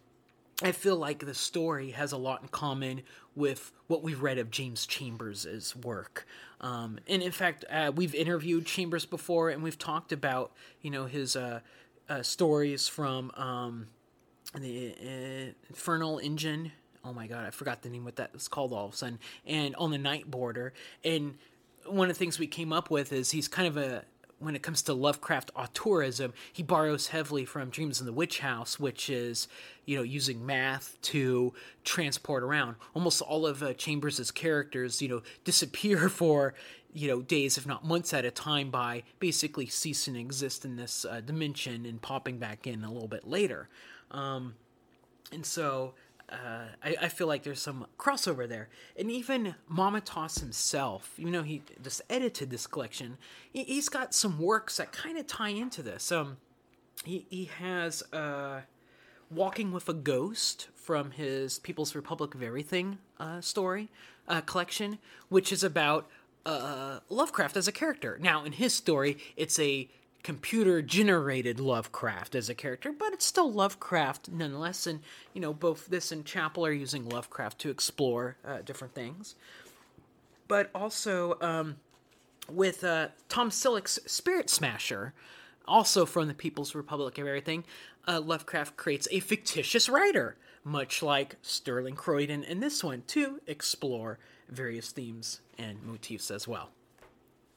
I 0.64 0.72
feel 0.72 0.96
like 0.96 1.20
the 1.20 1.34
story 1.34 1.92
has 1.92 2.14
a 2.14 2.18
lot 2.18 2.42
in 2.42 2.48
common 2.48 3.02
with 3.36 3.74
what 3.88 4.02
we've 4.02 4.22
read 4.22 4.38
of 4.38 4.50
James 4.50 4.86
Chambers' 4.86 5.76
work. 5.76 6.26
Um, 6.62 7.00
and 7.08 7.22
in 7.22 7.34
fact, 7.34 7.66
uh, 7.70 7.92
we've 7.94 8.16
interviewed 8.16 8.66
Chambers 8.66 9.06
before, 9.06 9.50
and 9.50 9.62
we've 9.62 9.78
talked 9.78 10.14
about 10.14 10.54
you 10.82 10.90
know 10.90 11.06
his 11.06 11.36
uh, 11.36 11.60
uh, 12.08 12.24
stories 12.24 12.88
from 12.88 13.32
um, 13.36 13.88
the 14.58 14.96
uh, 15.02 15.54
Infernal 15.70 16.20
Engine. 16.20 16.72
Oh 17.04 17.12
my 17.12 17.28
god, 17.28 17.46
I 17.46 17.50
forgot 17.50 17.82
the 17.82 17.90
name 17.90 18.06
what 18.06 18.16
that 18.16 18.32
was 18.32 18.48
called 18.48 18.72
all 18.72 18.86
of 18.86 18.94
a 18.94 18.96
sudden. 18.96 19.20
And 19.46 19.76
on 19.76 19.92
the 19.92 19.98
Night 19.98 20.32
Border, 20.32 20.74
and 21.04 21.38
one 21.86 22.10
of 22.10 22.16
the 22.16 22.20
things 22.20 22.40
we 22.40 22.48
came 22.48 22.72
up 22.72 22.90
with 22.90 23.12
is 23.12 23.32
he's 23.32 23.50
kind 23.50 23.68
of 23.68 23.76
a 23.76 24.06
when 24.44 24.56
it 24.56 24.62
comes 24.62 24.82
to 24.84 24.94
Lovecraft 24.94 25.54
auteurism, 25.56 26.34
he 26.52 26.64
borrows 26.64 27.08
heavily 27.08 27.46
from 27.46 27.70
Dreams 27.70 28.00
in 28.00 28.06
the 28.06 28.14
Witch 28.14 28.40
House, 28.40 28.80
which 28.80 29.10
is, 29.10 29.48
you 29.86 29.98
know, 29.98 30.04
using 30.04 30.46
math 30.46 30.98
to 31.04 31.54
transport 31.84 32.44
around. 32.44 32.76
Almost 32.94 33.22
all 33.22 33.46
of 33.46 33.64
uh, 33.64 33.74
Chambers' 33.74 34.32
characters, 34.32 35.02
you 35.02 35.10
know, 35.10 35.22
disappear 35.44 36.10
for, 36.10 36.54
you 36.94 37.08
know, 37.08 37.22
days, 37.22 37.58
if 37.58 37.66
not 37.66 37.86
months 37.86 38.14
at 38.14 38.26
a 38.26 38.32
time, 38.32 38.70
by 38.70 39.04
basically 39.20 39.68
ceasing 39.68 40.14
to 40.16 40.20
exist 40.20 40.66
in 40.66 40.76
this 40.76 41.06
uh, 41.06 41.22
dimension 41.22 41.86
and 41.86 42.02
popping 42.02 42.38
back 42.38 42.68
in 42.68 42.84
a 42.84 42.92
little 42.92 43.08
bit 43.08 43.28
later. 43.28 43.70
Um, 44.12 44.56
and 45.32 45.46
so 45.46 45.94
uh, 46.34 46.66
I, 46.84 46.96
I, 47.04 47.08
feel 47.10 47.28
like 47.28 47.44
there's 47.44 47.62
some 47.62 47.86
crossover 48.00 48.48
there. 48.50 48.70
And 48.98 49.12
even 49.12 49.56
Mamatas 49.72 50.40
himself, 50.40 51.14
you 51.18 51.30
know, 51.30 51.44
he 51.44 51.62
just 51.82 52.02
edited 52.10 52.50
this 52.50 52.66
collection, 52.66 53.18
he, 53.52 53.76
has 53.76 53.90
got 53.90 54.14
some 54.14 54.40
works 54.40 54.78
that 54.78 54.92
kind 54.92 55.18
of 55.18 55.28
tie 55.28 55.50
into 55.50 55.84
this. 55.84 56.12
Um, 56.12 56.38
he, 57.06 57.26
he 57.30 57.46
has 57.60 58.04
uh, 58.12 58.62
Walking 59.30 59.72
with 59.72 59.88
a 59.90 59.94
Ghost 59.94 60.68
from 60.76 61.12
his 61.12 61.60
People's 61.60 61.96
Republic 61.96 62.36
of 62.36 62.44
Everything 62.44 62.98
uh, 63.20 63.42
story. 63.42 63.90
uh, 64.28 64.42
collection, 64.42 65.00
which 65.30 65.52
is 65.52 65.64
about 65.64 66.10
uh, 66.46 67.00
Lovecraft 67.10 67.58
as 67.58 67.68
a 67.68 67.72
character. 67.72 68.18
Now, 68.22 68.44
in 68.44 68.54
his 68.54 68.74
story, 68.74 69.18
it's 69.36 69.60
a 69.60 69.90
computer 70.24 70.82
generated 70.82 71.60
Lovecraft 71.60 72.34
as 72.34 72.50
a 72.50 72.56
character, 72.56 72.92
but 72.92 73.14
it's 73.14 73.26
still 73.26 73.52
Lovecraft 73.52 74.30
nonetheless. 74.30 74.88
And, 74.88 75.02
you 75.34 75.42
know, 75.42 75.54
both 75.54 75.88
this 75.88 76.12
and 76.12 76.26
Chappell 76.26 76.66
are 76.66 76.72
using 76.72 77.08
Lovecraft 77.08 77.60
to 77.60 77.70
explore 77.70 78.38
uh, 78.46 78.60
different 78.64 78.96
things. 78.96 79.36
But 80.48 80.70
also 80.74 81.38
um, 81.42 81.76
with 82.50 82.84
uh, 82.84 83.10
Tom 83.28 83.50
Selleck's 83.50 84.00
Spirit 84.06 84.50
Smasher, 84.50 85.14
also 85.66 86.06
from 86.06 86.28
the 86.28 86.34
People's 86.34 86.74
Republic 86.74 87.18
of 87.18 87.28
everything, 87.28 87.66
uh, 88.08 88.22
Lovecraft 88.22 88.78
creates 88.78 89.08
a 89.12 89.20
fictitious 89.20 89.88
writer, 89.90 90.36
much 90.64 91.04
like 91.04 91.36
Sterling 91.42 91.96
Croydon 91.96 92.44
in 92.44 92.60
this 92.60 92.84
one, 92.84 93.04
to 93.08 93.42
explore 93.48 94.20
various 94.50 94.92
themes 94.92 95.42
and 95.58 95.84
motifs 95.84 96.32
as 96.32 96.48
well. 96.48 96.70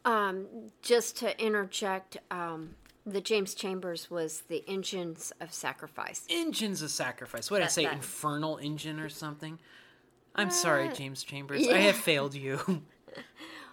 Um, 0.07 0.47
just 0.83 1.17
to 1.19 1.39
interject, 1.45 2.17
um, 2.31 2.77
the 3.05 3.21
James 3.21 3.55
Chambers 3.55 4.11
was 4.11 4.43
the 4.49 4.65
Engines 4.69 5.33
of 5.41 5.53
Sacrifice. 5.53 6.25
Engines 6.31 6.81
of 6.81 6.91
Sacrifice. 6.91 7.51
What 7.51 7.59
did 7.59 7.65
I 7.65 7.67
That- 7.67 7.73
say? 7.73 7.85
that- 7.85 7.93
Infernal 7.95 8.57
Engine 8.59 9.01
or 9.01 9.09
something? 9.09 9.59
I'm 10.35 10.51
sorry, 10.51 10.89
James 10.91 11.23
Chambers. 11.25 11.67
I 11.69 11.79
have 11.79 11.97
failed 11.97 12.35
you. 12.35 12.83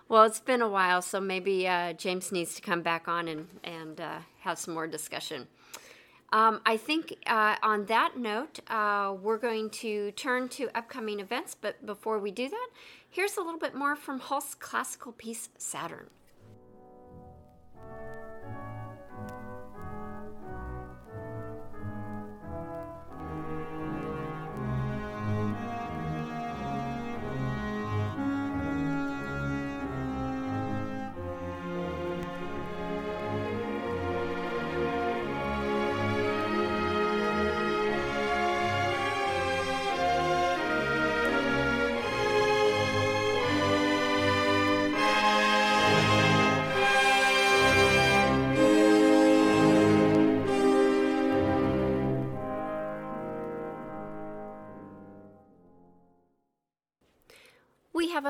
Well, 0.10 0.24
it's 0.26 0.42
been 0.42 0.62
a 0.62 0.68
while, 0.70 1.02
so 1.02 1.20
maybe 1.22 1.66
uh, 1.68 1.94
James 1.94 2.32
needs 2.32 2.54
to 2.56 2.62
come 2.62 2.82
back 2.82 3.08
on 3.08 3.28
and 3.30 3.48
and 3.64 4.00
uh, 4.02 4.20
have 4.42 4.60
some 4.60 4.74
more 4.74 4.86
discussion. 4.86 5.48
Um, 6.32 6.62
I 6.66 6.78
think 6.78 7.16
uh, 7.26 7.56
on 7.64 7.86
that 7.86 8.18
note, 8.18 8.60
uh, 8.68 9.16
we're 9.20 9.38
going 9.38 9.70
to 9.82 10.12
turn 10.12 10.50
to 10.50 10.70
upcoming 10.78 11.20
events. 11.22 11.56
But 11.60 11.84
before 11.86 12.20
we 12.20 12.32
do 12.32 12.50
that, 12.50 12.68
here's 13.10 13.38
a 13.38 13.42
little 13.42 13.60
bit 13.60 13.74
more 13.76 13.96
from 13.96 14.20
Holst's 14.20 14.56
classical 14.56 15.14
piece 15.14 15.50
Saturn. 15.58 16.10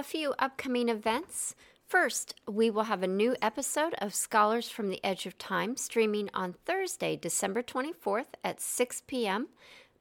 A 0.03 0.05
few 0.05 0.33
upcoming 0.37 0.89
events. 0.89 1.55
First, 1.87 2.35
we 2.45 2.69
will 2.69 2.83
have 2.83 3.03
a 3.03 3.07
new 3.07 3.37
episode 3.41 3.93
of 3.99 4.13
Scholars 4.13 4.67
from 4.67 4.89
the 4.89 4.99
Edge 5.01 5.25
of 5.25 5.37
Time 5.37 5.77
streaming 5.77 6.29
on 6.33 6.55
Thursday, 6.65 7.15
December 7.15 7.63
24th 7.63 8.35
at 8.43 8.59
6 8.59 9.03
p.m. 9.07 9.47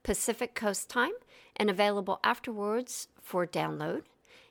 Pacific 0.03 0.57
Coast 0.57 0.89
Time 0.89 1.13
and 1.55 1.71
available 1.71 2.19
afterwards 2.25 3.07
for 3.23 3.47
download. 3.47 4.03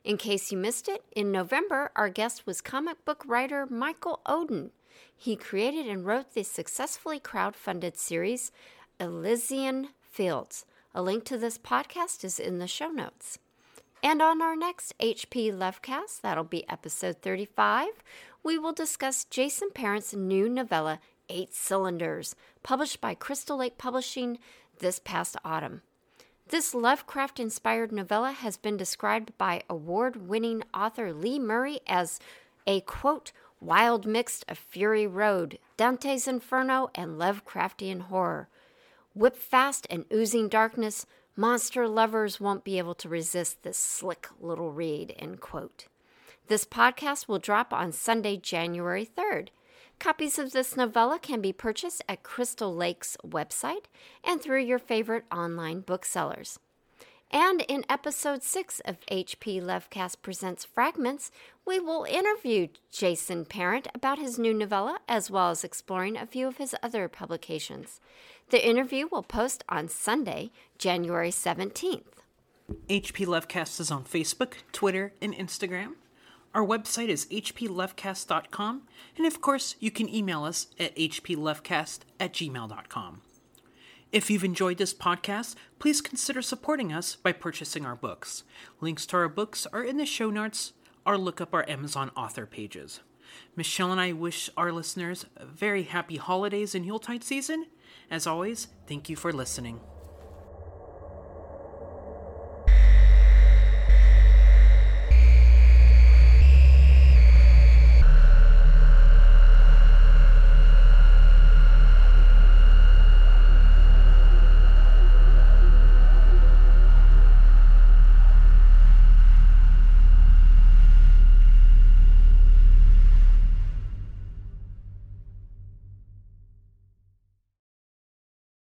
In 0.06 0.16
case 0.16 0.54
you 0.54 0.58
missed 0.58 0.88
it, 0.88 1.04
in 1.14 1.34
November, 1.34 1.92
our 1.98 2.08
guest 2.08 2.48
was 2.48 2.62
comic 2.62 3.04
book 3.04 3.22
writer 3.28 3.68
Michael 3.70 4.22
Oden. 4.26 4.70
He 5.14 5.36
created 5.36 5.86
and 5.86 6.06
wrote 6.06 6.34
the 6.34 6.44
successfully 6.44 7.20
crowdfunded 7.20 7.98
series 7.98 8.54
Elysian 9.02 9.90
Fields. 10.02 10.66
A 10.96 11.02
link 11.02 11.26
to 11.26 11.38
this 11.38 11.58
podcast 11.58 12.24
is 12.24 12.40
in 12.40 12.60
the 12.60 12.68
show 12.68 12.88
notes. 12.88 13.38
And 14.04 14.20
on 14.22 14.42
our 14.42 14.56
next 14.56 14.98
HP 14.98 15.52
Lovecast, 15.52 16.22
that'll 16.22 16.44
be 16.44 16.68
episode 16.68 17.18
35, 17.22 17.88
we 18.44 18.58
will 18.58 18.74
discuss 18.74 19.26
Jason 19.26 19.70
Parent's 19.74 20.14
new 20.14 20.50
novella, 20.50 21.00
Eight 21.30 21.54
Cylinders, 21.54 22.36
published 22.64 23.00
by 23.00 23.14
Crystal 23.14 23.58
Lake 23.58 23.78
Publishing 23.78 24.40
this 24.80 24.98
past 24.98 25.38
autumn. 25.46 25.82
This 26.48 26.74
Lovecraft 26.74 27.40
inspired 27.40 27.92
novella 27.92 28.32
has 28.32 28.58
been 28.58 28.76
described 28.76 29.38
by 29.38 29.62
award 29.70 30.28
winning 30.28 30.64
author 30.74 31.14
Lee 31.14 31.38
Murray 31.38 31.80
as 31.86 32.20
a 32.66 32.82
quote, 32.82 33.32
wild 33.60 34.08
mix 34.08 34.44
of 34.50 34.58
Fury 34.58 35.06
Road, 35.06 35.60
Dante's 35.78 36.28
Inferno, 36.28 36.90
and 36.96 37.20
Lovecraftian 37.20 38.02
horror. 38.02 38.50
Whip 39.14 39.36
fast 39.36 39.86
and 39.92 40.06
oozing 40.12 40.50
darkness, 40.50 41.06
monster 41.42 41.88
lovers 41.88 42.40
won't 42.40 42.64
be 42.64 42.78
able 42.78 42.94
to 42.94 43.10
resist 43.10 43.64
this 43.64 43.76
slick 43.76 44.28
little 44.40 44.72
read, 44.72 45.12
end 45.18 45.42
quote. 45.42 45.88
This 46.50 46.66
podcast 46.66 47.28
will 47.28 47.40
drop 47.40 47.74
on 47.74 47.92
Sunday, 47.92 48.38
January 48.38 49.08
3rd. 49.08 49.48
Copies 49.98 50.38
of 50.38 50.52
this 50.52 50.78
novella 50.78 51.18
can 51.18 51.42
be 51.42 51.52
purchased 51.52 52.04
at 52.08 52.22
Crystal 52.22 52.76
Lake's 52.76 53.18
website 53.26 53.86
and 54.24 54.40
through 54.40 54.62
your 54.62 54.78
favorite 54.78 55.26
online 55.32 55.80
booksellers. 55.80 56.60
And 57.34 57.62
in 57.62 57.86
episode 57.90 58.44
6 58.44 58.82
of 58.82 59.00
HP 59.10 59.62
Lovecast 59.62 60.18
Presents 60.22 60.66
Fragments, 60.66 61.32
we 61.66 61.80
will 61.80 62.04
interview 62.04 62.68
Jason 62.92 63.46
Parent 63.46 63.88
about 63.96 64.20
his 64.20 64.38
new 64.38 64.54
novella 64.54 65.00
as 65.08 65.32
well 65.32 65.50
as 65.50 65.64
exploring 65.64 66.18
a 66.18 66.26
few 66.26 66.46
of 66.46 66.58
his 66.58 66.76
other 66.84 67.08
publications. 67.08 68.02
The 68.50 68.68
interview 68.68 69.08
will 69.10 69.24
post 69.24 69.64
on 69.70 69.88
Sunday, 69.88 70.52
January 70.78 71.32
17th. 71.32 72.04
HP 72.90 73.26
Lovecast 73.26 73.80
is 73.80 73.92
on 73.92 74.04
Facebook, 74.04 74.56
Twitter, 74.74 75.14
and 75.22 75.34
Instagram. 75.34 75.94
Our 76.54 76.66
website 76.66 77.08
is 77.08 77.28
hplovecast.com, 77.28 78.82
and 79.16 79.26
of 79.26 79.40
course, 79.40 79.76
you 79.80 79.90
can 79.90 80.14
email 80.14 80.44
us 80.44 80.68
at 80.78 80.94
hplovecast 80.98 82.00
at 82.20 82.34
gmail.com. 82.34 83.22
If 84.12 84.30
you've 84.30 84.44
enjoyed 84.44 84.78
this 84.78 84.94
podcast, 84.94 85.56
please 85.80 86.02
consider 86.02 86.42
supporting 86.42 86.92
us 86.92 87.16
by 87.16 87.32
purchasing 87.32 87.86
our 87.86 87.96
books. 87.96 88.44
Links 88.82 89.06
to 89.06 89.16
our 89.16 89.30
books 89.30 89.66
are 89.72 89.84
in 89.84 89.96
the 89.96 90.06
show 90.06 90.30
notes 90.30 90.74
or 91.06 91.18
look 91.18 91.40
up 91.40 91.54
our 91.54 91.68
Amazon 91.70 92.12
author 92.18 92.46
pages. 92.46 93.00
Michele 93.56 93.94
and 93.94 94.02
I 94.02 94.12
wish 94.12 94.50
our 94.58 94.74
listeners 94.74 95.26
very 95.42 95.84
happy 95.84 96.18
holidays 96.18 96.76
and 96.76 96.86
Yuletide 96.86 97.24
season. 97.24 97.68
As 98.10 98.28
always, 98.28 98.68
thank 98.86 99.08
you 99.08 99.16
for 99.16 99.32
listening. 99.32 99.80